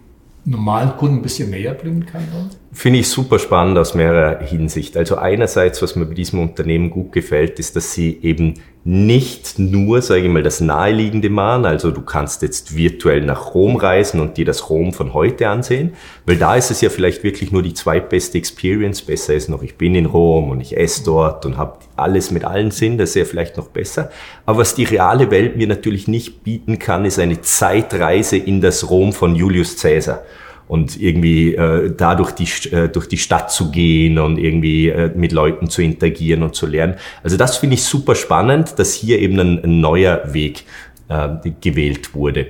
normalen 0.48 0.96
Kunden 0.98 1.18
ein 1.18 1.22
bisschen 1.22 1.50
näher 1.50 1.74
bringen 1.74 2.06
kann? 2.06 2.24
Finde 2.72 3.00
ich 3.00 3.10
super 3.10 3.38
spannend 3.38 3.78
aus 3.78 3.94
mehrerer 3.94 4.40
Hinsicht. 4.40 4.96
Also 4.96 5.18
einerseits, 5.18 5.82
was 5.82 5.96
mir 5.96 6.06
bei 6.06 6.14
diesem 6.14 6.40
Unternehmen 6.40 6.90
gut 6.90 7.12
gefällt, 7.12 7.60
ist, 7.60 7.76
dass 7.76 7.94
sie 7.94 8.18
eben 8.22 8.56
nicht 8.90 9.60
nur, 9.60 10.02
sage 10.02 10.22
ich 10.22 10.30
mal, 10.30 10.44
das 10.44 10.62
Naheliegende 10.62 11.30
machen. 11.30 11.66
Also 11.66 11.92
du 11.92 12.02
kannst 12.02 12.42
jetzt 12.42 12.74
virtuell 12.74 13.20
nach 13.20 13.54
Rom 13.54 13.76
reisen 13.76 14.22
und 14.22 14.38
dir 14.38 14.46
das 14.46 14.70
Rom 14.70 14.94
von 14.94 15.14
heute 15.14 15.50
ansehen, 15.50 15.96
weil 16.26 16.38
da 16.38 16.56
ist 16.56 16.72
es 16.72 16.80
ja 16.80 16.90
vielleicht 16.90 17.22
wirklich 17.22 17.52
nur 17.52 17.64
die 17.64 17.74
zweitbeste 17.74 18.38
Experience. 18.38 19.02
Besser 19.02 19.34
ist 19.34 19.50
noch, 19.50 19.62
ich 19.62 19.76
bin 19.76 19.94
in 19.94 20.06
Rom 20.06 20.52
und 20.52 20.62
ich 20.62 20.78
esse 20.78 21.04
dort 21.04 21.46
und 21.46 21.58
habe 21.58 21.80
alles 21.98 22.32
mit 22.32 22.46
allen 22.46 22.72
Sinn. 22.72 22.98
Das 22.98 23.10
ist 23.10 23.16
ja 23.16 23.26
vielleicht 23.26 23.58
noch 23.58 23.68
besser. 23.68 24.10
Aber 24.46 24.60
was 24.60 24.74
die 24.74 24.86
reale 24.86 25.32
Welt 25.32 25.58
mir 25.58 25.68
natürlich 25.68 26.08
nicht 26.08 26.46
bieten 26.46 26.80
kann, 26.80 27.04
ist 27.04 27.20
eine 27.20 27.42
Zeitreise 27.42 28.38
in 28.38 28.62
das 28.62 28.90
Rom 28.90 29.12
von 29.12 29.36
Julius 29.36 29.82
Caesar 29.82 30.24
und 30.68 31.00
irgendwie 31.00 31.56
äh, 31.56 31.94
da 31.96 32.16
durch 32.16 32.32
die, 32.32 32.70
äh, 32.70 32.90
durch 32.90 33.08
die 33.08 33.18
Stadt 33.18 33.52
zu 33.52 33.72
gehen 33.72 34.20
und 34.20 34.38
irgendwie 34.38 34.90
äh, 34.90 35.12
mit 35.16 35.32
Leuten 35.32 35.70
zu 35.70 35.82
interagieren 35.82 36.44
und 36.44 36.56
zu 36.56 36.66
lernen. 36.68 36.96
Also 37.24 37.38
das 37.38 37.58
finde 37.58 37.76
ich 37.76 37.84
super 37.84 38.16
spannend, 38.16 38.78
dass 38.78 38.94
hier 38.94 39.20
eben 39.20 39.40
ein, 39.40 39.64
ein 39.64 39.80
neuer 39.80 40.34
Weg 40.34 40.64
äh, 41.10 41.30
gewählt 41.62 42.14
wurde. 42.14 42.48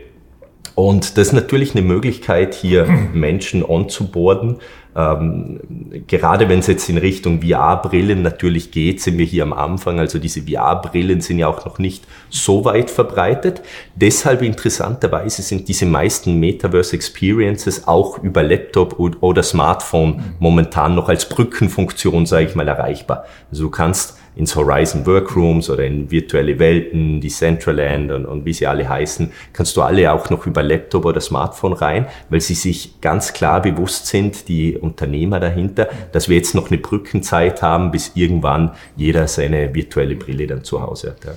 Und 0.74 1.18
das 1.18 1.28
ist 1.30 1.34
natürlich 1.34 1.76
eine 1.76 1.82
Möglichkeit, 1.84 2.54
hier 2.54 2.86
Menschen 3.14 3.64
onzuboarden, 3.64 4.58
ähm, 4.98 5.60
gerade 6.08 6.50
wenn 6.50 6.58
es 6.58 6.68
jetzt 6.68 6.90
in 6.90 6.98
Richtung 6.98 7.40
VR-Brillen 7.44 8.24
natürlich 8.24 8.72
geht, 8.72 9.00
sind 9.00 9.20
wir 9.20 9.26
hier 9.26 9.44
am 9.44 9.54
Anfang. 9.54 10.00
Also 10.00 10.18
diese 10.18 10.42
VR-Brillen 10.42 11.22
sind 11.22 11.38
ja 11.38 11.48
auch 11.48 11.64
noch 11.66 11.78
nicht 11.78 12.06
so 12.32 12.66
weit 12.66 12.90
verbreitet. 12.90 13.62
Deshalb 13.94 14.42
interessanterweise 14.42 15.44
sind 15.44 15.68
diese 15.68 15.86
meisten 15.86 16.40
Metaverse-Experiences 16.40 17.88
auch 17.88 18.24
über 18.24 18.42
Laptop 18.42 19.00
oder 19.00 19.44
Smartphone 19.44 20.36
momentan 20.40 20.96
noch 20.96 21.10
als 21.10 21.30
Brückenfunktion, 21.30 22.26
sage 22.26 22.48
ich 22.48 22.56
mal, 22.56 22.68
erreichbar. 22.68 23.26
Also 23.52 23.66
du 23.66 23.70
kannst 23.70 24.18
ins 24.38 24.56
Horizon 24.56 25.06
Workrooms 25.06 25.70
oder 25.70 25.84
in 25.86 26.10
virtuelle 26.12 26.60
Welten, 26.60 27.20
die 27.20 27.30
Centraland 27.30 28.12
und, 28.12 28.26
und 28.26 28.46
wie 28.46 28.54
sie 28.54 28.68
alle 28.68 28.88
heißen, 28.88 29.32
kannst 29.52 29.76
du 29.76 29.82
alle 29.82 30.12
auch 30.14 30.30
noch 30.30 30.46
über 30.46 30.62
Laptop 30.62 31.06
oder 31.06 31.20
Smartphone 31.20 31.74
rein, 31.74 32.06
weil 32.30 32.40
sie 32.42 32.54
sich 32.54 33.02
ganz 33.02 33.34
klar 33.34 33.62
bewusst 33.62 34.06
sind, 34.08 34.48
die 34.48 34.78
Unternehmer 34.78 35.40
dahinter, 35.40 35.90
dass 36.12 36.30
wir 36.30 36.38
jetzt 36.38 36.54
noch 36.54 36.70
eine 36.70 36.78
Brückenzeit 36.78 37.62
haben, 37.62 37.92
bis 37.92 38.12
irgendwann 38.14 38.72
jeder 38.96 39.28
seine 39.28 39.74
virtuelle 39.74 40.16
Brille 40.16 40.46
dann 40.46 40.64
zu 40.64 40.82
Hause 40.82 41.12
hat. 41.12 41.26
Ja. 41.26 41.32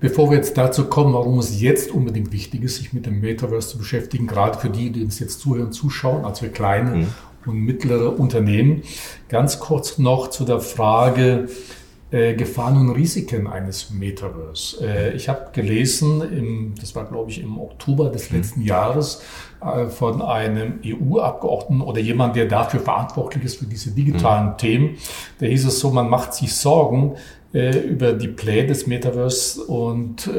Bevor 0.00 0.28
wir 0.30 0.36
jetzt 0.36 0.58
dazu 0.58 0.84
kommen, 0.84 1.14
warum 1.14 1.38
es 1.38 1.62
jetzt 1.62 1.90
unbedingt 1.90 2.30
wichtig 2.30 2.62
ist, 2.62 2.76
sich 2.76 2.92
mit 2.92 3.06
dem 3.06 3.22
Metaverse 3.22 3.70
zu 3.70 3.78
beschäftigen, 3.78 4.26
gerade 4.26 4.58
für 4.58 4.68
die, 4.68 4.90
die 4.90 5.02
uns 5.02 5.18
jetzt 5.18 5.40
zuhören, 5.40 5.72
zuschauen, 5.72 6.26
also 6.26 6.44
für 6.44 6.50
kleine 6.50 6.96
mhm. 6.96 7.06
und 7.46 7.60
mittlere 7.60 8.18
Unternehmen, 8.18 8.82
ganz 9.30 9.60
kurz 9.60 9.96
noch 9.96 10.28
zu 10.28 10.44
der 10.44 10.60
Frage, 10.60 11.48
äh, 12.14 12.34
Gefahren 12.34 12.76
und 12.76 12.90
Risiken 12.90 13.48
eines 13.48 13.90
Metaverse. 13.90 14.86
Äh, 14.86 15.16
ich 15.16 15.28
habe 15.28 15.48
gelesen, 15.52 16.20
im, 16.20 16.74
das 16.80 16.94
war 16.94 17.06
glaube 17.06 17.32
ich 17.32 17.42
im 17.42 17.58
Oktober 17.58 18.08
des 18.08 18.30
mhm. 18.30 18.36
letzten 18.36 18.60
Jahres, 18.62 19.20
äh, 19.60 19.86
von 19.86 20.22
einem 20.22 20.78
EU-Abgeordneten 20.84 21.82
oder 21.82 21.98
jemand, 21.98 22.36
der 22.36 22.46
dafür 22.46 22.78
verantwortlich 22.78 23.42
ist 23.42 23.56
für 23.56 23.64
diese 23.64 23.90
digitalen 23.90 24.50
mhm. 24.50 24.58
Themen. 24.58 24.96
Da 25.40 25.46
hieß 25.46 25.66
es 25.66 25.80
so, 25.80 25.90
man 25.90 26.08
macht 26.08 26.34
sich 26.34 26.54
Sorgen, 26.54 27.16
äh, 27.52 27.78
über 27.78 28.12
die 28.12 28.28
Play 28.28 28.64
des 28.64 28.86
Metaverse 28.86 29.64
und 29.64 30.30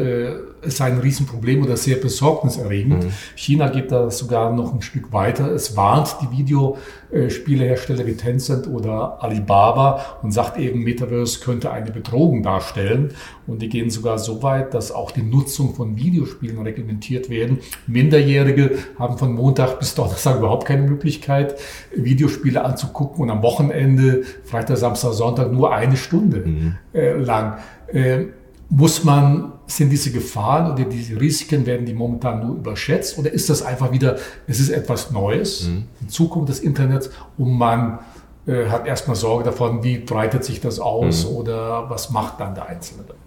sei 0.67 0.86
ein 0.86 0.99
Riesenproblem 0.99 1.63
oder 1.63 1.78
sehr 1.78 1.97
besorgniserregend. 1.97 3.06
Mhm. 3.06 3.12
China 3.36 3.69
geht 3.69 3.91
da 3.91 4.10
sogar 4.10 4.51
noch 4.51 4.73
ein 4.73 4.82
Stück 4.82 5.12
weiter. 5.13 5.51
Es 5.51 5.75
warnt 5.75 6.17
die 6.21 6.38
Videospielehersteller 6.38 8.06
wie 8.06 8.15
Tencent 8.15 8.67
oder 8.67 9.23
Alibaba 9.23 10.19
und 10.21 10.32
sagt 10.32 10.58
eben, 10.58 10.84
Metaverse 10.84 11.39
könnte 11.39 11.71
eine 11.71 11.91
Bedrohung 11.91 12.43
darstellen. 12.43 13.13
Und 13.47 13.62
die 13.62 13.69
gehen 13.69 13.89
sogar 13.89 14.17
so 14.17 14.41
weit, 14.43 14.73
dass 14.73 14.91
auch 14.91 15.12
die 15.12 15.21
Nutzung 15.21 15.75
von 15.75 15.97
Videospielen 15.97 16.62
reglementiert 16.62 17.30
werden. 17.30 17.60
Minderjährige 17.88 18.80
haben 18.97 19.17
von 19.17 19.34
Montag 19.34 19.80
bis 19.80 19.95
Donnerstag 19.95 20.38
überhaupt 20.38 20.65
keine 20.65 20.84
Möglichkeit, 20.84 21.56
Videospiele 21.95 22.63
anzugucken 22.63 23.23
und 23.23 23.30
am 23.30 23.43
Wochenende, 23.43 24.23
Freitag, 24.43 24.78
Samstag, 24.78 25.13
Sonntag 25.13 25.51
nur 25.51 25.73
eine 25.73 25.97
Stunde 25.97 26.43
mhm. 26.45 26.75
äh, 26.93 27.13
lang. 27.13 27.58
Äh, 27.88 28.25
muss 28.69 29.04
man, 29.04 29.54
sind 29.67 29.89
diese 29.89 30.12
Gefahren 30.12 30.71
oder 30.71 30.86
diese 30.86 31.19
Risiken, 31.19 31.65
werden 31.65 31.86
die 31.86 31.93
momentan 31.93 32.45
nur 32.45 32.56
überschätzt 32.56 33.17
oder 33.17 33.32
ist 33.32 33.49
das 33.49 33.62
einfach 33.63 33.91
wieder, 33.91 34.17
es 34.47 34.60
ist 34.60 34.69
etwas 34.69 35.12
Neues, 35.12 35.67
mhm. 35.67 35.86
die 36.01 36.08
Zukunft 36.08 36.49
des 36.49 36.60
Internets 36.60 37.10
und 37.38 37.58
man 37.58 37.99
äh, 38.47 38.67
hat 38.67 38.86
erstmal 38.86 39.15
Sorge 39.15 39.43
davon, 39.43 39.84
wie 39.84 39.97
breitet 39.97 40.43
sich 40.43 40.62
das 40.62 40.80
aus 40.80 41.25
mhm. 41.25 41.36
oder 41.36 41.89
was 41.89 42.12
macht 42.12 42.39
dann 42.39 42.54
der 42.54 42.67
Einzelne 42.67 43.04
dann? 43.08 43.17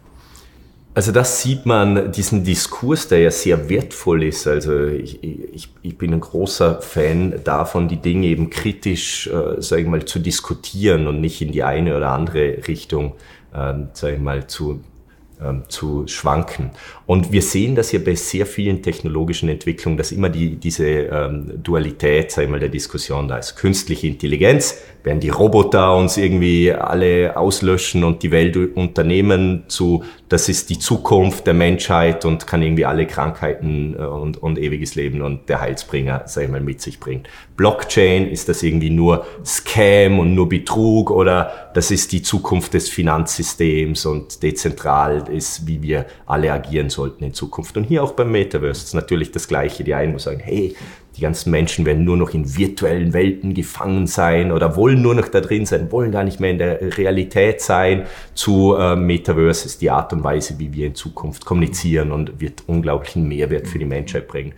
Also 0.94 1.12
das 1.12 1.42
sieht 1.42 1.64
man, 1.64 2.10
diesen 2.10 2.42
Diskurs, 2.42 3.06
der 3.06 3.20
ja 3.20 3.30
sehr 3.30 3.68
wertvoll 3.68 4.24
ist. 4.24 4.48
Also 4.48 4.86
ich, 4.86 5.22
ich, 5.22 5.68
ich 5.80 5.96
bin 5.96 6.12
ein 6.12 6.18
großer 6.18 6.82
Fan 6.82 7.40
davon, 7.44 7.86
die 7.86 7.98
Dinge 7.98 8.26
eben 8.26 8.50
kritisch, 8.50 9.28
äh, 9.28 9.60
sage 9.62 9.82
ich 9.82 9.88
mal, 9.88 10.04
zu 10.04 10.18
diskutieren 10.18 11.06
und 11.06 11.20
nicht 11.20 11.40
in 11.40 11.52
die 11.52 11.62
eine 11.62 11.96
oder 11.96 12.10
andere 12.10 12.66
Richtung, 12.66 13.12
äh, 13.54 13.74
sage 13.92 14.16
ich 14.16 14.20
mal, 14.20 14.48
zu 14.48 14.80
zu 15.68 16.06
schwanken. 16.06 16.70
Und 17.06 17.32
wir 17.32 17.42
sehen 17.42 17.74
das 17.74 17.92
ja 17.92 18.00
bei 18.04 18.14
sehr 18.14 18.46
vielen 18.46 18.82
technologischen 18.82 19.48
Entwicklungen, 19.48 19.96
dass 19.96 20.12
immer 20.12 20.28
die, 20.28 20.56
diese 20.56 20.86
ähm, 20.86 21.62
Dualität, 21.62 22.32
sag 22.32 22.44
ich 22.44 22.50
mal, 22.50 22.60
der 22.60 22.68
Diskussion 22.68 23.28
da 23.28 23.38
ist. 23.38 23.56
Künstliche 23.56 24.06
Intelligenz, 24.08 24.82
werden 25.04 25.20
die 25.20 25.30
Roboter 25.30 25.96
uns 25.96 26.16
irgendwie 26.16 26.72
alle 26.72 27.36
auslöschen 27.36 28.04
und 28.04 28.22
die 28.22 28.30
Welt 28.30 28.56
unternehmen 28.76 29.64
zu, 29.68 30.04
das 30.28 30.48
ist 30.48 30.70
die 30.70 30.78
Zukunft 30.78 31.46
der 31.46 31.54
Menschheit 31.54 32.24
und 32.24 32.46
kann 32.46 32.62
irgendwie 32.62 32.84
alle 32.84 33.06
Krankheiten 33.06 33.94
äh, 33.98 34.02
und, 34.02 34.42
und 34.42 34.58
ewiges 34.58 34.96
Leben 34.96 35.22
und 35.22 35.48
der 35.48 35.60
Heilsbringer, 35.60 36.24
sag 36.26 36.44
ich 36.44 36.50
mal, 36.50 36.60
mit 36.60 36.80
sich 36.80 37.00
bringen. 37.00 37.22
Blockchain, 37.58 38.30
ist 38.30 38.48
das 38.48 38.62
irgendwie 38.62 38.88
nur 38.88 39.26
Scam 39.44 40.20
und 40.20 40.32
nur 40.32 40.48
Betrug 40.48 41.10
oder 41.10 41.70
das 41.74 41.90
ist 41.90 42.12
die 42.12 42.22
Zukunft 42.22 42.72
des 42.72 42.88
Finanzsystems 42.88 44.06
und 44.06 44.42
dezentral 44.44 45.24
ist, 45.28 45.66
wie 45.66 45.82
wir 45.82 46.06
alle 46.24 46.52
agieren 46.52 46.88
sollten 46.88 47.24
in 47.24 47.34
Zukunft. 47.34 47.76
Und 47.76 47.84
hier 47.84 48.04
auch 48.04 48.12
beim 48.12 48.30
Metaverse 48.30 48.84
ist 48.84 48.94
natürlich 48.94 49.32
das 49.32 49.48
Gleiche. 49.48 49.82
Die 49.82 49.92
einen 49.92 50.16
sagen, 50.20 50.40
hey, 50.40 50.76
die 51.16 51.22
ganzen 51.22 51.50
Menschen 51.50 51.84
werden 51.84 52.04
nur 52.04 52.16
noch 52.16 52.30
in 52.30 52.56
virtuellen 52.56 53.12
Welten 53.12 53.52
gefangen 53.54 54.06
sein 54.06 54.52
oder 54.52 54.76
wollen 54.76 55.02
nur 55.02 55.16
noch 55.16 55.26
da 55.26 55.40
drin 55.40 55.66
sein, 55.66 55.90
wollen 55.90 56.12
gar 56.12 56.22
nicht 56.22 56.38
mehr 56.38 56.52
in 56.52 56.58
der 56.58 56.96
Realität 56.96 57.60
sein, 57.60 58.06
zu 58.34 58.76
äh, 58.76 58.94
Metaverse 58.94 59.66
ist 59.66 59.82
die 59.82 59.90
Art 59.90 60.12
und 60.12 60.22
Weise, 60.22 60.60
wie 60.60 60.72
wir 60.72 60.86
in 60.86 60.94
Zukunft 60.94 61.44
kommunizieren 61.44 62.12
und 62.12 62.40
wird 62.40 62.62
unglaublichen 62.68 63.26
Mehrwert 63.26 63.66
für 63.66 63.80
die 63.80 63.84
Menschheit 63.84 64.28
bringen. 64.28 64.52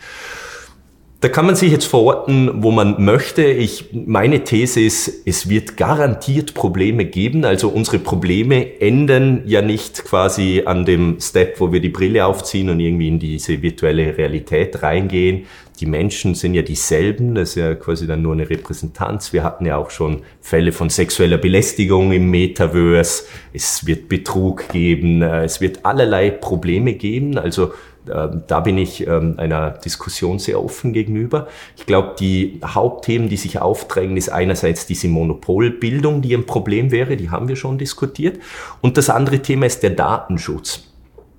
Da 1.20 1.28
kann 1.28 1.44
man 1.44 1.54
sich 1.54 1.70
jetzt 1.70 1.84
verorten, 1.84 2.62
wo 2.62 2.70
man 2.70 3.04
möchte. 3.04 3.44
Ich, 3.44 3.90
meine 3.92 4.42
These 4.42 4.80
ist, 4.80 5.26
es 5.26 5.50
wird 5.50 5.76
garantiert 5.76 6.54
Probleme 6.54 7.04
geben. 7.04 7.44
Also 7.44 7.68
unsere 7.68 7.98
Probleme 7.98 8.80
enden 8.80 9.42
ja 9.44 9.60
nicht 9.60 10.06
quasi 10.06 10.62
an 10.64 10.86
dem 10.86 11.18
Step, 11.20 11.60
wo 11.60 11.72
wir 11.72 11.80
die 11.80 11.90
Brille 11.90 12.24
aufziehen 12.24 12.70
und 12.70 12.80
irgendwie 12.80 13.08
in 13.08 13.18
diese 13.18 13.60
virtuelle 13.60 14.16
Realität 14.16 14.82
reingehen. 14.82 15.44
Die 15.78 15.84
Menschen 15.84 16.34
sind 16.34 16.54
ja 16.54 16.62
dieselben. 16.62 17.34
Das 17.34 17.50
ist 17.50 17.56
ja 17.56 17.74
quasi 17.74 18.06
dann 18.06 18.22
nur 18.22 18.32
eine 18.32 18.48
Repräsentanz. 18.48 19.34
Wir 19.34 19.44
hatten 19.44 19.66
ja 19.66 19.76
auch 19.76 19.90
schon 19.90 20.22
Fälle 20.40 20.72
von 20.72 20.88
sexueller 20.88 21.38
Belästigung 21.38 22.12
im 22.12 22.30
Metaverse. 22.30 23.24
Es 23.52 23.86
wird 23.86 24.08
Betrug 24.08 24.70
geben. 24.70 25.20
Es 25.20 25.60
wird 25.60 25.84
allerlei 25.84 26.30
Probleme 26.30 26.94
geben. 26.94 27.36
Also 27.36 27.72
da 28.06 28.60
bin 28.60 28.78
ich 28.78 29.06
ähm, 29.06 29.34
einer 29.36 29.70
Diskussion 29.70 30.38
sehr 30.38 30.62
offen 30.62 30.92
gegenüber. 30.92 31.48
Ich 31.76 31.86
glaube, 31.86 32.16
die 32.18 32.60
Hauptthemen, 32.64 33.28
die 33.28 33.36
sich 33.36 33.60
aufdrängen, 33.60 34.16
ist 34.16 34.30
einerseits 34.30 34.86
diese 34.86 35.08
Monopolbildung, 35.08 36.22
die 36.22 36.34
ein 36.34 36.46
Problem 36.46 36.90
wäre, 36.90 37.16
die 37.16 37.30
haben 37.30 37.48
wir 37.48 37.56
schon 37.56 37.78
diskutiert. 37.78 38.40
Und 38.80 38.96
das 38.96 39.10
andere 39.10 39.40
Thema 39.40 39.66
ist 39.66 39.82
der 39.82 39.90
Datenschutz. 39.90 40.84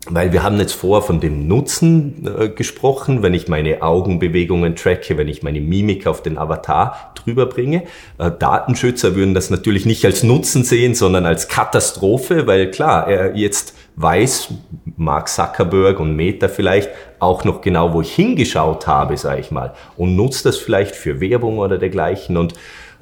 Weil 0.07 0.33
wir 0.33 0.41
haben 0.41 0.57
jetzt 0.57 0.73
vor 0.73 1.03
von 1.03 1.19
dem 1.19 1.47
Nutzen 1.47 2.25
äh, 2.25 2.49
gesprochen, 2.49 3.21
wenn 3.21 3.35
ich 3.35 3.47
meine 3.47 3.83
Augenbewegungen 3.83 4.75
tracke, 4.75 5.15
wenn 5.17 5.27
ich 5.27 5.43
meine 5.43 5.61
Mimik 5.61 6.07
auf 6.07 6.23
den 6.23 6.39
Avatar 6.39 7.13
drüber 7.13 7.45
bringe. 7.45 7.83
Äh, 8.17 8.31
Datenschützer 8.31 9.15
würden 9.15 9.35
das 9.35 9.51
natürlich 9.51 9.85
nicht 9.85 10.03
als 10.03 10.23
Nutzen 10.23 10.63
sehen, 10.63 10.95
sondern 10.95 11.27
als 11.27 11.49
Katastrophe, 11.49 12.47
weil 12.47 12.71
klar, 12.71 13.07
er 13.07 13.35
jetzt 13.35 13.75
weiß 13.95 14.49
Mark 14.97 15.29
Zuckerberg 15.29 15.99
und 15.99 16.15
Meta 16.15 16.47
vielleicht 16.47 16.89
auch 17.19 17.43
noch 17.43 17.61
genau, 17.61 17.93
wo 17.93 18.01
ich 18.01 18.13
hingeschaut 18.13 18.87
habe, 18.87 19.17
sage 19.17 19.41
ich 19.41 19.51
mal, 19.51 19.73
und 19.97 20.15
nutzt 20.15 20.45
das 20.45 20.57
vielleicht 20.57 20.95
für 20.95 21.19
Werbung 21.19 21.59
oder 21.59 21.77
dergleichen 21.77 22.37
und 22.37 22.53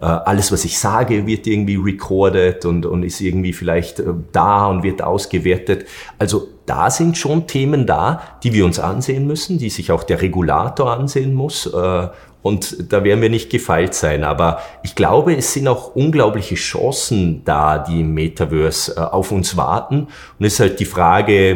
äh, 0.02 0.06
alles, 0.06 0.52
was 0.52 0.64
ich 0.64 0.80
sage, 0.80 1.28
wird 1.28 1.46
irgendwie 1.46 1.76
recorded 1.76 2.64
und, 2.64 2.86
und 2.86 3.04
ist 3.04 3.20
irgendwie 3.20 3.52
vielleicht 3.52 4.00
äh, 4.00 4.06
da 4.32 4.68
und 4.68 4.84
wird 4.84 5.02
ausgewertet. 5.02 5.86
Also 6.18 6.48
da 6.66 6.90
sind 6.90 7.18
schon 7.18 7.48
Themen 7.48 7.86
da, 7.86 8.22
die 8.44 8.54
wir 8.54 8.64
uns 8.64 8.80
ansehen 8.80 9.28
müssen, 9.28 9.58
die 9.58 9.70
sich 9.70 9.92
auch 9.92 10.04
der 10.04 10.22
Regulator 10.22 10.94
ansehen 10.94 11.34
muss. 11.34 11.66
Äh, 11.66 12.08
und 12.42 12.92
da 12.92 13.04
werden 13.04 13.22
wir 13.22 13.30
nicht 13.30 13.50
gefeilt 13.50 13.94
sein. 13.94 14.24
Aber 14.24 14.62
ich 14.82 14.96
glaube, 14.96 15.36
es 15.36 15.54
sind 15.54 15.68
auch 15.68 15.96
unglaubliche 15.96 16.56
Chancen 16.56 17.44
da, 17.44 17.80
die 17.80 18.00
im 18.00 18.14
Metaverse 18.14 18.96
äh, 18.96 19.00
auf 19.00 19.32
uns 19.32 19.58
warten. 19.58 20.08
Und 20.40 20.46
es 20.46 20.54
ist 20.54 20.60
halt 20.62 20.80
die 20.80 20.86
Frage, 20.86 21.56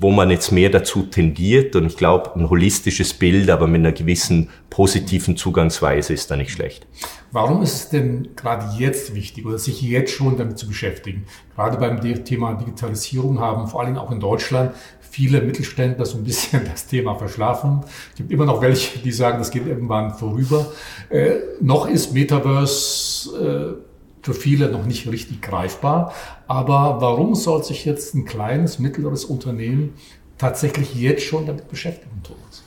wo 0.00 0.10
man 0.10 0.30
jetzt 0.30 0.52
mehr 0.52 0.70
dazu 0.70 1.02
tendiert. 1.02 1.74
Und 1.74 1.86
ich 1.86 1.96
glaube, 1.96 2.30
ein 2.36 2.48
holistisches 2.48 3.14
Bild, 3.14 3.50
aber 3.50 3.66
mit 3.66 3.80
einer 3.80 3.92
gewissen 3.92 4.50
positiven 4.70 5.36
Zugangsweise 5.36 6.14
ist 6.14 6.30
da 6.30 6.36
nicht 6.36 6.52
schlecht. 6.52 6.86
Warum 7.32 7.62
ist 7.62 7.74
es 7.74 7.88
denn 7.88 8.28
gerade 8.36 8.66
jetzt 8.78 9.14
wichtig 9.14 9.44
oder 9.44 9.58
sich 9.58 9.82
jetzt 9.82 10.12
schon 10.12 10.36
damit 10.36 10.56
zu 10.58 10.68
beschäftigen? 10.68 11.24
Gerade 11.54 11.76
beim 11.76 12.00
Thema 12.24 12.54
Digitalisierung 12.54 13.40
haben 13.40 13.68
vor 13.68 13.82
allem 13.82 13.98
auch 13.98 14.10
in 14.10 14.20
Deutschland 14.20 14.72
viele 15.00 15.42
Mittelständler 15.42 16.06
so 16.06 16.16
ein 16.16 16.24
bisschen 16.24 16.62
das 16.70 16.86
Thema 16.86 17.14
verschlafen. 17.14 17.80
Es 18.10 18.16
gibt 18.16 18.32
immer 18.32 18.46
noch 18.46 18.62
welche, 18.62 18.98
die 18.98 19.12
sagen, 19.12 19.38
das 19.38 19.50
geht 19.50 19.66
irgendwann 19.66 20.14
vorüber. 20.14 20.66
Äh, 21.10 21.34
noch 21.60 21.86
ist 21.86 22.14
Metaverse 22.14 23.78
äh, 23.78 23.92
für 24.22 24.34
viele 24.34 24.70
noch 24.70 24.86
nicht 24.86 25.06
richtig 25.10 25.42
greifbar. 25.42 26.14
Aber 26.46 26.98
warum 27.00 27.34
soll 27.34 27.62
sich 27.62 27.84
jetzt 27.84 28.14
ein 28.14 28.24
kleines, 28.24 28.78
mittleres 28.78 29.24
Unternehmen 29.24 29.94
tatsächlich 30.38 30.94
jetzt 30.94 31.24
schon 31.24 31.46
damit 31.46 31.68
beschäftigen, 31.68 32.22
Thomas? 32.22 32.62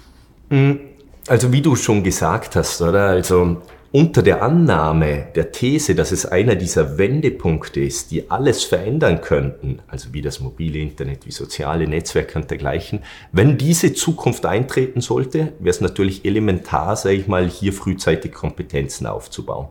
Mm, 0.49 0.79
also 1.27 1.51
wie 1.51 1.61
du 1.61 1.75
schon 1.75 2.03
gesagt 2.03 2.55
hast, 2.55 2.81
oder? 2.81 3.07
Also 3.07 3.57
unter 3.95 4.21
der 4.21 4.41
Annahme 4.41 5.27
der 5.35 5.53
These, 5.53 5.95
dass 5.95 6.11
es 6.11 6.25
einer 6.25 6.55
dieser 6.55 6.97
Wendepunkte 6.97 7.79
ist, 7.79 8.11
die 8.11 8.29
alles 8.29 8.65
verändern 8.65 9.21
könnten, 9.21 9.79
also 9.87 10.11
wie 10.11 10.21
das 10.21 10.41
mobile 10.41 10.79
Internet, 10.79 11.25
wie 11.25 11.31
soziale 11.31 11.87
Netzwerke 11.87 12.37
und 12.37 12.51
dergleichen, 12.51 12.99
wenn 13.31 13.57
diese 13.57 13.93
Zukunft 13.93 14.45
eintreten 14.45 14.99
sollte, 14.99 15.53
wäre 15.59 15.69
es 15.69 15.79
natürlich 15.79 16.25
elementar, 16.25 16.97
sage 16.97 17.15
ich 17.15 17.27
mal, 17.27 17.47
hier 17.47 17.71
frühzeitig 17.71 18.33
Kompetenzen 18.33 19.07
aufzubauen. 19.07 19.69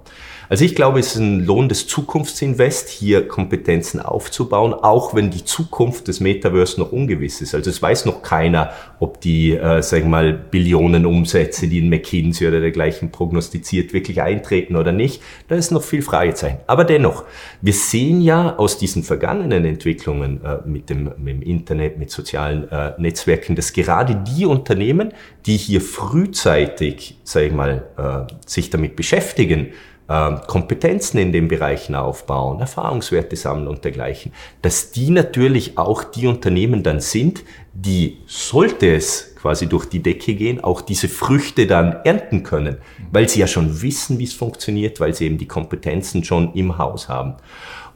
Also 0.55 0.67
ich 0.67 0.77
glaube, 0.77 1.01
es 1.01 1.17
ist 1.17 1.17
ein 1.17 1.45
Lohn 1.45 1.69
des 1.69 1.89
Zukunftsinvest, 1.89 2.89
hier 2.89 3.27
Kompetenzen 3.27 3.99
aufzubauen, 3.99 4.73
auch 4.73 5.13
wenn 5.13 5.29
die 5.33 5.45
Zukunft 5.45 6.07
des 6.07 6.21
Metaverse 6.21 6.79
noch 6.79 6.93
ungewiss 6.93 7.41
ist. 7.41 7.57
Also 7.57 7.71
es 7.71 7.83
weiß 7.83 8.05
noch 8.05 8.23
keiner, 8.23 8.71
ob 9.01 9.21
die, 9.21 9.51
äh, 9.51 9.83
sagen 9.83 10.05
wir 10.05 10.11
mal, 10.11 10.33
Billionen 10.33 11.07
Umsätze, 11.07 11.67
die 11.67 11.81
in 11.81 11.89
McKinsey 11.89 12.47
oder 12.47 12.61
dergleichen 12.61 13.11
prognostiziert, 13.11 13.93
wirklich 13.93 14.23
eintreten 14.23 14.77
oder 14.77 14.93
nicht. 14.93 15.21
Da 15.49 15.57
ist 15.57 15.73
noch 15.73 15.83
viel 15.83 16.03
Fragezeichen. 16.03 16.59
Aber 16.69 16.85
dennoch, 16.85 17.25
wir 17.61 17.73
sehen 17.73 18.21
ja 18.21 18.57
aus 18.57 18.79
diesen 18.79 19.03
vergangenen 19.03 19.65
Entwicklungen 19.65 20.41
äh, 20.45 20.59
mit, 20.65 20.89
dem, 20.89 21.11
mit 21.17 21.35
dem 21.35 21.43
Internet, 21.43 21.99
mit 21.99 22.13
sozialen 22.13 22.71
äh, 22.71 22.93
Netzwerken, 22.97 23.57
dass 23.57 23.73
gerade 23.73 24.23
die 24.37 24.47
Unternehmen, 24.47 25.15
die 25.47 25.57
hier 25.57 25.81
frühzeitig, 25.81 27.19
sage 27.25 27.47
ich 27.47 27.53
mal, 27.53 27.89
äh, 27.99 28.33
sich 28.47 28.71
damit 28.71 28.95
beschäftigen, 28.95 29.73
ähm, 30.09 30.41
Kompetenzen 30.47 31.19
in 31.19 31.33
den 31.33 31.49
Bereichen 31.49 31.95
aufbauen, 31.95 32.61
Erfahrungswerte 32.61 33.37
sammeln 33.37 33.69
und 33.69 33.85
dergleichen, 33.85 34.33
dass 34.61 34.91
die 34.91 35.11
natürlich 35.11 35.79
auch 35.79 36.05
die 36.05 36.27
Unternehmen 36.27 36.83
dann 36.83 37.01
sind, 37.01 37.43
die, 37.73 38.19
sollte 38.27 38.95
es 38.95 39.35
quasi 39.37 39.67
durch 39.67 39.87
die 39.87 40.03
Decke 40.03 40.35
gehen, 40.35 40.63
auch 40.63 40.81
diese 40.81 41.09
Früchte 41.09 41.67
dann 41.67 41.97
ernten 42.05 42.43
können, 42.43 42.79
weil 43.13 43.29
sie 43.29 43.41
ja 43.41 43.47
schon 43.47 43.83
wissen, 43.83 44.19
wie 44.19 44.25
es 44.25 44.35
funktioniert, 44.35 45.01
weil 45.01 45.15
sie 45.15 45.27
eben 45.27 45.39
die 45.39 45.49
Kompetenzen 45.49 46.23
schon 46.25 46.53
im 46.55 46.79
Haus 46.79 47.09
haben. 47.09 47.35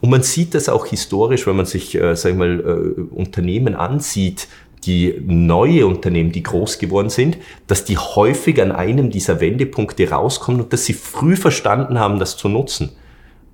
Und 0.00 0.10
man 0.10 0.22
sieht 0.22 0.54
das 0.54 0.68
auch 0.68 0.86
historisch, 0.86 1.46
wenn 1.46 1.56
man 1.56 1.66
sich, 1.66 1.94
äh, 1.94 2.14
sag 2.14 2.32
ich 2.32 2.38
mal, 2.38 2.60
äh, 2.60 3.00
Unternehmen 3.14 3.74
ansieht, 3.74 4.48
die 4.84 5.20
neue 5.26 5.86
Unternehmen, 5.86 6.32
die 6.32 6.42
groß 6.42 6.78
geworden 6.78 7.10
sind, 7.10 7.38
dass 7.66 7.84
die 7.84 7.98
häufig 7.98 8.60
an 8.62 8.72
einem 8.72 9.10
dieser 9.10 9.40
Wendepunkte 9.40 10.10
rauskommen 10.10 10.62
und 10.62 10.72
dass 10.72 10.84
sie 10.84 10.92
früh 10.92 11.36
verstanden 11.36 11.98
haben, 11.98 12.18
das 12.18 12.36
zu 12.36 12.48
nutzen. 12.48 12.90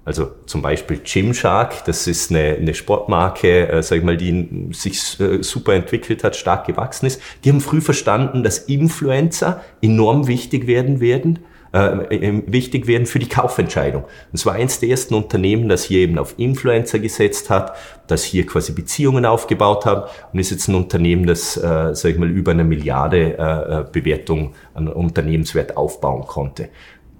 Also 0.05 0.33
zum 0.45 0.61
Beispiel 0.61 0.99
Gymshark, 0.99 1.85
das 1.87 2.07
ist 2.07 2.31
eine, 2.31 2.57
eine 2.57 2.75
Sportmarke, 2.75 3.69
äh, 3.69 3.83
sag 3.83 3.99
ich 3.99 4.05
mal, 4.05 4.19
die 4.19 4.69
sich 4.73 5.19
äh, 5.19 5.43
super 5.43 5.73
entwickelt 5.73 6.23
hat, 6.25 6.37
stark 6.37 6.67
gewachsen 6.67 7.07
ist. 7.07 7.23
Die 7.43 7.49
haben 7.49 7.63
früh 7.63 7.81
verstanden, 7.81 8.43
dass 8.43 8.59
Influencer 8.59 9.63
enorm 9.81 10.27
wichtig 10.27 10.67
werden 10.67 11.01
werden 11.01 11.39
äh, 11.75 12.43
wichtig 12.47 12.87
werden 12.87 13.07
für 13.07 13.19
die 13.19 13.29
Kaufentscheidung. 13.29 14.05
Es 14.33 14.47
war 14.47 14.55
eins 14.55 14.79
der 14.79 14.91
ersten 14.91 15.15
Unternehmen, 15.15 15.69
das 15.69 15.85
hier 15.85 16.01
eben 16.01 16.19
auf 16.19 16.35
Influencer 16.39 17.01
gesetzt 17.01 17.51
hat, 17.51 17.75
das 18.07 18.23
hier 18.23 18.47
quasi 18.47 18.73
Beziehungen 18.73 19.27
aufgebaut 19.27 19.85
hat 19.85 20.11
und 20.33 20.39
ist 20.39 20.51
jetzt 20.51 20.69
ein 20.69 20.77
Unternehmen, 20.77 21.27
das, 21.27 21.57
äh, 21.57 21.95
sag 21.95 22.13
ich 22.13 22.19
mal, 22.19 22.31
über 22.31 22.53
eine 22.53 22.65
Milliarde 22.65 23.37
äh, 23.39 23.81
äh 23.81 23.85
Bewertung 23.91 24.55
an 24.75 24.89
Unternehmenswert 24.89 25.77
aufbauen 25.77 26.27
konnte. 26.27 26.69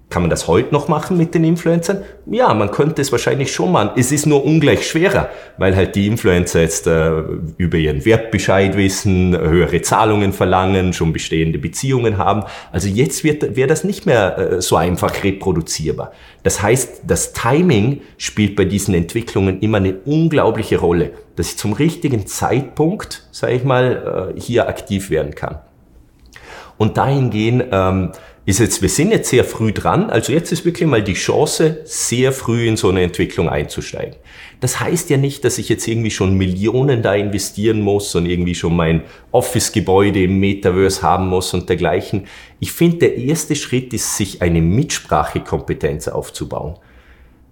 Kann 0.09 0.21
man 0.21 0.29
das 0.29 0.47
heute 0.47 0.71
noch 0.71 0.87
machen 0.87 1.17
mit 1.17 1.33
den 1.33 1.43
Influencern? 1.43 2.03
Ja, 2.27 2.53
man 2.53 2.69
könnte 2.69 3.01
es 3.01 3.11
wahrscheinlich 3.11 3.51
schon 3.51 3.71
machen. 3.71 3.89
Es 3.97 4.11
ist 4.11 4.27
nur 4.27 4.45
ungleich 4.45 4.87
schwerer, 4.87 5.29
weil 5.57 5.75
halt 5.75 5.95
die 5.95 6.05
Influencer 6.05 6.61
jetzt 6.61 6.85
äh, 6.85 7.11
über 7.57 7.77
ihren 7.77 8.05
Wertbescheid 8.05 8.77
wissen, 8.77 9.35
höhere 9.35 9.81
Zahlungen 9.81 10.31
verlangen, 10.31 10.93
schon 10.93 11.11
bestehende 11.11 11.57
Beziehungen 11.57 12.17
haben. 12.19 12.43
Also 12.71 12.87
jetzt 12.87 13.23
wird 13.23 13.55
wäre 13.55 13.67
das 13.67 13.83
nicht 13.83 14.05
mehr 14.05 14.37
äh, 14.37 14.61
so 14.61 14.75
einfach 14.75 15.23
reproduzierbar. 15.23 16.11
Das 16.43 16.61
heißt, 16.61 17.01
das 17.07 17.33
Timing 17.33 18.01
spielt 18.17 18.55
bei 18.55 18.65
diesen 18.65 18.93
Entwicklungen 18.93 19.59
immer 19.61 19.77
eine 19.77 19.95
unglaubliche 20.05 20.77
Rolle, 20.77 21.11
dass 21.35 21.49
ich 21.49 21.57
zum 21.57 21.73
richtigen 21.73 22.27
Zeitpunkt, 22.27 23.27
sage 23.31 23.53
ich 23.53 23.63
mal, 23.63 24.33
äh, 24.35 24.39
hier 24.39 24.69
aktiv 24.69 25.09
werden 25.09 25.33
kann. 25.33 25.57
Und 26.77 26.97
dahingehend 26.97 27.65
ähm, 27.71 28.11
ist 28.45 28.59
jetzt, 28.59 28.81
wir 28.81 28.89
sind 28.89 29.11
jetzt 29.11 29.29
sehr 29.29 29.43
früh 29.43 29.71
dran, 29.71 30.09
also 30.11 30.31
jetzt 30.31 30.51
ist 30.51 30.65
wirklich 30.65 30.87
mal 30.87 31.03
die 31.03 31.13
Chance, 31.13 31.81
sehr 31.85 32.31
früh 32.31 32.67
in 32.67 32.77
so 32.77 32.89
eine 32.89 33.01
Entwicklung 33.01 33.49
einzusteigen. 33.49 34.15
Das 34.59 34.79
heißt 34.79 35.09
ja 35.09 35.17
nicht, 35.17 35.43
dass 35.43 35.57
ich 35.57 35.67
jetzt 35.67 35.87
irgendwie 35.87 36.11
schon 36.11 36.37
Millionen 36.37 37.01
da 37.01 37.15
investieren 37.15 37.81
muss 37.81 38.13
und 38.13 38.27
irgendwie 38.27 38.55
schon 38.55 38.75
mein 38.75 39.01
Office-Gebäude 39.31 40.23
im 40.23 40.39
Metaverse 40.39 41.01
haben 41.01 41.27
muss 41.27 41.53
und 41.53 41.67
dergleichen. 41.69 42.27
Ich 42.59 42.71
finde, 42.71 42.97
der 42.97 43.17
erste 43.17 43.55
Schritt 43.55 43.93
ist, 43.93 44.15
sich 44.15 44.41
eine 44.43 44.61
Mitsprachekompetenz 44.61 46.07
aufzubauen. 46.07 46.75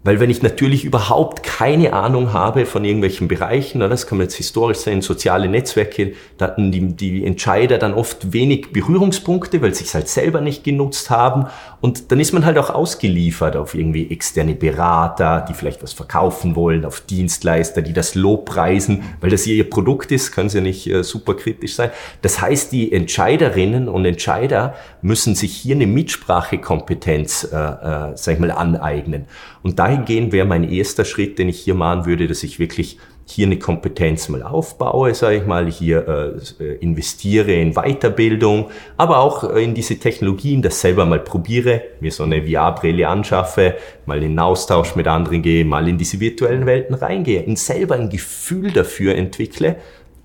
Weil 0.04 0.20
wenn 0.20 0.30
ich 0.30 0.42
natürlich 0.42 0.84
überhaupt 0.84 1.44
keine 1.44 1.94
Ahnung 1.94 2.34
habe 2.34 2.66
von 2.66 2.84
irgendwelchen 2.84 3.30
Bereichen, 3.30 3.80
das 3.80 4.06
kann 4.06 4.18
man 4.18 4.26
jetzt 4.26 4.36
historisch 4.36 4.80
sein, 4.80 5.02
soziale 5.02 5.48
Netzwerke, 5.48 6.14
da 6.38 6.48
hatten 6.48 6.72
die, 6.74 6.94
die 6.94 7.26
Entscheider 7.26 7.78
dann 7.78 7.94
oft 7.94 8.34
wenig 8.34 8.74
Berührungspunkte, 8.74 9.62
weil 9.62 9.74
sie 9.74 9.86
es 9.86 9.94
halt 9.94 10.10
selber 10.10 10.42
nicht 10.42 10.66
genutzt 10.66 11.10
haben. 11.10 11.48
Und 11.84 12.14
dann 12.14 12.22
ist 12.22 12.32
man 12.32 12.46
halt 12.46 12.58
auch 12.58 12.70
ausgeliefert 12.70 13.58
auf 13.58 13.76
irgendwie 13.76 14.10
externe 14.10 14.56
Berater, 14.56 15.46
die 15.50 15.54
vielleicht 15.54 15.84
was 15.84 15.92
verkaufen 15.92 16.56
wollen, 16.56 16.86
auf 16.86 17.02
Dienstleister, 17.02 17.82
die 17.82 17.92
das 17.92 18.16
Lob 18.16 18.46
preisen, 18.46 19.04
weil 19.20 19.30
das 19.30 19.46
ihr 19.46 19.70
Produkt 19.70 20.10
ist, 20.14 20.32
können 20.32 20.48
sie 20.48 20.62
nicht 20.62 20.90
äh, 20.90 21.04
super 21.04 21.34
kritisch 21.34 21.76
sein. 21.76 21.90
Das 22.22 22.40
heißt, 22.40 22.72
die 22.72 22.94
Entscheiderinnen 22.94 23.90
und 23.90 24.06
Entscheider 24.06 24.76
müssen 25.02 25.36
sich 25.36 25.58
hier 25.58 25.76
eine 25.76 25.86
Mitsprachekompetenz, 25.86 27.50
äh, 27.52 27.58
äh, 27.58 28.12
sag 28.16 28.36
ich 28.36 28.40
mal, 28.40 28.52
aneignen. 28.52 29.26
Und 29.62 29.78
dahingehend 29.78 30.32
wäre 30.32 30.48
mein 30.48 30.64
erster 30.64 31.04
Schritt, 31.04 31.38
den 31.38 31.50
ich 31.50 31.60
hier 31.60 31.76
machen 31.76 32.06
würde, 32.06 32.30
dass 32.30 32.44
ich 32.44 32.60
wirklich 32.60 32.98
hier 33.34 33.48
eine 33.48 33.58
Kompetenz 33.58 34.30
mal 34.30 34.44
aufbaue, 34.44 35.14
sage 35.14 35.38
ich 35.38 35.46
mal, 35.46 35.70
hier 35.70 36.34
äh, 36.60 36.76
investiere 36.76 37.52
in 37.54 37.74
Weiterbildung, 37.74 38.70
aber 38.98 39.18
auch 39.18 39.44
äh, 39.44 39.64
in 39.64 39.74
diese 39.74 39.98
Technologien, 40.00 40.62
das 40.62 40.80
selber 40.80 41.06
mal 41.06 41.20
probiere, 41.20 41.82
mir 42.00 42.12
so 42.12 42.24
eine 42.24 42.44
VR-Brille 42.48 43.08
anschaffe, 43.08 43.76
mal 44.06 44.22
in 44.22 44.30
den 44.30 44.40
Austausch 44.40 44.96
mit 44.96 45.08
anderen 45.08 45.42
gehe, 45.42 45.66
mal 45.66 45.88
in 45.88 45.98
diese 45.98 46.20
virtuellen 46.20 46.66
Welten 46.66 46.96
reingehe 46.96 47.44
und 47.44 47.58
selber 47.58 47.96
ein 47.96 48.10
Gefühl 48.10 48.72
dafür 48.72 49.16
entwickle, 49.16 49.78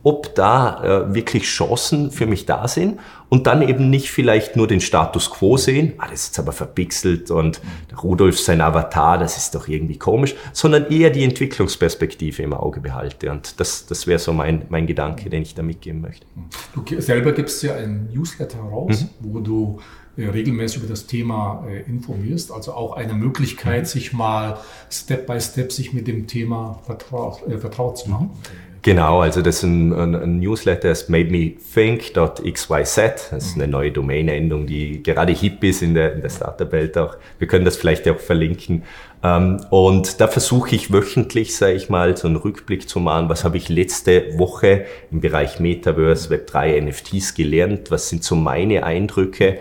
ob 0.03 0.35
da 0.35 1.07
äh, 1.09 1.15
wirklich 1.15 1.45
Chancen 1.45 2.11
für 2.11 2.27
mich 2.27 2.47
da 2.47 2.69
sind 2.69 3.01
und 3.29 3.47
dann 3.47 3.63
eben 3.63 3.91
nicht 3.91 4.11
vielleicht 4.11 4.57
nur 4.57 4.69
den 4.69 4.81
Status 4.81 5.31
quo 5.31 5.57
sehen, 5.57 5.95
ah, 5.99 6.07
das 6.11 6.21
ist 6.21 6.27
jetzt 6.29 6.39
aber 6.39 6.53
verpixelt 6.53 7.31
und 7.31 7.61
Rudolf 8.03 8.39
sein 8.39 8.61
Avatar, 8.61 9.19
das 9.19 9.37
ist 9.37 9.55
doch 9.55 9.67
irgendwie 9.67 9.99
komisch, 9.99 10.35
sondern 10.53 10.91
eher 10.91 11.11
die 11.11 11.25
Entwicklungsperspektive 11.25 12.43
im 12.43 12.53
Auge 12.55 12.81
behalte. 12.81 13.31
Und 13.31 13.59
das, 13.61 13.87
das 13.87 14.07
wäre 14.07 14.19
so 14.19 14.33
mein, 14.33 14.65
mein 14.69 14.87
Gedanke, 14.87 15.31
den 15.31 15.43
ich 15.43 15.55
da 15.55 15.63
mitgeben 15.63 16.01
möchte. 16.01 16.27
Du 16.75 17.01
selber 17.01 17.33
gibst 17.33 17.63
ja 17.63 17.75
ein 17.75 18.09
Newsletter 18.13 18.61
raus, 18.61 19.03
mhm. 19.03 19.09
wo 19.21 19.41
du 19.41 19.81
äh, 20.19 20.27
regelmäßig 20.27 20.79
über 20.79 20.89
das 20.89 21.07
Thema 21.07 21.65
äh, 21.69 21.83
informierst. 21.83 22.51
Also 22.51 22.73
auch 22.73 22.97
eine 22.97 23.15
Möglichkeit, 23.15 23.83
mhm. 23.83 23.87
sich 23.87 24.13
mal 24.13 24.59
Step 24.91 25.27
by 25.27 25.41
Step 25.41 25.71
sich 25.71 25.93
mit 25.93 26.09
dem 26.09 26.27
Thema 26.27 26.81
vertraut, 26.85 27.47
äh, 27.49 27.59
vertraut 27.59 27.99
zu 27.99 28.11
machen. 28.11 28.31
Genau, 28.83 29.21
also 29.21 29.43
das 29.43 29.57
ist 29.57 29.63
ein, 29.65 29.93
ein, 29.93 30.15
ein 30.15 30.39
Newsletter, 30.39 30.89
das 30.89 31.09
made 31.09 31.31
me 31.31 31.55
think.xyz. 31.75 33.31
Das 33.31 33.33
ist 33.33 33.57
eine 33.57 33.67
neue 33.67 33.91
Domain-Endung, 33.91 34.67
die 34.67 35.03
gerade 35.03 35.33
hip 35.33 35.65
ist 35.65 35.83
in 35.83 35.95
der, 35.95 36.15
in 36.15 36.23
der 36.23 36.29
Startup-Welt 36.29 36.97
auch. 36.97 37.17
Wir 37.39 37.49
können 37.49 37.65
das 37.65 37.77
vielleicht 37.77 38.09
auch 38.09 38.19
verlinken. 38.19 38.85
Ähm, 39.25 39.61
und 39.71 40.21
da 40.21 40.29
versuche 40.29 40.77
ich 40.77 40.93
wöchentlich, 40.93 41.57
sage 41.57 41.75
ich 41.75 41.89
mal, 41.89 42.17
so 42.17 42.29
einen 42.29 42.37
Rückblick 42.37 42.89
zu 42.89 43.01
machen. 43.01 43.29
Was 43.29 43.43
habe 43.43 43.57
ich 43.57 43.69
letzte 43.69 44.39
Woche 44.39 44.87
im 45.11 45.21
Bereich 45.21 45.59
Metaverse, 45.59 46.33
Web3, 46.33 46.81
NFTs 46.81 47.35
gelernt? 47.35 47.91
Was 47.91 48.09
sind 48.09 48.23
so 48.23 48.37
meine 48.37 48.85
Eindrücke? 48.85 49.59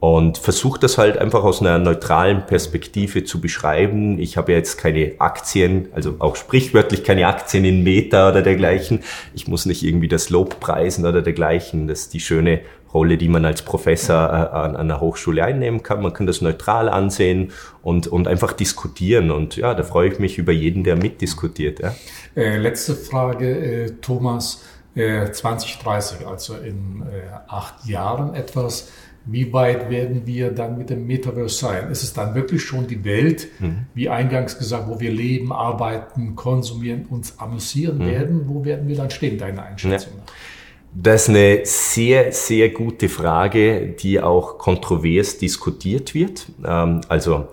Und 0.00 0.38
versuche 0.38 0.78
das 0.78 0.96
halt 0.96 1.18
einfach 1.18 1.42
aus 1.42 1.60
einer 1.60 1.78
neutralen 1.78 2.46
Perspektive 2.46 3.24
zu 3.24 3.40
beschreiben. 3.40 4.20
Ich 4.20 4.36
habe 4.36 4.52
jetzt 4.52 4.78
keine 4.78 5.12
Aktien, 5.18 5.88
also 5.92 6.16
auch 6.20 6.36
sprichwörtlich 6.36 7.02
keine 7.02 7.26
Aktien 7.26 7.64
in 7.64 7.82
Meta 7.82 8.30
oder 8.30 8.42
dergleichen. 8.42 9.00
Ich 9.34 9.48
muss 9.48 9.66
nicht 9.66 9.82
irgendwie 9.82 10.06
das 10.06 10.30
Lob 10.30 10.60
preisen 10.60 11.04
oder 11.04 11.20
dergleichen. 11.20 11.88
Das 11.88 12.00
ist 12.02 12.14
die 12.14 12.20
schöne 12.20 12.60
Rolle, 12.94 13.18
die 13.18 13.28
man 13.28 13.44
als 13.44 13.62
Professor 13.62 14.28
äh, 14.28 14.56
an, 14.56 14.76
einer 14.76 15.00
Hochschule 15.00 15.44
einnehmen 15.44 15.82
kann. 15.82 16.00
Man 16.00 16.12
kann 16.12 16.28
das 16.28 16.42
neutral 16.42 16.88
ansehen 16.88 17.52
und, 17.82 18.06
und 18.06 18.28
einfach 18.28 18.52
diskutieren. 18.52 19.32
Und 19.32 19.56
ja, 19.56 19.74
da 19.74 19.82
freue 19.82 20.10
ich 20.10 20.20
mich 20.20 20.38
über 20.38 20.52
jeden, 20.52 20.84
der 20.84 20.94
mitdiskutiert. 20.94 21.80
Ja. 21.80 21.94
Äh, 22.36 22.56
letzte 22.58 22.94
Frage, 22.94 23.48
äh, 23.48 23.90
Thomas. 24.00 24.62
2030, 24.94 26.22
äh, 26.22 26.24
also 26.24 26.56
in 26.56 27.02
äh, 27.02 27.28
acht 27.46 27.86
Jahren 27.86 28.34
etwas 28.34 28.88
wie 29.30 29.52
weit 29.52 29.90
werden 29.90 30.22
wir 30.24 30.50
dann 30.50 30.78
mit 30.78 30.90
dem 30.90 31.06
Metaverse 31.06 31.54
sein? 31.54 31.90
Ist 31.90 32.02
es 32.02 32.14
dann 32.14 32.34
wirklich 32.34 32.62
schon 32.62 32.86
die 32.86 33.04
Welt, 33.04 33.48
mhm. 33.58 33.86
wie 33.94 34.08
eingangs 34.08 34.58
gesagt, 34.58 34.88
wo 34.88 35.00
wir 35.00 35.10
leben, 35.10 35.52
arbeiten, 35.52 36.34
konsumieren, 36.34 37.06
uns 37.10 37.38
amüsieren 37.38 37.98
mhm. 37.98 38.06
werden? 38.06 38.42
Wo 38.46 38.64
werden 38.64 38.88
wir 38.88 38.96
dann 38.96 39.10
stehen, 39.10 39.36
deine 39.36 39.62
Einschätzung? 39.62 40.12
Ja. 40.16 40.32
Das 40.94 41.24
ist 41.24 41.28
eine 41.28 41.60
sehr, 41.64 42.32
sehr 42.32 42.70
gute 42.70 43.10
Frage, 43.10 43.88
die 43.88 44.20
auch 44.20 44.56
kontrovers 44.56 45.36
diskutiert 45.36 46.14
wird. 46.14 46.46
Ähm, 46.64 47.02
also 47.08 47.48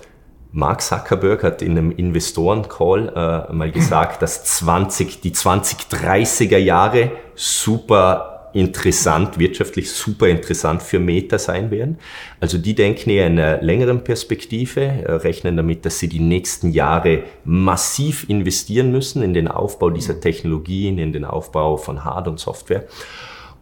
Mark 0.53 0.81
Zuckerberg 0.81 1.43
hat 1.43 1.61
in 1.61 1.71
einem 1.71 1.91
Investoren-Call 1.91 3.09
äh, 3.49 3.53
mal 3.53 3.71
gesagt, 3.73 4.21
dass 4.21 4.45
20, 4.45 5.19
die 5.19 5.33
2030er 5.33 6.57
Jahre 6.57 7.11
super 7.35 8.34
interessant, 8.55 9.37
wirtschaftlich 9.37 9.91
super 9.91 10.27
interessant 10.27 10.81
für 10.81 10.97
Meta 10.97 11.37
sein 11.37 11.71
werden. 11.71 11.97
Also 12.39 12.57
die 12.57 12.73
denken 12.73 13.09
eher 13.09 13.27
in 13.27 13.37
einer 13.37 13.61
längeren 13.61 14.03
Perspektive, 14.03 14.81
äh, 14.81 15.11
rechnen 15.11 15.57
damit, 15.57 15.85
dass 15.85 15.99
sie 15.99 16.07
die 16.07 16.21
nächsten 16.21 16.71
Jahre 16.71 17.23
massiv 17.43 18.29
investieren 18.29 18.91
müssen 18.91 19.21
in 19.21 19.33
den 19.33 19.49
Aufbau 19.49 19.89
dieser 19.89 20.19
Technologien, 20.21 20.97
in 20.97 21.11
den 21.11 21.25
Aufbau 21.25 21.75
von 21.75 22.05
Hard- 22.05 22.29
und 22.29 22.39
Software 22.39 22.85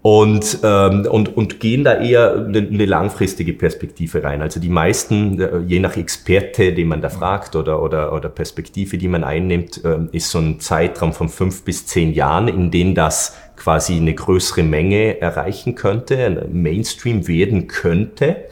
und, 0.04 0.60
ähm, 0.64 1.08
und, 1.10 1.36
und 1.38 1.62
gehen 1.62 1.86
da 1.86 1.96
eher 1.96 2.36
eine, 2.36 2.58
eine 2.58 2.86
langfristige 2.86 3.54
Perspektive 3.54 4.22
rein. 4.22 4.42
Also 4.42 4.60
die 4.60 4.70
meisten, 4.70 5.40
äh, 5.40 5.60
je 5.60 5.80
nach 5.80 5.96
Experte, 5.96 6.74
den 6.74 6.90
man 6.90 7.02
da 7.02 7.08
fragt 7.08 7.56
oder, 7.56 7.82
oder, 7.82 8.12
oder 8.12 8.28
Perspektive, 8.28 8.98
die 8.98 9.08
man 9.08 9.24
einnimmt, 9.24 9.84
äh, 9.86 10.00
ist 10.12 10.30
so 10.30 10.40
ein 10.40 10.60
Zeitraum 10.60 11.14
von 11.14 11.30
fünf 11.30 11.64
bis 11.64 11.86
zehn 11.86 12.14
Jahren, 12.14 12.50
in 12.50 12.70
denen 12.70 12.96
das 12.96 13.38
quasi 13.64 13.96
eine 13.96 14.14
größere 14.14 14.62
Menge 14.62 15.22
erreichen 15.22 15.76
könnte, 15.76 16.50
Mainstream 16.52 17.30
werden 17.30 17.68
könnte. 17.68 18.44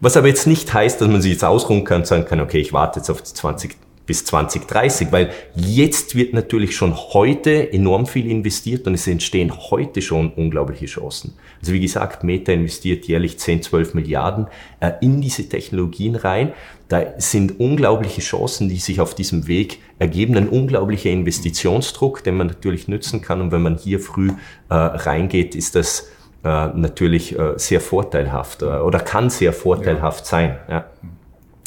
Was 0.00 0.16
aber 0.16 0.28
jetzt 0.28 0.46
nicht 0.46 0.72
heißt, 0.72 1.00
dass 1.00 1.08
man 1.08 1.20
sich 1.20 1.32
jetzt 1.32 1.44
ausruhen 1.44 1.82
kann 1.82 2.02
und 2.02 2.06
sagen 2.06 2.26
kann, 2.26 2.40
okay, 2.40 2.58
ich 2.58 2.72
warte 2.72 3.00
jetzt 3.00 3.10
auf 3.10 3.24
20 3.24 3.76
bis 4.06 4.24
2030, 4.24 5.10
weil 5.10 5.30
jetzt 5.56 6.14
wird 6.14 6.32
natürlich 6.32 6.76
schon 6.76 6.94
heute 6.96 7.72
enorm 7.72 8.06
viel 8.06 8.30
investiert 8.30 8.86
und 8.86 8.94
es 8.94 9.06
entstehen 9.06 9.52
heute 9.70 10.00
schon 10.00 10.32
unglaubliche 10.32 10.86
Chancen. 10.86 11.34
Also 11.60 11.72
wie 11.72 11.80
gesagt, 11.80 12.22
Meta 12.24 12.52
investiert 12.52 13.06
jährlich 13.06 13.38
10, 13.38 13.62
12 13.62 13.94
Milliarden 13.94 14.46
äh, 14.80 14.92
in 15.00 15.20
diese 15.20 15.48
Technologien 15.48 16.16
rein. 16.16 16.52
Da 16.92 17.14
sind 17.16 17.58
unglaubliche 17.58 18.20
Chancen, 18.20 18.68
die 18.68 18.76
sich 18.76 19.00
auf 19.00 19.14
diesem 19.14 19.46
Weg 19.46 19.78
ergeben, 19.98 20.36
ein 20.36 20.50
unglaublicher 20.50 21.08
Investitionsdruck, 21.08 22.22
den 22.22 22.36
man 22.36 22.48
natürlich 22.48 22.86
nützen 22.86 23.22
kann. 23.22 23.40
Und 23.40 23.50
wenn 23.50 23.62
man 23.62 23.78
hier 23.78 23.98
früh 23.98 24.28
äh, 24.68 24.74
reingeht, 24.74 25.54
ist 25.54 25.74
das 25.74 26.10
äh, 26.44 26.66
natürlich 26.66 27.38
äh, 27.38 27.54
sehr 27.56 27.80
vorteilhaft 27.80 28.60
äh, 28.60 28.66
oder 28.66 29.00
kann 29.00 29.30
sehr 29.30 29.54
vorteilhaft 29.54 30.24
ja. 30.24 30.26
sein. 30.26 30.58
Ja. 30.68 30.84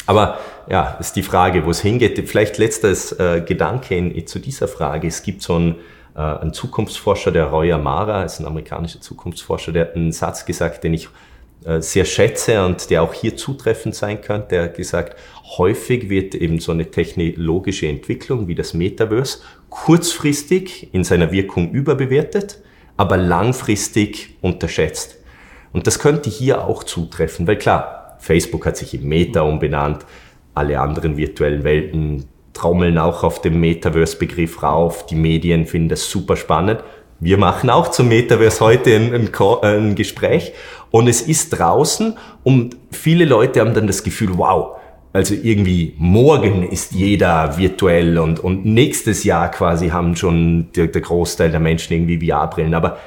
Aber 0.06 0.38
ja, 0.70 0.96
ist 1.00 1.16
die 1.16 1.24
Frage, 1.24 1.66
wo 1.66 1.70
es 1.70 1.80
hingeht. 1.80 2.28
Vielleicht 2.28 2.56
letztes 2.58 3.10
äh, 3.18 3.42
Gedanke 3.44 3.96
in, 3.96 4.28
zu 4.28 4.38
dieser 4.38 4.68
Frage. 4.68 5.08
Es 5.08 5.24
gibt 5.24 5.42
so 5.42 5.56
einen, 5.56 5.74
äh, 6.14 6.20
einen 6.20 6.52
Zukunftsforscher, 6.52 7.32
der 7.32 7.46
Roy 7.46 7.72
Amara, 7.72 8.22
ist 8.22 8.38
ein 8.38 8.46
amerikanischer 8.46 9.00
Zukunftsforscher, 9.00 9.72
der 9.72 9.86
hat 9.86 9.96
einen 9.96 10.12
Satz 10.12 10.46
gesagt, 10.46 10.84
den 10.84 10.94
ich 10.94 11.08
sehr 11.80 12.04
schätze 12.04 12.64
und 12.64 12.90
der 12.90 13.02
auch 13.02 13.12
hier 13.12 13.36
zutreffend 13.36 13.94
sein 13.94 14.20
könnte. 14.20 14.48
Der 14.50 14.62
hat 14.64 14.76
gesagt, 14.76 15.16
häufig 15.58 16.08
wird 16.08 16.34
eben 16.34 16.60
so 16.60 16.72
eine 16.72 16.90
technologische 16.90 17.88
Entwicklung 17.88 18.46
wie 18.46 18.54
das 18.54 18.72
Metaverse 18.72 19.40
kurzfristig 19.68 20.94
in 20.94 21.02
seiner 21.02 21.32
Wirkung 21.32 21.72
überbewertet, 21.72 22.60
aber 22.96 23.16
langfristig 23.16 24.36
unterschätzt. 24.42 25.18
Und 25.72 25.86
das 25.86 25.98
könnte 25.98 26.30
hier 26.30 26.64
auch 26.64 26.84
zutreffen, 26.84 27.46
weil 27.46 27.58
klar, 27.58 28.16
Facebook 28.18 28.64
hat 28.64 28.76
sich 28.76 28.94
in 28.94 29.06
Meta 29.06 29.42
umbenannt. 29.42 30.06
Alle 30.54 30.80
anderen 30.80 31.16
virtuellen 31.16 31.64
Welten 31.64 32.24
trommeln 32.54 32.96
auch 32.96 33.22
auf 33.22 33.42
dem 33.42 33.60
Metaverse-Begriff 33.60 34.62
rauf. 34.62 35.04
Die 35.06 35.14
Medien 35.14 35.66
finden 35.66 35.90
das 35.90 36.08
super 36.08 36.36
spannend. 36.36 36.82
Wir 37.18 37.38
machen 37.38 37.70
auch 37.70 37.90
zum 37.90 38.08
Metaverse 38.08 38.60
heute 38.60 38.94
ein, 38.94 39.14
ein, 39.14 39.30
ein, 39.62 39.94
Gespräch 39.94 40.52
und 40.90 41.08
es 41.08 41.22
ist 41.22 41.50
draußen 41.50 42.16
und 42.44 42.76
viele 42.90 43.24
Leute 43.24 43.60
haben 43.60 43.72
dann 43.72 43.86
das 43.86 44.02
Gefühl, 44.02 44.36
wow, 44.36 44.76
also 45.14 45.34
irgendwie 45.34 45.94
morgen 45.96 46.62
ist 46.62 46.92
jeder 46.92 47.56
virtuell 47.56 48.18
und, 48.18 48.38
und 48.38 48.66
nächstes 48.66 49.24
Jahr 49.24 49.50
quasi 49.50 49.88
haben 49.88 50.14
schon 50.14 50.68
der, 50.76 50.88
der 50.88 51.00
Großteil 51.00 51.50
der 51.50 51.60
Menschen 51.60 51.94
irgendwie 51.94 52.28
VR-Brillen. 52.28 52.74
Aber 52.74 52.98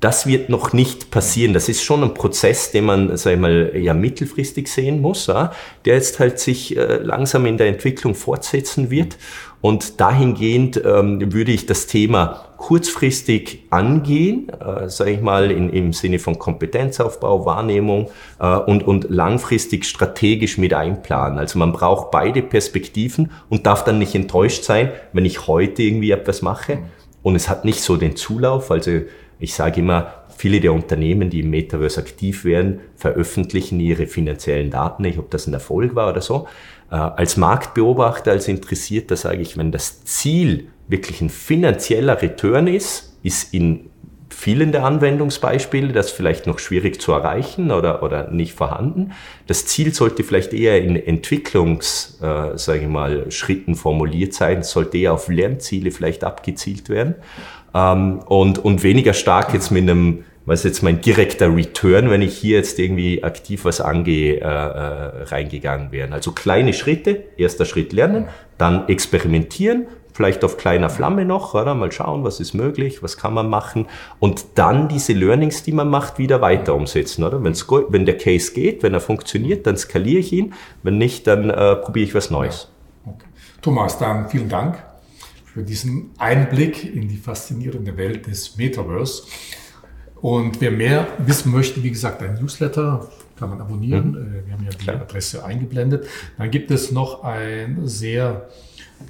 das 0.00 0.26
wird 0.26 0.48
noch 0.48 0.72
nicht 0.72 1.10
passieren. 1.10 1.54
Das 1.54 1.68
ist 1.68 1.82
schon 1.82 2.02
ein 2.02 2.14
Prozess, 2.14 2.72
den 2.72 2.84
man, 2.84 3.16
sag 3.16 3.34
ich 3.34 3.38
mal, 3.38 3.72
ja 3.76 3.94
mittelfristig 3.94 4.68
sehen 4.68 5.00
muss, 5.00 5.28
ja, 5.28 5.52
der 5.84 5.94
jetzt 5.94 6.18
halt 6.18 6.40
sich 6.40 6.76
äh, 6.76 6.96
langsam 6.96 7.46
in 7.46 7.56
der 7.56 7.68
Entwicklung 7.68 8.14
fortsetzen 8.14 8.90
wird. 8.90 9.16
Und 9.62 10.00
dahingehend 10.00 10.82
ähm, 10.84 11.32
würde 11.32 11.52
ich 11.52 11.66
das 11.66 11.86
Thema 11.86 12.44
kurzfristig 12.58 13.60
angehen, 13.70 14.48
äh, 14.48 14.88
sage 14.88 15.12
ich 15.12 15.20
mal, 15.20 15.50
in, 15.52 15.70
im 15.70 15.92
Sinne 15.92 16.18
von 16.18 16.38
Kompetenzaufbau, 16.38 17.46
Wahrnehmung 17.46 18.10
äh, 18.40 18.56
und, 18.56 18.82
und 18.82 19.08
langfristig 19.08 19.84
strategisch 19.84 20.58
mit 20.58 20.74
einplanen. 20.74 21.38
Also 21.38 21.60
man 21.60 21.72
braucht 21.72 22.10
beide 22.10 22.42
Perspektiven 22.42 23.30
und 23.48 23.66
darf 23.66 23.84
dann 23.84 24.00
nicht 24.00 24.16
enttäuscht 24.16 24.64
sein, 24.64 24.90
wenn 25.12 25.24
ich 25.24 25.46
heute 25.46 25.82
irgendwie 25.82 26.10
etwas 26.10 26.42
mache 26.42 26.78
und 27.22 27.36
es 27.36 27.48
hat 27.48 27.64
nicht 27.64 27.80
so 27.80 27.96
den 27.96 28.16
Zulauf. 28.16 28.70
Also 28.72 29.02
ich 29.38 29.54
sage 29.54 29.80
immer, 29.80 30.12
viele 30.36 30.60
der 30.60 30.72
Unternehmen, 30.72 31.30
die 31.30 31.40
im 31.40 31.50
Metaverse 31.50 32.00
aktiv 32.00 32.44
werden, 32.44 32.80
veröffentlichen 32.96 33.78
ihre 33.78 34.06
finanziellen 34.06 34.70
Daten, 34.70 35.02
nicht 35.02 35.18
ob 35.18 35.30
das 35.30 35.46
ein 35.46 35.54
Erfolg 35.54 35.94
war 35.94 36.10
oder 36.10 36.20
so. 36.20 36.48
Äh, 36.92 36.96
als 36.96 37.38
Marktbeobachter, 37.38 38.30
als 38.30 38.48
Interessierter 38.48 39.16
sage 39.16 39.40
ich, 39.40 39.56
wenn 39.56 39.72
das 39.72 40.04
Ziel 40.04 40.68
wirklich 40.88 41.22
ein 41.22 41.30
finanzieller 41.30 42.20
Return 42.20 42.66
ist, 42.66 43.16
ist 43.22 43.54
in 43.54 43.88
vielen 44.28 44.72
der 44.72 44.84
Anwendungsbeispiele 44.84 45.92
das 45.92 46.10
vielleicht 46.10 46.46
noch 46.46 46.58
schwierig 46.58 47.00
zu 47.00 47.12
erreichen 47.12 47.70
oder, 47.70 48.02
oder 48.02 48.30
nicht 48.30 48.54
vorhanden. 48.54 49.12
Das 49.46 49.66
Ziel 49.66 49.94
sollte 49.94 50.22
vielleicht 50.22 50.52
eher 50.52 50.82
in 50.82 50.96
Entwicklungs, 50.96 52.18
äh, 52.20 52.58
sage 52.58 52.80
ich 52.80 52.88
mal, 52.88 53.30
Schritten 53.30 53.74
formuliert 53.74 54.34
sein, 54.34 54.62
sollte 54.62 54.98
eher 54.98 55.14
auf 55.14 55.28
Lernziele 55.28 55.92
vielleicht 55.92 56.24
abgezielt 56.24 56.88
werden 56.90 57.14
ähm, 57.74 58.20
und, 58.26 58.58
und 58.58 58.82
weniger 58.82 59.14
stark 59.14 59.54
jetzt 59.54 59.70
mit 59.70 59.82
einem, 59.88 60.24
was 60.44 60.60
ist 60.60 60.64
jetzt 60.64 60.82
mein 60.82 61.00
direkter 61.00 61.54
Return, 61.54 62.10
wenn 62.10 62.22
ich 62.22 62.36
hier 62.36 62.56
jetzt 62.56 62.78
irgendwie 62.78 63.22
aktiv 63.22 63.64
was 63.64 63.80
angehe, 63.80 64.40
äh, 64.40 64.44
äh, 64.44 65.22
reingegangen 65.24 65.92
wären. 65.92 66.12
Also 66.12 66.32
kleine 66.32 66.72
Schritte, 66.72 67.24
erster 67.36 67.64
Schritt 67.64 67.92
lernen, 67.92 68.28
dann 68.58 68.88
experimentieren, 68.88 69.86
vielleicht 70.12 70.44
auf 70.44 70.56
kleiner 70.56 70.90
Flamme 70.90 71.24
noch, 71.24 71.54
oder? 71.54 71.74
mal 71.74 71.92
schauen, 71.92 72.24
was 72.24 72.40
ist 72.40 72.54
möglich, 72.54 73.02
was 73.02 73.16
kann 73.16 73.34
man 73.34 73.48
machen 73.48 73.86
und 74.18 74.44
dann 74.56 74.88
diese 74.88 75.12
Learnings, 75.12 75.62
die 75.62 75.72
man 75.72 75.88
macht, 75.88 76.18
wieder 76.18 76.40
weiter 76.40 76.74
umsetzen. 76.74 77.24
Oder? 77.24 77.42
Wenn's, 77.42 77.66
wenn 77.88 78.04
der 78.04 78.18
Case 78.18 78.52
geht, 78.52 78.82
wenn 78.82 78.94
er 78.94 79.00
funktioniert, 79.00 79.66
dann 79.66 79.76
skaliere 79.76 80.18
ich 80.18 80.32
ihn, 80.32 80.54
wenn 80.82 80.98
nicht, 80.98 81.26
dann 81.26 81.50
äh, 81.50 81.76
probiere 81.76 82.06
ich 82.06 82.14
was 82.14 82.30
Neues. 82.30 82.68
Ja. 83.06 83.12
Okay. 83.12 83.26
Thomas, 83.62 83.98
dann 83.98 84.28
vielen 84.28 84.48
Dank 84.48 84.82
für 85.44 85.62
diesen 85.62 86.10
Einblick 86.18 86.94
in 86.94 87.08
die 87.08 87.16
faszinierende 87.16 87.96
Welt 87.96 88.26
des 88.26 88.56
Metaverse. 88.56 89.24
Und 90.22 90.60
wer 90.60 90.70
mehr 90.70 91.08
wissen 91.18 91.50
möchte, 91.50 91.82
wie 91.82 91.90
gesagt, 91.90 92.22
ein 92.22 92.34
Newsletter 92.34 93.08
kann 93.36 93.50
man 93.50 93.60
abonnieren. 93.60 94.12
Mhm. 94.12 94.46
Wir 94.46 94.52
haben 94.52 94.64
ja 94.64 94.70
die 94.70 94.84
Klar. 94.84 95.00
Adresse 95.00 95.44
eingeblendet. 95.44 96.06
Dann 96.38 96.50
gibt 96.50 96.70
es 96.70 96.92
noch 96.92 97.24
ein 97.24 97.80
sehr, 97.88 98.48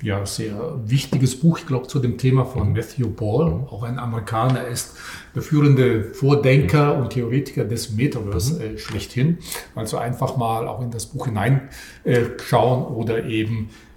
ja, 0.01 0.25
sehr 0.25 0.81
wichtiges 0.87 1.39
Buch, 1.39 1.59
ich 1.59 1.67
glaube, 1.67 1.87
zu 1.87 1.99
dem 1.99 2.17
Thema 2.17 2.47
von 2.47 2.69
mhm. 2.69 2.73
Matthew 2.73 3.11
Ball, 3.11 3.51
mhm. 3.51 3.65
auch 3.67 3.83
ein 3.83 3.99
Amerikaner. 3.99 4.61
Er 4.61 4.69
ist 4.69 4.97
der 5.35 5.43
führende 5.43 6.15
Vordenker 6.15 6.95
mhm. 6.95 7.03
und 7.03 7.11
Theoretiker 7.11 7.67
des 7.67 7.93
Metaverse 7.93 8.55
mhm. 8.55 8.61
äh, 8.61 8.79
schlechthin. 8.79 9.37
Also 9.75 9.99
einfach 9.99 10.39
mal 10.39 10.67
auch 10.67 10.81
in 10.81 10.91
das 10.91 11.05
Buch 11.05 11.27
hineinschauen 11.27 12.83
äh, 12.85 12.87
oder 12.87 13.25
eben 13.25 13.69
äh, 13.69 13.92